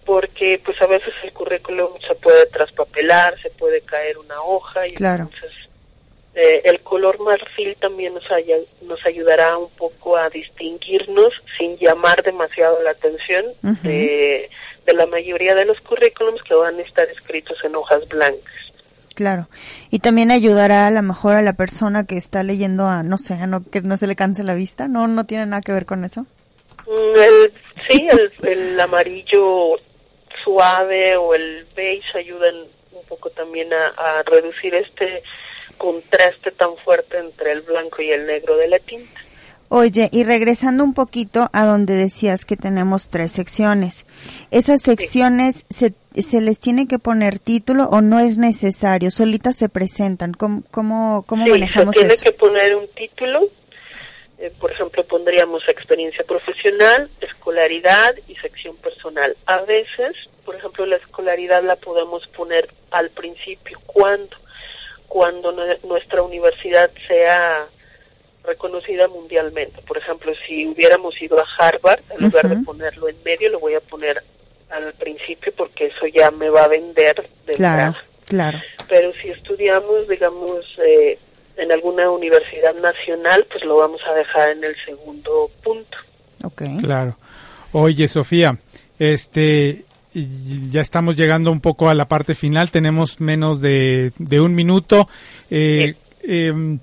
porque 0.06 0.60
pues 0.64 0.80
a 0.80 0.86
veces 0.86 1.12
el 1.22 1.32
currículum 1.32 1.90
se 2.06 2.14
puede 2.14 2.46
traspapelar, 2.46 3.38
se 3.42 3.50
puede 3.50 3.80
caer 3.82 4.16
una 4.18 4.40
hoja 4.42 4.86
y 4.86 4.90
Claro. 4.90 5.24
entonces 5.24 5.52
eh, 6.34 6.62
el 6.64 6.80
color 6.80 7.18
marfil 7.20 7.76
también 7.80 8.14
nos, 8.14 8.30
haya- 8.30 8.56
nos 8.82 9.04
ayudará 9.04 9.58
un 9.58 9.68
poco 9.70 10.16
a 10.16 10.30
distinguirnos 10.30 11.32
sin 11.58 11.76
llamar 11.78 12.22
demasiado 12.22 12.80
la 12.82 12.92
atención 12.92 13.44
de, 13.82 14.48
de 14.90 14.96
la 14.96 15.06
mayoría 15.06 15.54
de 15.54 15.64
los 15.64 15.80
currículums 15.80 16.42
que 16.42 16.54
van 16.54 16.78
a 16.78 16.82
estar 16.82 17.08
escritos 17.08 17.56
en 17.64 17.76
hojas 17.76 18.06
blancas. 18.08 18.52
Claro. 19.14 19.48
Y 19.90 19.98
también 19.98 20.30
ayudará 20.30 20.86
a 20.86 20.90
lo 20.90 21.02
mejor 21.02 21.36
a 21.36 21.42
la 21.42 21.52
persona 21.52 22.06
que 22.06 22.16
está 22.16 22.42
leyendo 22.42 22.86
a, 22.86 23.02
no 23.02 23.18
sé, 23.18 23.34
a 23.34 23.46
no, 23.46 23.62
que 23.70 23.80
no 23.82 23.96
se 23.96 24.06
le 24.06 24.16
canse 24.16 24.44
la 24.44 24.54
vista. 24.54 24.88
No, 24.88 25.08
no 25.08 25.26
tiene 25.26 25.46
nada 25.46 25.62
que 25.62 25.72
ver 25.72 25.84
con 25.84 26.04
eso. 26.04 26.22
Mm, 26.86 27.18
El, 27.18 27.52
sí, 27.88 28.08
el, 28.10 28.32
el 28.48 28.80
amarillo 28.80 29.76
suave 30.42 31.16
o 31.16 31.34
el 31.34 31.66
beige 31.76 32.18
ayudan 32.18 32.54
un 32.92 33.04
poco 33.08 33.30
también 33.30 33.72
a, 33.72 33.88
a 33.88 34.22
reducir 34.22 34.74
este 34.74 35.22
contraste 35.76 36.50
tan 36.52 36.76
fuerte 36.78 37.18
entre 37.18 37.52
el 37.52 37.62
blanco 37.62 38.02
y 38.02 38.10
el 38.10 38.26
negro 38.26 38.56
de 38.56 38.68
la 38.68 38.78
tinta. 38.78 39.20
Oye, 39.72 40.08
y 40.12 40.24
regresando 40.24 40.82
un 40.82 40.94
poquito 40.94 41.48
a 41.52 41.64
donde 41.64 41.94
decías 41.94 42.44
que 42.44 42.56
tenemos 42.56 43.08
tres 43.08 43.30
secciones, 43.30 44.04
¿esas 44.50 44.82
secciones 44.82 45.64
se, 45.70 45.94
se 46.16 46.40
les 46.40 46.58
tiene 46.58 46.88
que 46.88 46.98
poner 46.98 47.38
título 47.38 47.84
o 47.84 48.00
no 48.00 48.18
es 48.18 48.36
necesario? 48.36 49.12
¿Solitas 49.12 49.56
se 49.56 49.68
presentan? 49.68 50.32
¿Cómo, 50.34 50.64
cómo, 50.72 51.22
cómo 51.24 51.44
sí, 51.44 51.52
manejamos 51.52 51.94
se 51.94 52.00
tiene 52.00 52.14
eso? 52.14 52.24
que 52.24 52.32
poner 52.32 52.74
un 52.74 52.88
título. 52.88 53.42
eh, 54.38 54.52
por 54.58 54.72
ejemplo, 54.72 55.04
pondríamos 55.06 55.62
experiencia 55.68 56.24
profesional, 56.24 57.08
escolaridad 57.20 58.14
y 58.26 58.34
sección 58.36 58.74
personal. 58.78 59.36
A 59.46 59.60
veces, 59.62 60.16
por 60.44 60.56
ejemplo, 60.56 60.84
la 60.84 60.96
escolaridad 60.96 61.62
la 61.62 61.76
podemos 61.76 62.26
poner 62.36 62.68
al 62.90 63.10
principio. 63.10 63.78
¿Cuándo? 63.86 64.36
Cuando 65.06 65.52
nue- 65.54 65.78
nuestra 65.84 66.22
universidad 66.22 66.90
sea 67.06 67.66
reconocida 68.50 69.08
mundialmente. 69.08 69.80
Por 69.82 69.96
ejemplo, 69.98 70.32
si 70.46 70.66
hubiéramos 70.66 71.20
ido 71.22 71.38
a 71.38 71.46
Harvard, 71.58 72.00
en 72.10 72.24
lugar 72.24 72.48
de 72.48 72.56
ponerlo 72.64 73.08
en 73.08 73.16
medio, 73.24 73.48
lo 73.50 73.60
voy 73.60 73.74
a 73.74 73.80
poner 73.80 74.22
al 74.70 74.92
principio 74.94 75.52
porque 75.56 75.86
eso 75.86 76.06
ya 76.06 76.30
me 76.30 76.48
va 76.48 76.64
a 76.64 76.68
vender 76.68 77.28
de 77.46 77.52
Claro, 77.52 77.94
claro. 78.26 78.58
pero 78.88 79.12
si 79.14 79.28
estudiamos, 79.30 80.08
digamos, 80.08 80.64
eh, 80.86 81.18
en 81.56 81.72
alguna 81.72 82.10
universidad 82.10 82.74
nacional, 82.74 83.46
pues 83.50 83.64
lo 83.64 83.76
vamos 83.76 84.00
a 84.08 84.14
dejar 84.14 84.50
en 84.50 84.64
el 84.64 84.76
segundo 84.84 85.50
punto. 85.62 85.96
Ok. 86.44 86.62
Claro. 86.80 87.16
Oye, 87.72 88.08
Sofía, 88.08 88.56
este, 88.98 89.84
ya 90.14 90.80
estamos 90.80 91.16
llegando 91.16 91.52
un 91.52 91.60
poco 91.60 91.88
a 91.88 91.94
la 91.94 92.06
parte 92.06 92.34
final, 92.34 92.70
tenemos 92.70 93.20
menos 93.20 93.60
de, 93.60 94.12
de 94.18 94.40
un 94.40 94.54
minuto. 94.54 95.08
Eh, 95.50 95.94
em, 96.22 96.78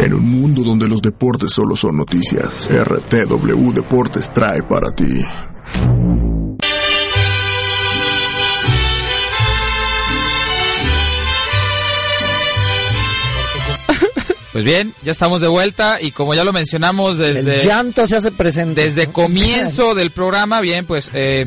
En 0.00 0.14
un 0.14 0.30
mundo 0.30 0.62
donde 0.62 0.88
los 0.88 1.02
deportes 1.02 1.52
solo 1.52 1.76
son 1.76 1.98
noticias, 1.98 2.68
RTW 2.70 3.72
Deportes 3.72 4.32
trae 4.32 4.62
para 4.62 4.90
ti. 4.92 5.49
Pues 14.52 14.64
bien, 14.64 14.92
ya 15.04 15.12
estamos 15.12 15.40
de 15.40 15.46
vuelta 15.46 15.98
y 16.00 16.10
como 16.10 16.34
ya 16.34 16.42
lo 16.42 16.52
mencionamos 16.52 17.18
desde... 17.18 17.56
El 17.56 17.62
llanto 17.62 18.06
se 18.06 18.16
hace 18.16 18.32
presente. 18.32 18.82
Desde 18.82 19.06
comienzo 19.06 19.94
del 19.94 20.10
programa, 20.10 20.60
bien, 20.60 20.86
pues 20.86 21.10
eh, 21.14 21.44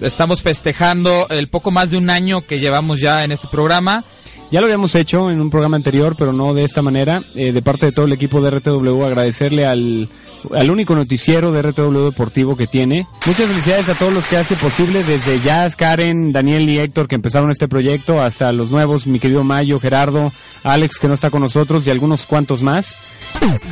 estamos 0.00 0.42
festejando 0.42 1.26
el 1.28 1.48
poco 1.48 1.70
más 1.70 1.90
de 1.90 1.98
un 1.98 2.08
año 2.08 2.46
que 2.46 2.58
llevamos 2.58 3.00
ya 3.00 3.24
en 3.24 3.32
este 3.32 3.46
programa. 3.48 4.04
Ya 4.50 4.60
lo 4.60 4.66
habíamos 4.66 4.94
hecho 4.94 5.30
en 5.30 5.40
un 5.40 5.50
programa 5.50 5.76
anterior, 5.76 6.14
pero 6.16 6.32
no 6.32 6.54
de 6.54 6.64
esta 6.64 6.80
manera. 6.80 7.22
Eh, 7.34 7.52
de 7.52 7.62
parte 7.62 7.86
de 7.86 7.92
todo 7.92 8.06
el 8.06 8.12
equipo 8.12 8.40
de 8.40 8.50
RTW, 8.50 9.04
agradecerle 9.04 9.66
al, 9.66 10.08
al 10.54 10.70
único 10.70 10.94
noticiero 10.94 11.52
de 11.52 11.62
RTW 11.62 12.04
Deportivo 12.04 12.56
que 12.56 12.66
tiene. 12.66 13.06
Muchas 13.26 13.46
felicidades 13.46 13.88
a 13.88 13.94
todos 13.94 14.12
los 14.12 14.24
que 14.26 14.36
hace 14.36 14.54
posible, 14.56 15.02
desde 15.04 15.40
Jazz, 15.40 15.76
Karen, 15.76 16.32
Daniel 16.32 16.68
y 16.68 16.78
Héctor 16.78 17.08
que 17.08 17.14
empezaron 17.14 17.50
este 17.50 17.68
proyecto, 17.68 18.20
hasta 18.20 18.52
los 18.52 18.70
nuevos, 18.70 19.06
mi 19.06 19.18
querido 19.18 19.44
Mayo, 19.44 19.80
Gerardo, 19.80 20.32
Alex 20.62 20.98
que 20.98 21.08
no 21.08 21.14
está 21.14 21.30
con 21.30 21.42
nosotros 21.42 21.86
y 21.86 21.90
algunos 21.90 22.26
cuantos 22.26 22.62
más. 22.62 22.96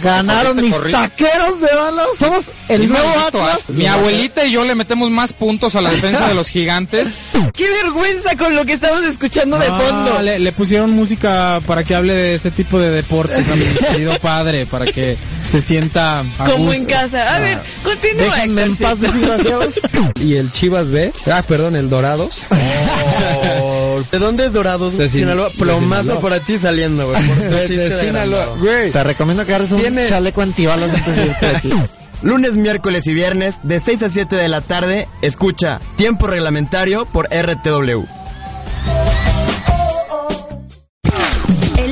Ganaron 0.03 0.57
mis 0.61 0.73
corrido. 0.73 0.99
taqueros 1.01 1.61
de 1.61 1.75
balas. 1.75 2.07
Somos 2.19 2.51
el 2.69 2.89
nuevo 2.89 3.09
Atlas. 3.27 3.69
Mi 3.69 3.87
abuelita 3.87 4.45
y 4.45 4.53
yo 4.53 4.65
le 4.65 4.75
metemos 4.75 5.11
más 5.11 5.33
puntos 5.33 5.75
a 5.75 5.81
la 5.81 5.91
defensa 5.91 6.29
de 6.29 6.35
los 6.35 6.49
gigantes. 6.49 7.19
¡Qué 7.57 7.67
vergüenza 7.83 8.37
con 8.37 8.55
lo 8.55 8.65
que 8.65 8.75
estamos 8.75 9.05
escuchando 9.05 9.59
de 9.59 9.67
fondo! 9.67 10.23
Le, 10.23 10.39
le 10.39 10.53
pusieron 10.53 10.91
música 10.91 11.61
para 11.67 11.83
que 11.85 11.95
hable 11.95 12.13
de 12.15 12.35
ese 12.35 12.51
tipo 12.51 12.79
de 12.79 12.91
deportes 12.91 13.49
a 13.49 13.57
mi 13.57 13.65
querido 13.65 14.19
padre, 14.19 14.67
para 14.67 14.87
que 14.87 15.17
se 15.45 15.61
sienta 15.61 16.21
a 16.21 16.25
Como 16.45 16.57
gusto. 16.67 16.73
en 16.73 16.85
casa. 16.87 17.37
A 17.37 17.39
ver, 17.41 17.61
continúa. 17.83 18.25
Déjenme 18.35 18.63
en 18.63 18.77
paz, 18.77 19.01
desgraciados. 19.01 19.81
Y 20.21 20.37
el 20.37 20.51
Chivas 20.53 20.91
B, 20.91 21.13
ah, 21.31 21.43
perdón, 21.47 21.77
el 21.77 21.91
Dorados. 21.91 22.43
¿De 24.11 24.19
dónde 24.19 24.47
es 24.47 24.53
Dorados? 24.53 24.97
De 24.97 25.09
Sin- 25.09 25.21
Sinaloa. 25.21 25.51
Plomazo 25.51 26.03
Sinaloa. 26.03 26.21
por 26.21 26.41
ti 26.41 26.59
saliendo, 26.59 27.09
güey. 27.09 27.23
De- 27.27 27.69
de 27.69 28.01
Sinaloa, 28.01 28.47
güey. 28.59 28.91
Te 28.91 29.03
recomiendo 29.05 29.45
que 29.45 29.53
agarres 29.53 29.73
un 29.73 29.81
Tiene- 29.81 30.09
chaleco 30.09 30.43
antibalas 30.43 30.93
antes 30.93 31.17
de 31.17 31.27
irte 31.27 31.47
aquí. 31.57 31.73
Lunes, 32.23 32.57
miércoles 32.57 33.07
y 33.07 33.13
viernes 33.13 33.57
de 33.65 33.81
6 33.81 34.03
a 34.03 34.11
7 34.11 34.37
de 34.37 34.49
la 34.49 34.63
tarde, 34.63 35.09
escucha 35.21 35.81
Tiempo 35.97 36.27
Reglamentario 36.27 37.05
por 37.07 37.27
RTW. 37.27 38.05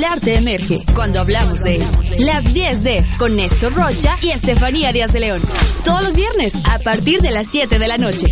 El 0.02 0.08
arte 0.08 0.34
emerge 0.34 0.84
cuando 0.96 1.20
hablamos 1.20 1.60
de 1.60 1.76
él. 1.76 1.86
Las 2.18 2.42
10D 2.42 3.18
con 3.18 3.36
Néstor 3.36 3.72
Rocha 3.72 4.16
y 4.20 4.30
Estefanía 4.30 4.90
Díaz 4.90 5.12
de 5.12 5.20
León. 5.20 5.40
Todos 5.84 6.02
los 6.02 6.16
viernes 6.16 6.52
a 6.64 6.80
partir 6.80 7.20
de 7.20 7.30
las 7.30 7.46
7 7.48 7.78
de 7.78 7.86
la 7.86 7.98
noche. 7.98 8.26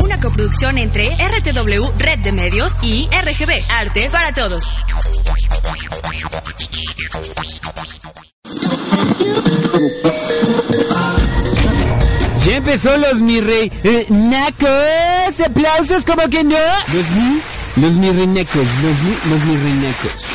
Una 0.00 0.18
coproducción 0.18 0.78
entre 0.78 1.10
RTW 1.10 1.90
Red 1.98 2.20
de 2.20 2.32
Medios 2.32 2.72
y 2.80 3.06
RGB 3.08 3.52
Arte 3.70 4.08
para 4.08 4.32
Todos. 4.32 4.64
Ya 12.46 12.56
empezó 12.56 12.96
los 12.96 13.16
mi 13.16 13.42
rey 13.42 13.70
eh, 13.84 14.06
nacos, 14.08 15.46
aplausos 15.46 16.06
como 16.06 16.22
que 16.30 16.42
no. 16.42 16.56
Los 16.94 17.10
mi, 17.10 17.42
los 17.76 17.92
mi 17.92 18.10
rey 18.10 18.26
nacos, 18.26 18.56
los 18.56 19.02
mi, 19.02 19.30
los 19.30 19.44
mi 19.44 19.56
rey 19.58 20.31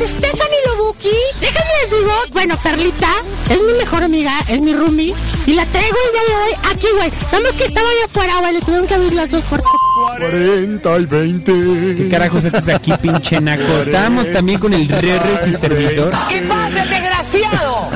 es 0.00 0.10
Stephanie 0.10 0.58
Lobuki. 0.66 1.16
Déjenme 1.40 1.70
les 1.82 1.98
digo, 1.98 2.12
bueno, 2.32 2.56
Perlita 2.62 3.08
es 3.48 3.60
mi 3.62 3.72
mejor 3.74 4.02
amiga, 4.02 4.32
es 4.48 4.60
mi 4.60 4.72
roomie. 4.74 5.14
Y 5.46 5.54
la 5.54 5.64
traigo 5.66 5.96
el 6.06 6.12
día 6.12 6.22
de 6.28 6.42
hoy 6.44 6.72
aquí, 6.72 6.86
güey. 6.96 7.42
Más 7.42 7.52
que 7.52 7.64
estaba 7.64 7.88
allá 7.88 8.04
afuera, 8.06 8.38
güey. 8.40 8.52
Le 8.54 8.60
tuvieron 8.60 8.86
que 8.86 8.94
abrir 8.94 9.12
las 9.12 9.30
dos 9.30 9.42
puertas. 9.44 9.70
40 10.18 10.98
y 10.98 11.06
20. 11.06 11.96
¿Qué 11.96 12.08
carajos 12.10 12.44
haces 12.44 12.68
aquí, 12.68 12.92
pinche 13.02 13.40
naco? 13.40 13.62
Estábamos 13.84 14.30
también 14.32 14.58
con 14.60 14.74
el 14.74 14.88
re 14.88 15.20
y 15.50 15.54
servidor. 15.54 16.12
¿Qué 16.28 16.42
pasa, 16.42 16.84
desgraciado? 16.84 17.90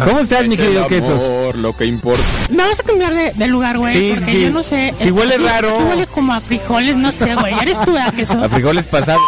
¿Cómo 0.04 0.20
estás, 0.20 0.46
mi 0.46 0.56
querido 0.56 0.86
Quesos? 0.88 1.54
lo 1.56 1.76
que 1.76 1.86
importa. 1.86 2.22
Me 2.50 2.58
vas 2.64 2.80
a 2.80 2.82
cambiar 2.82 3.14
de, 3.14 3.32
de 3.32 3.46
lugar, 3.46 3.78
güey. 3.78 3.94
Sí, 3.94 4.14
porque 4.16 4.32
sí. 4.32 4.42
yo 4.42 4.50
no 4.50 4.62
sé. 4.62 4.92
Si 4.98 5.10
huele 5.10 5.38
raro. 5.38 5.78
huele 5.88 6.06
como 6.06 6.32
a 6.34 6.40
frijoles, 6.40 6.96
no 6.96 7.10
sé, 7.12 7.34
güey. 7.34 7.54
Eres 7.60 7.80
tú, 7.80 7.92
¿verdad, 7.92 8.12
queso? 8.14 8.34
A 8.42 8.48
frijoles 8.48 8.86
pasados. 8.86 9.22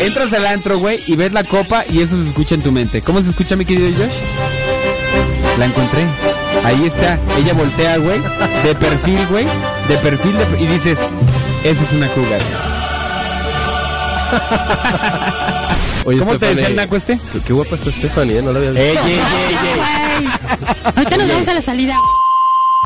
Entras 0.00 0.32
al 0.32 0.46
antro, 0.46 0.78
güey, 0.78 1.02
y 1.06 1.16
ves 1.16 1.32
la 1.32 1.44
copa 1.44 1.84
y 1.90 2.00
eso 2.00 2.20
se 2.22 2.28
escucha 2.28 2.54
en 2.54 2.62
tu 2.62 2.70
mente. 2.72 3.02
¿Cómo 3.02 3.20
se 3.22 3.30
escucha, 3.30 3.56
mi 3.56 3.64
querido 3.64 3.88
Josh? 3.90 4.14
La 5.58 5.66
encontré. 5.66 6.04
Ahí 6.64 6.84
está. 6.86 7.18
Ella 7.38 7.52
voltea, 7.54 7.96
güey, 7.98 8.20
de 8.64 8.74
perfil, 8.74 9.18
güey, 9.30 9.46
de 9.88 9.96
perfil, 9.98 10.36
de- 10.36 10.62
y 10.62 10.66
dices, 10.66 10.98
esa 11.64 11.82
es 11.82 11.92
una 11.92 12.08
cougar. 12.08 12.40
Oye, 16.04 16.18
¿Cómo 16.20 16.38
te 16.38 16.46
decía 16.54 16.68
el 16.68 16.76
naco 16.76 16.96
este? 16.96 17.18
Qué, 17.32 17.40
qué 17.40 17.52
guapa 17.52 17.76
está 17.76 17.90
Stephanie, 17.90 18.38
¿eh? 18.38 18.42
No 18.42 18.52
la 18.52 18.58
había 18.60 18.70
visto. 18.70 18.84
Ey, 18.84 18.96
ey, 18.96 19.12
ey, 19.12 19.56
ey. 20.24 20.28
Ahorita 20.96 21.16
nos 21.16 21.28
vamos 21.28 21.48
a 21.48 21.54
la 21.54 21.60
salida. 21.62 21.96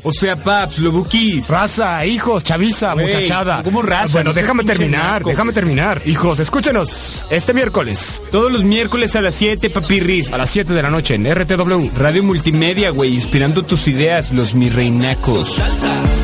O 0.04 0.10
sea, 0.12 0.34
paps, 0.36 0.78
lobuquis. 0.80 1.48
Raza, 1.48 2.04
hijos, 2.04 2.42
chaviza, 2.42 2.94
muchachada. 2.96 3.62
¿cómo 3.62 3.82
raza? 3.82 4.14
Bueno, 4.18 4.30
No 4.30 4.34
déjame 4.34 4.64
terminar, 4.64 5.22
déjame 5.22 5.52
terminar. 5.52 6.02
Hijos, 6.06 6.40
escúchenos 6.40 7.24
este 7.30 7.54
miércoles 7.54 8.20
Todos 8.32 8.50
los 8.50 8.64
miércoles 8.64 9.14
a 9.14 9.20
las 9.20 9.36
7, 9.36 9.70
papirris. 9.70 10.32
a 10.32 10.38
las 10.38 10.50
7 10.50 10.72
de 10.72 10.82
la 10.82 10.90
noche 10.90 11.14
en 11.14 11.24
RTW. 11.32 11.90
Radio 11.96 12.24
Multimedia, 12.24 12.90
güey, 12.90 13.14
inspirando 13.14 13.64
tus 13.64 13.86
ideas, 13.86 14.32
los 14.32 14.54
mi 14.54 14.70
reinacos. 14.70 15.60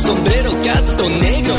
sombrero, 0.03 0.57
gato 0.64 1.09
negro. 1.11 1.55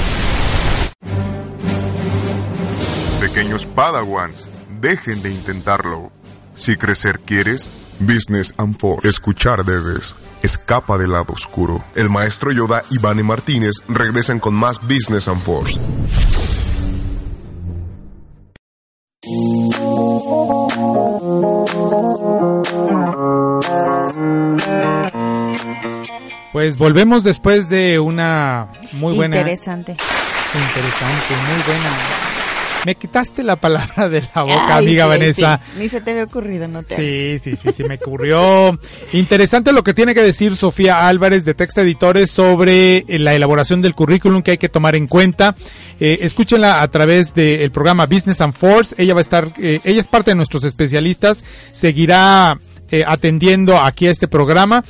Pequeños 3.22 3.66
Padawans, 3.66 4.50
dejen 4.82 5.22
de 5.22 5.32
intentarlo. 5.32 6.12
Si 6.56 6.76
crecer 6.76 7.20
quieres, 7.22 7.70
Business 8.00 8.54
and 8.58 8.78
Force. 8.78 9.08
Escuchar 9.08 9.64
debes. 9.66 10.16
Escapa 10.42 10.98
del 10.98 11.12
lado 11.12 11.34
oscuro. 11.34 11.84
El 11.96 12.10
maestro 12.10 12.52
Yoda 12.52 12.84
y 12.90 12.98
Vane 12.98 13.24
Martínez 13.24 13.76
regresan 13.88 14.40
con 14.40 14.54
más 14.54 14.80
Business 14.82 15.28
and 15.28 15.42
Force. 15.42 15.80
Pues 26.52 26.78
volvemos 26.78 27.24
después 27.24 27.70
de 27.70 28.00
una 28.00 28.72
muy 28.94 29.16
buena. 29.16 29.38
Interesante. 29.38 29.92
Interesante, 29.92 31.36
muy 31.48 31.64
buena. 31.64 32.29
Me 32.86 32.96
quitaste 32.96 33.44
la 33.44 33.58
palabra 33.58 34.08
de 34.10 34.22
la 34.34 34.44
boca, 34.44 34.78
Ay, 34.78 34.86
amiga 34.86 35.04
sí, 35.04 35.10
Vanessa. 35.10 35.62
sí. 35.74 35.80
Ni 35.80 35.90
se 35.90 36.00
te 36.02 36.12
había 36.12 36.24
ocurrido, 36.24 36.68
no 36.68 36.82
te 36.84 36.96
Sí, 36.96 37.40
sí, 37.44 37.58
sí, 37.62 37.72
sí, 37.74 37.84
me 37.84 37.96
ocurrió. 37.96 38.80
Interesante 39.12 39.74
lo 39.74 39.84
que 39.84 39.94
tiene 39.94 40.16
que 40.16 40.22
decir 40.22 40.56
Sofía 40.56 41.08
Álvarez 41.08 41.44
de 41.44 41.54
Texta 41.54 41.82
Editores 41.82 42.32
sobre 42.32 43.04
eh, 43.08 43.20
la 43.20 43.34
elaboración 43.34 43.82
del 43.82 43.96
currículum 43.96 44.42
que 44.42 44.52
hay 44.52 44.58
que 44.58 44.70
tomar 44.70 44.96
en 44.96 45.08
cuenta. 45.08 45.56
Eh, 46.00 46.20
escúchenla 46.22 46.82
a 46.82 46.88
través 46.88 47.34
del 47.34 47.70
programa 47.72 48.06
Business 48.06 48.40
and 48.42 48.54
Force. 48.54 48.96
Ella 48.98 49.14
va 49.14 49.20
a 49.20 49.24
estar, 49.24 49.54
eh, 49.58 49.82
ella 49.84 50.00
es 50.00 50.08
parte 50.08 50.32
de 50.32 50.36
nuestros 50.36 50.64
especialistas. 50.64 51.44
Seguirá 51.74 52.58
eh, 52.92 53.04
atendiendo 53.06 53.78
aquí 53.78 54.08
a 54.08 54.12
este 54.12 54.28
programa 54.28 54.84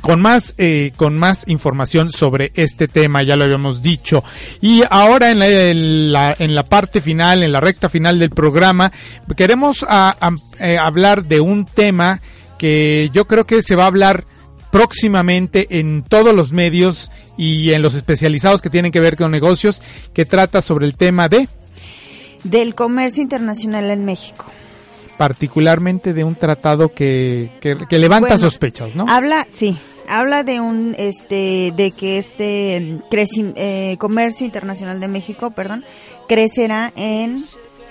con 0.00 0.20
más 0.20 0.54
eh, 0.58 0.92
con 0.96 1.16
más 1.16 1.44
información 1.48 2.10
sobre 2.10 2.50
este 2.56 2.88
tema 2.88 3.22
ya 3.22 3.36
lo 3.36 3.44
habíamos 3.44 3.80
dicho 3.80 4.24
y 4.60 4.82
ahora 4.90 5.30
en 5.30 5.38
la, 5.38 5.46
en 5.48 6.12
la 6.12 6.34
en 6.38 6.54
la 6.54 6.64
parte 6.64 7.00
final 7.00 7.42
en 7.42 7.52
la 7.52 7.60
recta 7.60 7.88
final 7.88 8.18
del 8.18 8.30
programa 8.30 8.90
queremos 9.36 9.84
a- 9.88 10.16
eh, 10.58 10.76
hablar 10.78 11.24
de 11.24 11.40
un 11.40 11.64
tema 11.64 12.20
que 12.58 13.08
yo 13.12 13.26
creo 13.26 13.46
que 13.46 13.62
se 13.62 13.76
va 13.76 13.84
a 13.84 13.88
hablar 13.88 14.24
próximamente 14.72 15.78
en 15.78 16.02
todos 16.02 16.34
los 16.34 16.50
medios 16.52 17.10
y 17.36 17.72
en 17.72 17.80
los 17.82 17.94
especializados 17.94 18.60
que 18.60 18.70
tienen 18.70 18.90
que 18.92 19.00
ver 19.00 19.16
con 19.16 19.30
negocios 19.30 19.80
que 20.12 20.24
trata 20.26 20.60
sobre 20.62 20.86
el 20.86 20.96
tema 20.96 21.28
de 21.28 21.48
Del 22.42 22.74
comercio 22.74 23.22
internacional 23.22 23.90
en 23.90 24.04
México. 24.04 24.44
Particularmente 25.16 26.12
de 26.12 26.24
un 26.24 26.34
tratado 26.34 26.90
que, 26.90 27.50
que, 27.60 27.76
que 27.88 27.98
levanta 27.98 28.28
Bueno, 28.28 28.38
sospechas, 28.38 28.94
¿no? 28.94 29.06
Habla, 29.08 29.46
sí, 29.50 29.76
habla 30.08 30.42
de 30.42 30.60
un, 30.60 30.94
este, 30.98 31.72
de 31.76 31.92
que 31.96 32.18
este 32.18 32.98
creci- 33.10 33.52
eh, 33.56 33.96
comercio 33.98 34.44
internacional 34.46 35.00
de 35.00 35.08
México, 35.08 35.50
perdón, 35.50 35.84
crecerá 36.28 36.92
en 36.96 37.44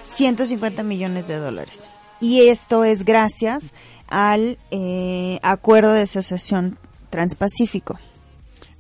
150 0.04 0.84
millones 0.84 1.28
de 1.28 1.38
dólares. 1.38 1.90
Y 2.22 2.48
esto 2.48 2.84
es 2.86 3.04
gracias 3.06 3.74
al 4.08 4.58
eh, 4.72 5.40
acuerdo 5.42 5.92
de 5.94 6.02
asociación 6.02 6.78
Transpacífico. 7.10 8.00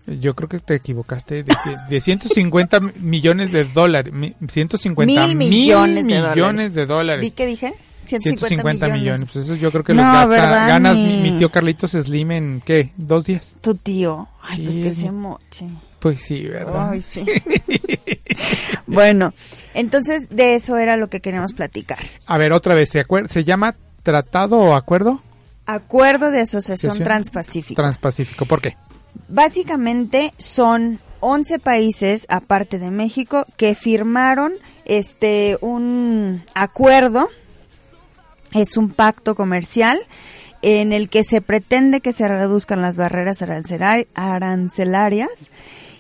Yo 0.07 0.33
creo 0.33 0.49
que 0.49 0.59
te 0.59 0.75
equivocaste 0.75 1.43
de, 1.43 1.53
cien- 1.53 1.87
de 1.87 2.01
150 2.01 2.79
millones 2.99 3.51
de 3.51 3.63
dólares. 3.63 4.11
mi- 4.11 4.33
150 4.47 5.27
Mil 5.27 5.35
mil 5.37 5.49
millones 5.49 5.95
de 5.95 6.03
millones 6.03 6.35
dólares. 6.35 6.73
de 6.73 6.85
dólares. 6.85 7.21
¿Di 7.21 7.31
qué 7.31 7.45
dije? 7.45 7.73
150, 8.06 8.47
150 8.47 8.88
millones. 8.88 9.01
millones. 9.01 9.30
Pues 9.34 9.45
eso 9.45 9.56
yo 9.56 9.72
creo 9.72 9.84
que 9.84 9.93
No, 9.93 10.04
lo 10.04 10.12
gasta, 10.12 10.28
¿verdad, 10.30 10.68
ganas 10.68 10.95
mi- 10.97 11.22
mi, 11.22 11.38
tío 11.38 11.49
Carlitos 11.51 11.91
Slim 11.91 12.32
en, 12.32 12.62
¿qué? 12.66 12.91
¿Dos 12.97 13.26
días? 13.26 13.54
Tu 13.62 13.76
tío. 13.76 14.28
Ay, 14.41 14.64
pues 14.64 14.76
Sí, 14.76 14.82
que 14.84 14.93
sí. 14.93 15.01
se 15.01 15.12
moche. 15.12 15.66
Pues 15.99 16.20
sí, 16.22 16.43
¿verdad? 16.43 16.89
Ay, 16.91 17.01
sí. 17.01 17.24
bueno, 18.88 19.34
entonces 19.74 20.28
de 20.30 20.56
eso 20.56 20.78
era 20.78 20.97
lo 20.97 21.08
que 21.10 21.20
queríamos 21.22 21.54
platicar. 21.54 21.99
A 22.26 22.38
ver, 22.38 22.51
otra 22.54 22.74
vez, 22.76 22.89
¿se, 22.89 23.06
acuer- 23.06 23.28
¿se 23.30 23.43
llama 23.43 23.76
tratado 24.04 24.58
o 24.60 24.76
acuerdo? 24.76 25.22
Acuerdo 25.66 26.30
de 26.32 26.41
Asociación 26.41 26.91
Asociación 26.91 27.04
Transpacífico. 27.06 27.82
Transpacífico. 27.82 28.45
¿Por 28.45 28.62
qué? 28.62 28.76
Básicamente 29.30 30.34
son 30.38 30.99
11 31.22 31.60
países, 31.60 32.26
aparte 32.30 32.80
de 32.80 32.91
México, 32.91 33.45
que 33.56 33.76
firmaron 33.76 34.54
este 34.86 35.58
un 35.62 36.43
acuerdo, 36.54 37.30
es 38.54 38.78
un 38.78 38.89
pacto 38.89 39.36
comercial 39.36 39.99
en 40.62 40.93
el 40.93 41.10
que 41.10 41.24
se 41.24 41.41
pretende 41.41 42.01
que 42.01 42.14
se 42.14 42.28
reduzcan 42.28 42.82
las 42.82 42.95
barreras 42.97 43.41
arancela- 43.41 44.08
arancelarias 44.16 45.32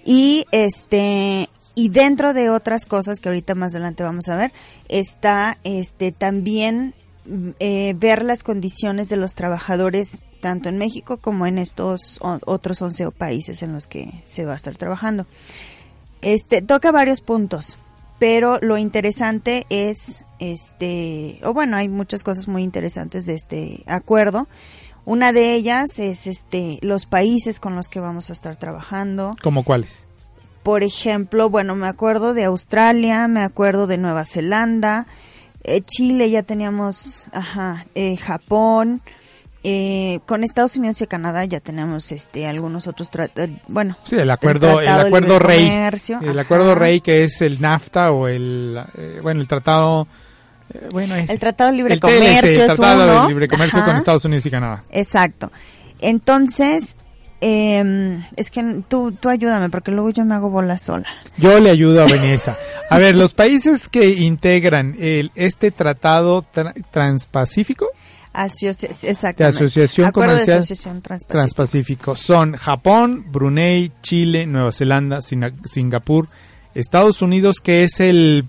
y 0.05 0.45
este 0.51 1.49
y 1.75 1.89
dentro 1.89 2.33
de 2.33 2.49
otras 2.49 2.85
cosas 2.85 3.19
que 3.19 3.29
ahorita 3.29 3.55
más 3.55 3.71
adelante 3.73 4.03
vamos 4.03 4.29
a 4.29 4.37
ver 4.37 4.51
está 4.89 5.57
este 5.63 6.11
también 6.11 6.93
mm, 7.25 7.49
eh, 7.59 7.93
ver 7.97 8.23
las 8.23 8.43
condiciones 8.43 9.09
de 9.09 9.17
los 9.17 9.35
trabajadores 9.35 10.19
tanto 10.43 10.67
en 10.69 10.77
México 10.77 11.17
como 11.17 11.47
en 11.47 11.57
estos 11.57 12.19
otros 12.21 12.81
11 12.81 13.11
países 13.11 13.63
en 13.63 13.71
los 13.73 13.87
que 13.87 14.21
se 14.25 14.43
va 14.43 14.51
a 14.51 14.55
estar 14.57 14.75
trabajando. 14.75 15.25
Este 16.21 16.61
toca 16.61 16.91
varios 16.91 17.21
puntos, 17.21 17.77
pero 18.23 18.57
lo 18.61 18.77
interesante 18.77 19.65
es 19.67 20.23
este 20.39 21.41
o 21.43 21.53
bueno, 21.53 21.75
hay 21.75 21.89
muchas 21.89 22.23
cosas 22.23 22.47
muy 22.47 22.63
interesantes 22.63 23.25
de 23.25 23.33
este 23.33 23.83
acuerdo. 23.85 24.47
Una 25.03 25.33
de 25.33 25.53
ellas 25.55 25.99
es 25.99 26.25
este 26.25 26.79
los 26.81 27.05
países 27.05 27.59
con 27.59 27.75
los 27.75 27.89
que 27.89 27.99
vamos 27.99 28.29
a 28.29 28.33
estar 28.33 28.55
trabajando. 28.55 29.35
¿Cómo 29.43 29.65
cuáles? 29.65 30.05
Por 30.63 30.83
ejemplo, 30.83 31.49
bueno, 31.49 31.75
me 31.75 31.85
acuerdo 31.85 32.33
de 32.33 32.45
Australia, 32.45 33.27
me 33.27 33.41
acuerdo 33.41 33.87
de 33.87 33.97
Nueva 33.97 34.23
Zelanda, 34.23 35.05
eh, 35.65 35.81
Chile 35.81 36.29
ya 36.29 36.43
teníamos, 36.43 37.27
ajá, 37.33 37.87
eh, 37.93 38.15
Japón, 38.15 39.01
eh, 39.63 40.19
con 40.25 40.43
Estados 40.43 40.75
Unidos 40.75 41.01
y 41.01 41.07
Canadá 41.07 41.45
ya 41.45 41.59
tenemos 41.61 42.11
este 42.11 42.45
algunos 42.47 42.85
otros 42.87 43.09
tratados, 43.09 43.49
bueno, 43.67 43.97
Sí, 44.03 44.15
el 44.17 44.29
acuerdo, 44.29 44.81
el 44.81 44.87
acuerdo 44.89 45.39
rey. 45.39 45.65
Comercio, 45.65 46.19
El 46.21 46.29
ajá. 46.31 46.41
acuerdo 46.41 46.75
rey 46.75 46.99
que 47.01 47.23
es 47.23 47.41
el 47.41 47.61
NAFTA 47.61 48.11
o 48.11 48.27
el, 48.27 48.77
eh, 48.97 49.19
bueno, 49.23 49.39
el 49.41 49.47
tratado, 49.47 50.07
eh, 50.73 50.89
bueno. 50.91 51.15
El 51.15 51.39
Tratado 51.39 51.71
de 51.71 51.77
Libre 51.77 51.93
El 51.93 51.99
TLC, 51.99 52.13
Comercio 52.13 52.61
el 52.65 52.67
Tratado 52.75 53.03
uno. 53.13 53.21
de 53.23 53.27
Libre 53.29 53.47
Comercio 53.47 53.79
Ajá. 53.79 53.87
con 53.87 53.97
Estados 53.97 54.25
Unidos 54.25 54.45
y 54.45 54.51
Canadá. 54.51 54.83
Exacto. 54.91 55.51
Entonces, 56.01 56.97
eh, 57.41 58.19
es 58.35 58.51
que 58.51 58.81
tú, 58.87 59.11
tú 59.13 59.29
ayúdame 59.29 59.69
porque 59.69 59.91
luego 59.91 60.09
yo 60.09 60.25
me 60.25 60.35
hago 60.35 60.49
bola 60.49 60.77
sola. 60.77 61.07
Yo 61.37 61.59
le 61.59 61.69
ayudo 61.69 62.03
a 62.03 62.07
Vanessa. 62.07 62.57
A 62.89 62.97
ver, 62.97 63.15
los 63.17 63.33
países 63.33 63.87
que 63.89 64.09
integran 64.09 64.95
el, 64.99 65.31
este 65.35 65.71
tratado 65.71 66.43
tra- 66.43 66.73
transpacífico 66.91 67.87
Asocia- 68.33 68.89
de. 69.03 69.47
Asociación 69.49 70.07
Acuerdo 70.07 70.31
de 70.31 70.35
Comercial 70.39 70.57
Asociación 70.57 71.01
Transpacífico. 71.01 71.33
Transpacífico 71.39 72.15
son 72.15 72.53
Japón, 72.55 73.25
Brunei, 73.31 73.91
Chile, 74.01 74.45
Nueva 74.47 74.71
Zelanda, 74.71 75.21
Sina- 75.21 75.53
Singapur, 75.65 76.27
Estados 76.73 77.21
Unidos, 77.21 77.57
que 77.63 77.83
es 77.83 77.99
el 77.99 78.45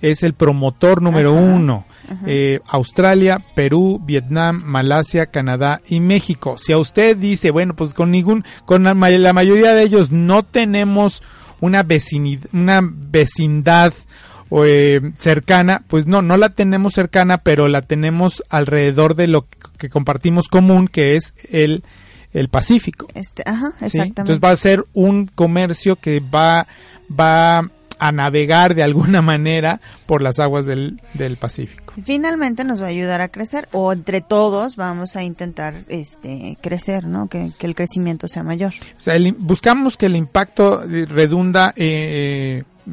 es 0.00 0.22
el 0.22 0.34
promotor 0.34 1.00
número 1.02 1.32
uno. 1.32 1.84
eh, 2.26 2.60
Australia, 2.66 3.42
Perú, 3.54 3.98
Vietnam, 4.04 4.62
Malasia, 4.62 5.26
Canadá 5.26 5.80
y 5.88 6.00
México. 6.00 6.56
Si 6.58 6.70
a 6.74 6.78
usted 6.78 7.16
dice, 7.16 7.50
bueno, 7.50 7.74
pues 7.74 7.94
con 7.94 8.10
ningún, 8.10 8.44
con 8.66 8.82
la, 8.84 8.92
la 8.92 9.32
mayoría 9.32 9.72
de 9.72 9.82
ellos 9.84 10.10
no 10.10 10.42
tenemos 10.42 11.22
una 11.62 11.82
vecinidad, 11.82 12.44
una 12.52 12.80
vecindad 12.84 13.94
eh, 14.64 15.00
cercana, 15.18 15.82
pues 15.88 16.06
no, 16.06 16.22
no 16.22 16.36
la 16.36 16.50
tenemos 16.50 16.94
cercana, 16.94 17.38
pero 17.38 17.68
la 17.68 17.82
tenemos 17.82 18.42
alrededor 18.50 19.14
de 19.14 19.26
lo 19.28 19.46
que 19.78 19.88
compartimos 19.88 20.48
común, 20.48 20.88
que 20.88 21.16
es 21.16 21.34
el, 21.50 21.82
el 22.32 22.48
Pacífico. 22.48 23.08
Este, 23.14 23.42
ajá, 23.46 23.72
¿sí? 23.78 23.84
exactamente. 23.86 24.20
Entonces 24.20 24.44
va 24.44 24.50
a 24.50 24.56
ser 24.56 24.84
un 24.92 25.26
comercio 25.26 25.96
que 25.96 26.20
va, 26.20 26.66
va 27.10 27.70
a 27.98 28.12
navegar 28.12 28.74
de 28.74 28.82
alguna 28.82 29.22
manera 29.22 29.80
por 30.06 30.20
las 30.22 30.38
aguas 30.40 30.66
del, 30.66 31.00
del 31.14 31.36
Pacífico. 31.36 31.82
Finalmente 32.02 32.64
nos 32.64 32.82
va 32.82 32.86
a 32.86 32.88
ayudar 32.88 33.20
a 33.20 33.28
crecer 33.28 33.68
o 33.70 33.92
entre 33.92 34.20
todos 34.20 34.74
vamos 34.74 35.14
a 35.14 35.22
intentar 35.22 35.74
este 35.88 36.58
crecer, 36.60 37.06
¿no? 37.06 37.28
Que, 37.28 37.52
que 37.56 37.66
el 37.68 37.76
crecimiento 37.76 38.26
sea 38.26 38.42
mayor. 38.42 38.72
O 38.98 39.00
sea, 39.00 39.14
el- 39.14 39.32
buscamos 39.32 39.96
que 39.96 40.06
el 40.06 40.16
impacto 40.16 40.82
eh, 40.82 41.06
redunda 41.08 41.72
eh, 41.76 42.64
eh, 42.86 42.92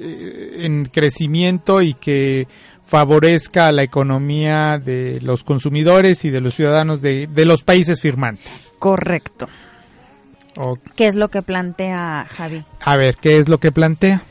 en 0.00 0.86
crecimiento 0.86 1.82
y 1.82 1.94
que 1.94 2.48
favorezca 2.84 3.68
a 3.68 3.72
la 3.72 3.82
economía 3.82 4.78
de 4.78 5.20
los 5.22 5.44
consumidores 5.44 6.24
y 6.24 6.30
de 6.30 6.40
los 6.40 6.54
ciudadanos 6.54 7.00
de, 7.02 7.28
de 7.28 7.44
los 7.44 7.62
países 7.62 8.00
firmantes. 8.00 8.72
Correcto. 8.78 9.48
¿Qué 10.96 11.06
es 11.06 11.14
lo 11.14 11.28
que 11.28 11.42
plantea 11.42 12.26
Javi? 12.28 12.64
A 12.80 12.96
ver, 12.96 13.16
¿qué 13.16 13.38
es 13.38 13.48
lo 13.48 13.58
que 13.58 13.72
plantea? 13.72 14.24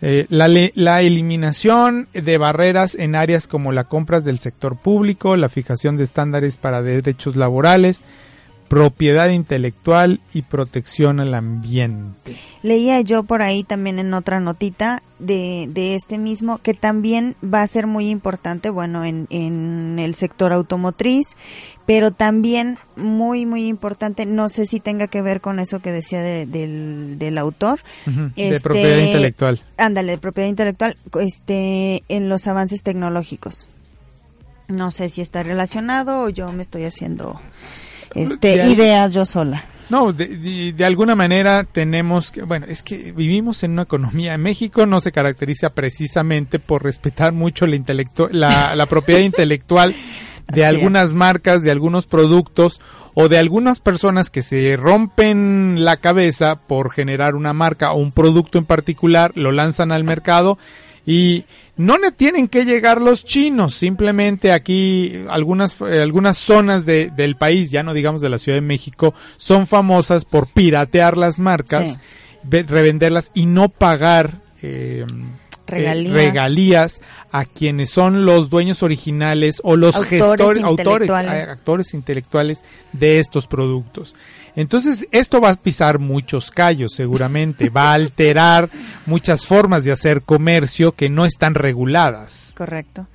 Eh, 0.00 0.26
la, 0.28 0.48
la 0.74 1.00
eliminación 1.00 2.08
de 2.12 2.38
barreras 2.38 2.94
en 2.94 3.16
áreas 3.16 3.48
como 3.48 3.72
la 3.72 3.84
compras 3.84 4.24
del 4.24 4.38
sector 4.38 4.76
público, 4.76 5.36
la 5.36 5.48
fijación 5.48 5.96
de 5.96 6.04
estándares 6.04 6.56
para 6.56 6.82
derechos 6.82 7.36
laborales, 7.36 8.02
propiedad 8.68 9.28
intelectual 9.30 10.20
y 10.34 10.42
protección 10.42 11.20
al 11.20 11.34
ambiente. 11.34 12.36
Leía 12.62 13.00
yo 13.00 13.22
por 13.22 13.40
ahí 13.42 13.64
también 13.64 13.98
en 13.98 14.12
otra 14.14 14.40
notita 14.40 15.02
de, 15.18 15.68
de 15.72 15.94
este 15.94 16.18
mismo 16.18 16.58
que 16.58 16.74
también 16.74 17.34
va 17.42 17.62
a 17.62 17.66
ser 17.66 17.86
muy 17.86 18.10
importante, 18.10 18.68
bueno, 18.70 19.04
en, 19.04 19.26
en 19.30 19.98
el 19.98 20.14
sector 20.14 20.52
automotriz, 20.52 21.28
pero 21.86 22.10
también 22.10 22.78
muy, 22.96 23.46
muy 23.46 23.66
importante, 23.66 24.26
no 24.26 24.48
sé 24.48 24.66
si 24.66 24.80
tenga 24.80 25.06
que 25.06 25.22
ver 25.22 25.40
con 25.40 25.58
eso 25.60 25.80
que 25.80 25.90
decía 25.92 26.20
de- 26.20 26.46
del, 26.46 27.18
del 27.18 27.38
autor. 27.38 27.80
De 28.36 28.50
Este, 28.50 28.60
propiedad 28.60 28.98
intelectual. 28.98 29.60
Ándale, 29.78 30.12
de 30.12 30.18
propiedad 30.18 30.48
intelectual, 30.48 30.96
este, 31.20 32.02
en 32.08 32.28
los 32.28 32.46
avances 32.46 32.82
tecnológicos. 32.82 33.68
No 34.68 34.90
sé 34.90 35.08
si 35.08 35.22
está 35.22 35.42
relacionado 35.42 36.20
o 36.24 36.28
yo 36.28 36.52
me 36.52 36.60
estoy 36.62 36.84
haciendo 36.84 37.40
este 38.22 38.56
De- 38.56 38.70
ideas 38.70 39.12
yo 39.12 39.24
sola. 39.24 39.64
No, 39.90 40.12
de, 40.12 40.26
de- 40.26 40.72
de 40.74 40.84
alguna 40.84 41.14
manera 41.16 41.64
tenemos 41.64 42.30
que, 42.30 42.42
bueno, 42.42 42.66
es 42.68 42.82
que 42.82 43.12
vivimos 43.12 43.62
en 43.62 43.70
una 43.72 43.82
economía. 43.82 44.36
México 44.36 44.84
no 44.84 45.00
se 45.00 45.12
caracteriza 45.12 45.70
precisamente 45.70 46.58
por 46.58 46.82
respetar 46.84 47.32
mucho 47.32 47.66
la, 47.66 47.76
intelectu- 47.76 48.28
la, 48.30 48.76
la 48.76 48.84
propiedad 48.86 49.20
intelectual 49.20 49.94
de 50.52 50.64
Así 50.66 50.74
algunas 50.76 51.14
marcas, 51.14 51.62
de 51.62 51.70
algunos 51.70 52.04
productos 52.06 52.80
o 53.14 53.28
de 53.28 53.38
algunas 53.38 53.80
personas 53.80 54.28
que 54.30 54.42
se 54.42 54.76
rompen 54.76 55.84
la 55.84 55.96
cabeza 55.96 56.56
por 56.56 56.90
generar 56.92 57.34
una 57.34 57.52
marca 57.52 57.92
o 57.92 57.98
un 57.98 58.12
producto 58.12 58.58
en 58.58 58.64
particular, 58.66 59.32
lo 59.36 59.52
lanzan 59.52 59.90
al 59.90 60.04
mercado 60.04 60.58
y 61.10 61.44
no 61.78 61.96
le 61.96 62.12
tienen 62.12 62.48
que 62.48 62.66
llegar 62.66 63.00
los 63.00 63.24
chinos, 63.24 63.74
simplemente 63.74 64.52
aquí 64.52 65.24
algunas, 65.30 65.74
eh, 65.80 66.02
algunas 66.02 66.36
zonas 66.36 66.84
de- 66.84 67.10
del 67.16 67.36
país, 67.36 67.70
ya 67.70 67.82
no 67.82 67.94
digamos 67.94 68.20
de 68.20 68.28
la 68.28 68.36
Ciudad 68.36 68.58
de 68.58 68.62
México, 68.66 69.14
son 69.38 69.66
famosas 69.66 70.26
por 70.26 70.48
piratear 70.48 71.16
las 71.16 71.38
marcas, 71.38 71.96
Sí. 72.50 72.62
revenderlas 72.62 73.30
y 73.32 73.46
no 73.46 73.70
pagar 73.70 74.42
eh, 74.60 75.04
Regalías. 75.66 76.10
eh, 76.10 76.12
regalías 76.14 77.00
a 77.30 77.44
quienes 77.44 77.90
son 77.90 78.24
los 78.24 78.50
dueños 78.50 78.82
originales 78.82 79.60
o 79.64 79.76
los 79.76 79.94
Autores 79.96 80.10
gestores, 80.10 80.64
autores, 80.64 81.10
actores 81.48 81.94
intelectuales 81.94 82.64
de 82.92 83.18
estos 83.20 83.46
productos. 83.46 84.14
Entonces, 84.58 85.06
esto 85.12 85.40
va 85.40 85.50
a 85.50 85.54
pisar 85.54 86.00
muchos 86.00 86.50
callos, 86.50 86.92
seguramente, 86.92 87.70
va 87.70 87.92
a 87.92 87.94
alterar 87.94 88.68
muchas 89.06 89.46
formas 89.46 89.84
de 89.84 89.92
hacer 89.92 90.22
comercio 90.22 90.90
que 90.90 91.08
no 91.08 91.24
están 91.24 91.54
reguladas. 91.54 92.54
Correcto. 92.56 93.06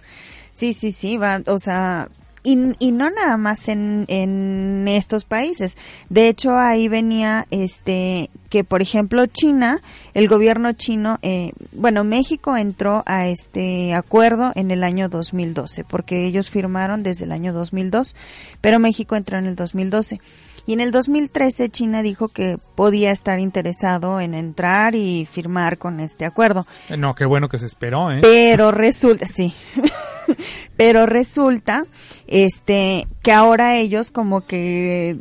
Sí, 0.53 0.71
sí, 0.71 0.93
sí, 0.93 1.17
va, 1.17 1.41
o 1.47 1.59
sea, 1.59 2.07
y, 2.43 2.57
y 2.79 2.93
no 2.93 3.09
nada 3.09 3.35
más 3.35 3.67
en, 3.67 4.87
estos 4.87 5.25
países. 5.25 5.75
De 6.07 6.29
hecho, 6.29 6.57
ahí 6.57 6.87
venía, 6.87 7.45
este, 7.51 8.29
que 8.49 8.63
por 8.63 8.81
ejemplo 8.81 9.25
China, 9.25 9.81
el 10.13 10.29
gobierno 10.29 10.71
chino, 10.71 11.19
eh, 11.23 11.51
bueno, 11.73 12.05
México 12.05 12.55
entró 12.55 13.03
a 13.05 13.27
este 13.27 13.93
acuerdo 13.93 14.53
en 14.55 14.71
el 14.71 14.81
año 14.81 15.09
2012, 15.09 15.83
porque 15.83 16.25
ellos 16.25 16.49
firmaron 16.49 17.03
desde 17.03 17.25
el 17.25 17.33
año 17.33 17.51
2002, 17.51 18.15
pero 18.61 18.79
México 18.79 19.17
entró 19.17 19.37
en 19.37 19.47
el 19.47 19.57
2012. 19.57 20.21
Y 20.65 20.73
en 20.73 20.79
el 20.79 20.91
2013 20.91 21.69
China 21.69 22.01
dijo 22.01 22.29
que 22.29 22.57
podía 22.75 23.11
estar 23.11 23.39
interesado 23.39 24.19
en 24.19 24.33
entrar 24.33 24.95
y 24.95 25.25
firmar 25.25 25.77
con 25.77 25.99
este 25.99 26.25
acuerdo. 26.25 26.65
Eh, 26.89 26.97
No, 26.97 27.15
qué 27.15 27.25
bueno 27.25 27.49
que 27.49 27.59
se 27.59 27.65
esperó, 27.65 28.11
¿eh? 28.11 28.19
Pero 28.21 28.71
resulta, 28.71 29.25
sí. 29.27 29.53
Pero 30.77 31.05
resulta, 31.05 31.85
este, 32.27 33.07
que 33.21 33.31
ahora 33.31 33.77
ellos 33.77 34.11
como 34.11 34.41
que, 34.45 35.17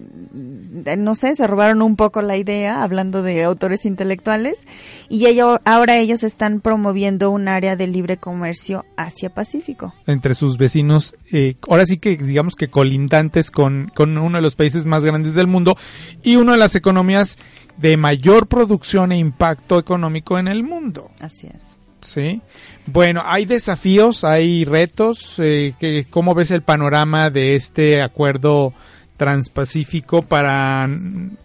eh, 0.86 0.96
no 0.96 1.14
sé, 1.14 1.34
se 1.36 1.46
robaron 1.46 1.82
un 1.82 1.96
poco 1.96 2.22
la 2.22 2.36
idea, 2.36 2.82
hablando 2.82 3.22
de 3.22 3.42
autores 3.44 3.84
intelectuales, 3.84 4.66
y 5.08 5.26
ello- 5.26 5.60
ahora 5.64 5.98
ellos 5.98 6.22
están 6.22 6.60
promoviendo 6.60 7.30
un 7.30 7.48
área 7.48 7.76
de 7.76 7.86
libre 7.86 8.16
comercio 8.16 8.84
Asia-Pacífico. 8.96 9.92
entre 10.06 10.34
sus 10.34 10.58
vecinos, 10.58 11.14
eh, 11.32 11.54
ahora 11.68 11.86
sí 11.86 11.98
que 11.98 12.16
digamos 12.16 12.54
que 12.54 12.68
colindantes 12.68 13.50
con, 13.50 13.90
con 13.94 14.16
uno 14.18 14.38
de 14.38 14.42
los 14.42 14.54
países 14.54 14.86
más 14.86 15.04
grandes 15.04 15.34
del 15.34 15.46
mundo 15.46 15.76
y 16.22 16.36
una 16.36 16.52
de 16.52 16.58
las 16.58 16.74
economías 16.74 17.38
de 17.78 17.96
mayor 17.96 18.46
producción 18.46 19.12
e 19.12 19.18
impacto 19.18 19.78
económico 19.78 20.38
en 20.38 20.46
el 20.48 20.62
mundo. 20.62 21.10
Así 21.20 21.46
es. 21.46 21.76
Sí. 22.02 22.40
Bueno, 22.86 23.22
hay 23.24 23.44
desafíos, 23.44 24.24
hay 24.24 24.64
retos. 24.64 25.36
Eh, 25.38 25.74
¿Cómo 26.10 26.34
ves 26.34 26.50
el 26.50 26.62
panorama 26.62 27.30
de 27.30 27.54
este 27.54 28.02
acuerdo 28.02 28.74
transpacífico 29.16 30.22
para, 30.22 30.88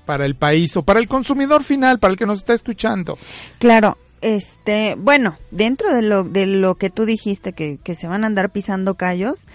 para 0.05 0.25
el 0.25 0.35
país 0.35 0.75
o 0.77 0.83
para 0.83 0.99
el 0.99 1.07
consumidor 1.07 1.63
final, 1.63 1.99
para 1.99 2.13
el 2.13 2.17
que 2.17 2.25
nos 2.25 2.39
está 2.39 2.53
escuchando? 2.53 3.17
Claro, 3.59 3.97
este, 4.21 4.95
bueno, 4.97 5.37
dentro 5.51 5.93
de 5.93 6.01
lo, 6.01 6.23
de 6.23 6.47
lo 6.47 6.75
que 6.75 6.89
tú 6.89 7.05
dijiste, 7.05 7.53
que, 7.53 7.77
que 7.83 7.95
se 7.95 8.07
van 8.07 8.23
a 8.23 8.27
andar 8.27 8.49
pisando 8.49 8.95
callos, 8.95 9.47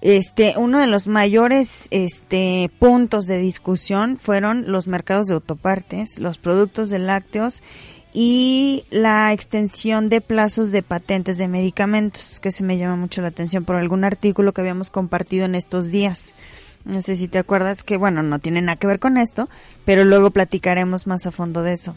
este, 0.00 0.54
uno 0.56 0.78
de 0.78 0.86
los 0.86 1.08
mayores 1.08 1.88
este, 1.90 2.70
puntos 2.78 3.26
de 3.26 3.38
discusión 3.38 4.18
fueron 4.18 4.70
los 4.70 4.86
mercados 4.86 5.26
de 5.26 5.34
autopartes, 5.34 6.20
los 6.20 6.38
productos 6.38 6.88
de 6.90 7.00
lácteos 7.00 7.62
y 8.20 8.82
la 8.90 9.32
extensión 9.32 10.08
de 10.08 10.20
plazos 10.20 10.72
de 10.72 10.82
patentes 10.82 11.38
de 11.38 11.46
medicamentos, 11.46 12.40
que 12.40 12.50
se 12.50 12.64
me 12.64 12.76
llama 12.76 12.96
mucho 12.96 13.22
la 13.22 13.28
atención 13.28 13.64
por 13.64 13.76
algún 13.76 14.02
artículo 14.02 14.52
que 14.52 14.60
habíamos 14.60 14.90
compartido 14.90 15.44
en 15.44 15.54
estos 15.54 15.92
días. 15.92 16.34
No 16.84 17.00
sé 17.00 17.16
si 17.16 17.28
te 17.28 17.38
acuerdas 17.38 17.84
que, 17.84 17.96
bueno, 17.96 18.24
no 18.24 18.40
tiene 18.40 18.60
nada 18.60 18.74
que 18.74 18.88
ver 18.88 18.98
con 18.98 19.18
esto, 19.18 19.48
pero 19.84 20.02
luego 20.02 20.32
platicaremos 20.32 21.06
más 21.06 21.26
a 21.26 21.30
fondo 21.30 21.62
de 21.62 21.74
eso. 21.74 21.94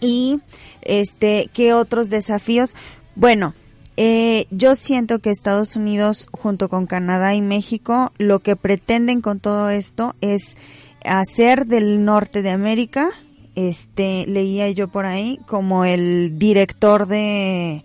Y, 0.00 0.38
este, 0.82 1.50
¿qué 1.52 1.74
otros 1.74 2.08
desafíos? 2.08 2.76
Bueno, 3.16 3.52
eh, 3.96 4.46
yo 4.52 4.76
siento 4.76 5.18
que 5.18 5.30
Estados 5.30 5.74
Unidos, 5.74 6.28
junto 6.30 6.68
con 6.68 6.86
Canadá 6.86 7.34
y 7.34 7.40
México, 7.40 8.12
lo 8.18 8.38
que 8.38 8.54
pretenden 8.54 9.22
con 9.22 9.40
todo 9.40 9.70
esto 9.70 10.14
es 10.20 10.56
hacer 11.04 11.66
del 11.66 12.04
norte 12.04 12.42
de 12.42 12.50
América, 12.50 13.10
este, 13.56 14.24
leía 14.26 14.70
yo 14.70 14.88
por 14.88 15.04
ahí, 15.06 15.40
como 15.46 15.84
el 15.84 16.38
director 16.38 17.06
de, 17.08 17.82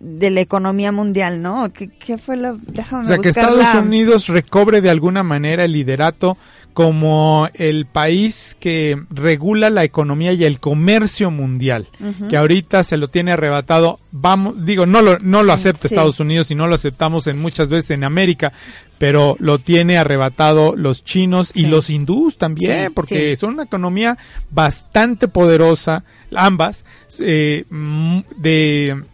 de 0.00 0.30
la 0.30 0.40
economía 0.40 0.90
mundial, 0.92 1.40
¿no? 1.42 1.72
¿Qué, 1.72 1.88
qué 1.88 2.18
fue 2.18 2.36
lo? 2.36 2.56
Déjame 2.56 3.04
O 3.04 3.06
sea, 3.06 3.18
que 3.18 3.28
Estados 3.28 3.58
la- 3.58 3.80
Unidos 3.80 4.26
recobre 4.28 4.80
de 4.80 4.90
alguna 4.90 5.22
manera 5.22 5.64
el 5.64 5.72
liderato 5.72 6.36
como 6.74 7.48
el 7.54 7.86
país 7.86 8.56
que 8.58 9.00
regula 9.08 9.70
la 9.70 9.84
economía 9.84 10.32
y 10.32 10.44
el 10.44 10.58
comercio 10.58 11.30
mundial, 11.30 11.86
que 12.28 12.36
ahorita 12.36 12.82
se 12.82 12.96
lo 12.96 13.06
tiene 13.06 13.30
arrebatado, 13.30 14.00
vamos, 14.10 14.66
digo, 14.66 14.84
no 14.84 15.00
lo, 15.00 15.18
no 15.20 15.44
lo 15.44 15.52
Sí, 15.52 15.68
acepta 15.68 15.88
sí. 15.88 15.94
Estados 15.94 16.18
Unidos 16.18 16.50
y 16.50 16.56
no 16.56 16.66
lo 16.66 16.74
aceptamos 16.74 17.28
en 17.28 17.40
muchas 17.40 17.70
veces 17.70 17.92
en 17.92 18.02
América, 18.02 18.52
pero 18.98 19.36
lo 19.38 19.60
tiene 19.60 19.98
arrebatado 19.98 20.74
los 20.76 21.04
chinos 21.04 21.52
y 21.54 21.66
los 21.66 21.90
hindús 21.90 22.36
también, 22.36 22.92
porque 22.92 23.36
son 23.36 23.54
una 23.54 23.62
economía 23.62 24.18
bastante 24.50 25.28
poderosa, 25.28 26.04
ambas, 26.32 26.84
eh, 27.20 27.64
mm, 27.70 28.18
de 28.36 29.04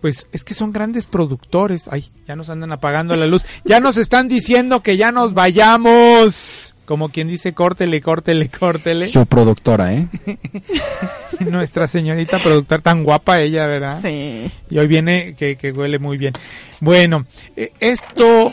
pues 0.00 0.26
es 0.32 0.42
que 0.42 0.52
son 0.52 0.72
grandes 0.72 1.06
productores. 1.06 1.88
Ay, 1.88 2.04
ya 2.26 2.34
nos 2.34 2.50
andan 2.50 2.72
apagando 2.72 3.14
la 3.14 3.26
luz. 3.26 3.44
Ya 3.64 3.78
nos 3.78 3.96
están 3.96 4.26
diciendo 4.26 4.82
que 4.82 4.96
ya 4.96 5.12
nos 5.12 5.32
vayamos. 5.32 6.71
Como 6.84 7.10
quien 7.10 7.28
dice, 7.28 7.52
córtele, 7.54 8.00
córtele, 8.00 8.48
córtele. 8.48 9.06
Su 9.06 9.24
productora, 9.26 9.94
¿eh? 9.94 10.08
Nuestra 11.40 11.86
señorita 11.86 12.38
productora 12.38 12.82
tan 12.82 13.04
guapa 13.04 13.40
ella, 13.40 13.66
¿verdad? 13.66 14.00
Sí. 14.02 14.50
Y 14.68 14.78
hoy 14.78 14.86
viene 14.88 15.34
que, 15.36 15.56
que 15.56 15.70
huele 15.72 15.98
muy 15.98 16.18
bien. 16.18 16.32
Bueno, 16.80 17.24
eh, 17.56 17.72
esto... 17.80 18.52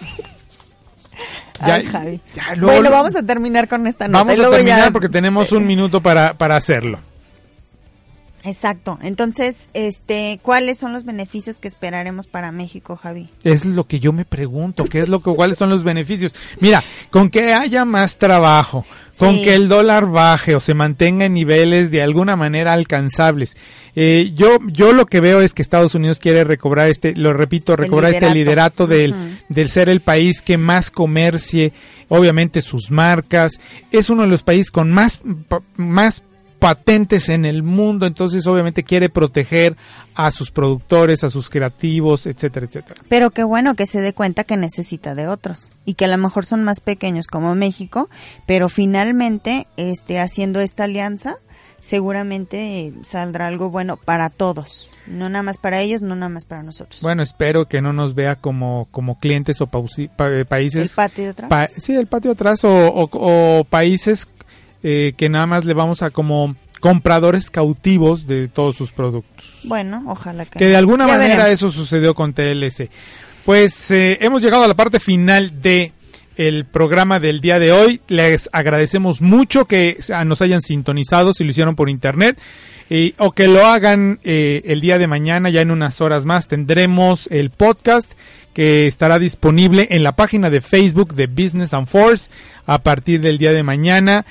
Ya, 1.66 1.76
Ay, 1.76 1.86
Javi. 1.88 2.22
ya, 2.34 2.56
luego- 2.56 2.74
bueno, 2.80 2.90
vamos 2.92 3.16
a 3.18 3.24
terminar 3.24 3.68
con 3.68 3.86
esta 3.88 4.08
nota. 4.08 4.24
vamos 4.24 4.40
a 4.40 4.50
terminar 4.50 4.80
ya- 4.86 4.92
porque 4.92 5.10
tenemos 5.10 5.52
un 5.52 5.68
minuto 5.68 6.00
para, 6.02 6.34
para 6.36 6.56
hacerlo. 6.56 7.00
Exacto. 8.44 8.98
Entonces, 9.02 9.68
este, 9.74 10.40
¿cuáles 10.42 10.78
son 10.78 10.94
los 10.94 11.04
beneficios 11.04 11.58
que 11.60 11.68
esperaremos 11.68 12.28
para 12.28 12.52
México, 12.52 12.96
Javi? 12.96 13.30
Es 13.44 13.66
lo 13.66 13.84
que 13.86 14.00
yo 14.00 14.14
me 14.14 14.26
pregunto, 14.26 14.86
¿qué 14.86 15.00
es 15.00 15.10
lo 15.10 15.22
que, 15.22 15.34
cuáles 15.34 15.58
son 15.58 15.70
los 15.70 15.84
beneficios? 15.84 16.34
Mira, 16.60 16.84
con 17.10 17.30
que 17.30 17.54
haya 17.54 17.86
más 17.86 18.18
trabajo, 18.18 18.86
con 19.18 19.36
Sí. 19.36 19.44
que 19.44 19.56
el 19.56 19.68
dólar 19.68 20.10
baje 20.10 20.56
o 20.56 20.62
se 20.62 20.74
mantenga 20.74 21.26
en 21.26 21.34
niveles 21.34 21.92
de 21.92 22.02
alguna 22.02 22.36
manera 22.38 22.72
alcanzables. 22.74 23.58
Eh, 23.96 24.32
yo, 24.34 24.60
yo 24.68 24.94
lo 24.94 25.06
que 25.06 25.20
veo 25.20 25.42
es 25.42 25.54
que 25.54 25.62
Estados 25.62 25.94
Unidos 25.94 26.20
quiere 26.20 26.46
recobrar 26.46 26.88
este, 26.88 27.16
lo 27.16 27.34
repito, 27.34 27.76
recobrar 27.76 28.14
este 28.14 28.34
liderato 28.34 28.88
del, 28.88 29.14
del 29.50 29.70
ser 29.70 29.90
el 29.90 30.00
país 30.00 30.42
que 30.42 30.58
más 30.58 30.90
comercie, 30.92 31.74
obviamente 32.08 32.62
sus 32.62 32.92
marcas. 32.92 33.60
Es 33.92 34.10
uno 34.10 34.22
de 34.22 34.30
los 34.30 34.44
países 34.44 34.72
con 34.72 34.92
más, 34.92 35.22
más 35.76 36.24
patentes 36.60 37.30
en 37.30 37.46
el 37.46 37.64
mundo, 37.64 38.06
entonces 38.06 38.46
obviamente 38.46 38.84
quiere 38.84 39.10
proteger 39.10 39.76
a 40.14 40.30
sus 40.32 40.52
productores, 40.52 41.24
a 41.24 41.30
sus 41.30 41.50
creativos, 41.50 42.26
etcétera, 42.28 42.66
etcétera. 42.66 43.02
Pero 43.08 43.32
qué 43.32 43.44
bueno 43.44 43.76
que 43.76 43.86
se 43.86 44.02
dé 44.02 44.14
cuenta 44.14 44.44
que 44.44 44.58
necesita 44.58 45.16
de 45.16 45.28
otros 45.28 45.70
y 45.86 45.94
que 45.94 46.06
a 46.06 46.10
lo 46.10 46.18
mejor 46.18 46.46
son 46.46 46.64
más 46.64 46.82
pequeños 46.82 47.28
como 47.28 47.56
México, 47.56 48.10
pero 48.46 48.68
finalmente, 48.68 49.68
este, 49.78 50.20
haciendo 50.20 50.60
esta 50.60 50.84
alianza, 50.84 51.38
seguramente 51.82 52.94
saldrá 53.04 53.48
algo 53.48 53.70
bueno 53.70 53.98
para 53.98 54.30
todos, 54.30 54.90
no 55.08 55.30
nada 55.30 55.44
más 55.44 55.58
para 55.58 55.82
ellos, 55.82 56.02
no 56.02 56.16
nada 56.16 56.30
más 56.30 56.46
para 56.46 56.64
nosotros. 56.64 57.02
Bueno, 57.02 57.24
espero 57.24 57.66
que 57.68 57.82
no 57.82 57.94
nos 57.94 58.16
vea 58.16 58.36
como, 58.36 58.88
como 58.92 59.20
clientes 59.20 59.62
o 59.62 59.68
pausi- 59.68 60.10
pa- 60.10 60.30
eh, 60.32 60.46
países. 60.46 60.92
¿El 60.92 60.96
patio 60.96 61.30
atrás? 61.32 61.50
pa- 61.50 61.68
sí, 61.68 61.96
el 61.96 62.08
patio 62.08 62.32
atrás 62.32 62.64
o, 62.64 62.70
o- 62.70 63.10
o 63.60 63.64
países 63.64 64.28
eh, 64.84 65.14
que 65.18 65.30
nada 65.30 65.46
más 65.46 65.66
le 65.66 65.74
vamos 65.74 66.02
a 66.04 66.10
como 66.12 66.56
compradores 66.80 67.52
cautivos 67.52 68.26
de 68.28 68.48
todos 68.48 68.76
sus 68.76 68.92
productos. 68.92 69.60
Bueno, 69.64 70.04
ojalá 70.08 70.46
que 70.46 70.60
Que 70.60 70.68
de 70.68 70.78
alguna 70.78 71.06
Ya 71.08 71.14
manera 71.14 71.36
veremos. 71.44 71.54
eso 71.54 71.72
sucedió 71.72 72.14
con 72.16 72.34
TLC. 72.34 72.90
Pues 73.46 73.92
eh, 73.92 74.18
hemos 74.22 74.42
llegado 74.42 74.64
a 74.64 74.68
la 74.68 74.76
parte 74.76 75.00
final 75.00 75.62
de 75.62 75.92
el 76.38 76.64
programa 76.66 77.20
del 77.20 77.42
día 77.42 77.60
de 77.60 77.74
hoy. 77.74 78.00
Les 78.08 78.50
agradecemos 78.54 79.22
mucho 79.22 79.66
que 79.66 79.98
sa- 80.00 80.24
nos 80.24 80.42
hayan 80.42 80.62
sintonizado 80.62 81.34
si 81.34 81.44
lo 81.44 81.50
hicieron 81.52 81.76
por 81.76 81.90
internet 81.90 82.40
eh, 82.90 83.14
o 83.18 83.32
que 83.34 83.48
lo 83.50 83.66
hagan 83.66 84.20
eh, 84.24 84.62
el 84.66 84.80
día 84.80 84.98
de 84.98 85.08
mañana, 85.08 85.50
ya 85.50 85.62
en 85.62 85.72
unas 85.72 86.00
horas 86.00 86.26
más 86.26 86.48
tendremos 86.48 87.28
el 87.30 87.50
podcast 87.50 88.14
estará 88.60 89.20
disponible 89.20 89.88
en 89.90 90.04
la 90.04 90.18
página 90.18 90.50
de 90.50 90.60
Facebook 90.60 91.14
de 91.14 91.28
Business 91.28 91.74
and 91.74 91.88
Force 91.88 92.30
a 92.66 92.84
partir 92.84 93.22
del 93.22 93.38
día 93.38 93.54
de 93.54 93.64
mañana. 93.64 94.26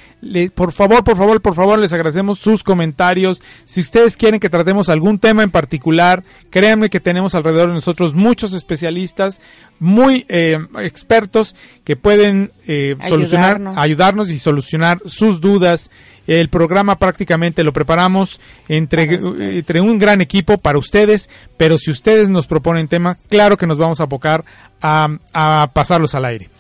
Por 0.55 0.73
favor, 0.73 1.03
por 1.03 1.17
favor, 1.17 1.41
por 1.41 1.55
favor, 1.55 1.79
les 1.79 1.95
agradecemos 1.95 2.39
sus 2.39 2.63
comentarios. 2.63 3.43
Si 3.65 3.81
ustedes 3.81 4.19
quieren 4.19 4.39
que 4.39 4.51
tratemos 4.51 4.91
algún 4.91 5.19
tema 5.19 5.43
en 5.43 5.51
particular, 5.51 6.23
créanme 6.51 6.91
que 6.91 7.01
tenemos 7.01 7.35
alrededor 7.35 7.69
de 7.69 7.75
nosotros 7.75 8.15
muchos 8.15 8.53
especialistas 8.53 9.41
muy 9.81 10.27
eh, 10.29 10.59
expertos 10.81 11.55
que 11.85 11.97
pueden 11.97 12.53
eh, 12.67 12.97
solucionar, 13.09 13.61
Ayudarnos. 13.77 14.31
y 14.31 14.39
solucionar 14.39 15.01
sus 15.07 15.41
dudas. 15.41 15.91
El 16.27 16.49
programa 16.51 16.99
prácticamente 16.99 17.65
lo 17.65 17.73
preparamos 17.73 18.39
entre, 18.69 19.19
entre 19.39 19.81
un 19.81 19.99
gran 19.99 20.21
equipo 20.21 20.59
para 20.59 20.77
ustedes, 20.79 21.31
pero 21.57 21.79
si 21.79 21.91
ustedes 21.91 22.29
nos 22.29 22.47
proponen 22.47 22.87
tema, 22.89 23.17
claro 23.29 23.57
que 23.57 23.67
nos 23.67 23.79
vamos 23.79 24.01
a 24.01 24.03
abocar 24.03 24.45
a, 24.83 25.09
a 25.33 25.71
pasarlos 25.73 26.15
al 26.15 26.27
aire. 26.27 26.51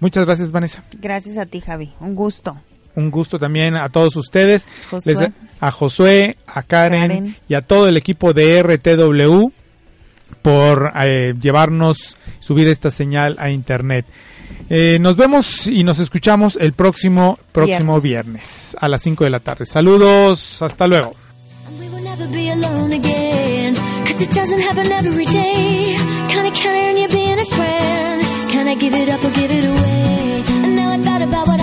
Muchas 0.00 0.26
gracias, 0.26 0.52
Vanessa. 0.52 0.82
Gracias 1.00 1.38
a 1.38 1.46
ti, 1.46 1.60
Javi. 1.60 1.92
Un 2.00 2.14
gusto. 2.14 2.60
Un 2.94 3.10
gusto 3.10 3.38
también 3.38 3.76
a 3.76 3.88
todos 3.88 4.16
ustedes, 4.16 4.66
Josué. 4.90 5.14
Les- 5.14 5.30
a 5.60 5.70
Josué, 5.70 6.36
a 6.46 6.62
Karen, 6.62 7.00
Karen. 7.08 7.36
y 7.48 7.54
a 7.54 7.62
todo 7.62 7.88
el 7.88 7.96
equipo 7.96 8.34
de 8.34 8.62
RTW 8.62 9.50
por 10.42 10.92
eh, 10.96 11.34
llevarnos, 11.40 12.16
subir 12.38 12.68
esta 12.68 12.90
señal 12.90 13.36
a 13.38 13.50
internet. 13.50 14.06
Eh, 14.68 14.98
nos 15.00 15.16
vemos 15.16 15.66
y 15.66 15.84
nos 15.84 15.98
escuchamos 15.98 16.56
el 16.60 16.72
próximo 16.72 17.38
próximo 17.52 18.00
viernes, 18.00 18.76
a 18.80 18.88
las 18.88 19.02
5 19.02 19.24
de 19.24 19.30
la 19.30 19.40
tarde. 19.40 19.66
Saludos, 19.66 20.62
hasta 20.62 20.86
luego. 20.86 21.14
Can 28.56 28.68
I 28.68 28.74
give 28.74 28.94
it 28.94 29.08
up 29.08 29.22
or 29.22 29.30
give 29.30 29.50
it 29.50 29.64
away? 29.64 30.42
And 30.64 30.76
now 30.76 30.90
I 30.90 30.98
thought 30.98 31.22
about 31.22 31.46
what 31.46 31.55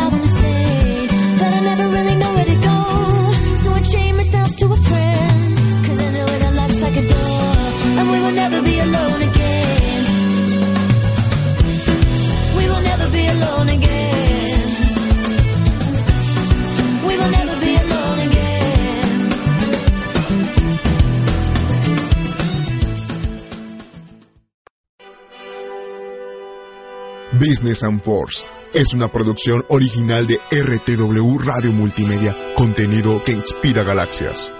Business 27.39 27.83
and 27.83 27.99
Force 27.99 28.45
es 28.73 28.93
una 28.93 29.07
producción 29.07 29.65
original 29.69 30.27
de 30.27 30.39
RTW 30.51 31.39
Radio 31.39 31.71
Multimedia, 31.71 32.35
contenido 32.55 33.23
que 33.23 33.31
inspira 33.31 33.81
galaxias. 33.83 34.51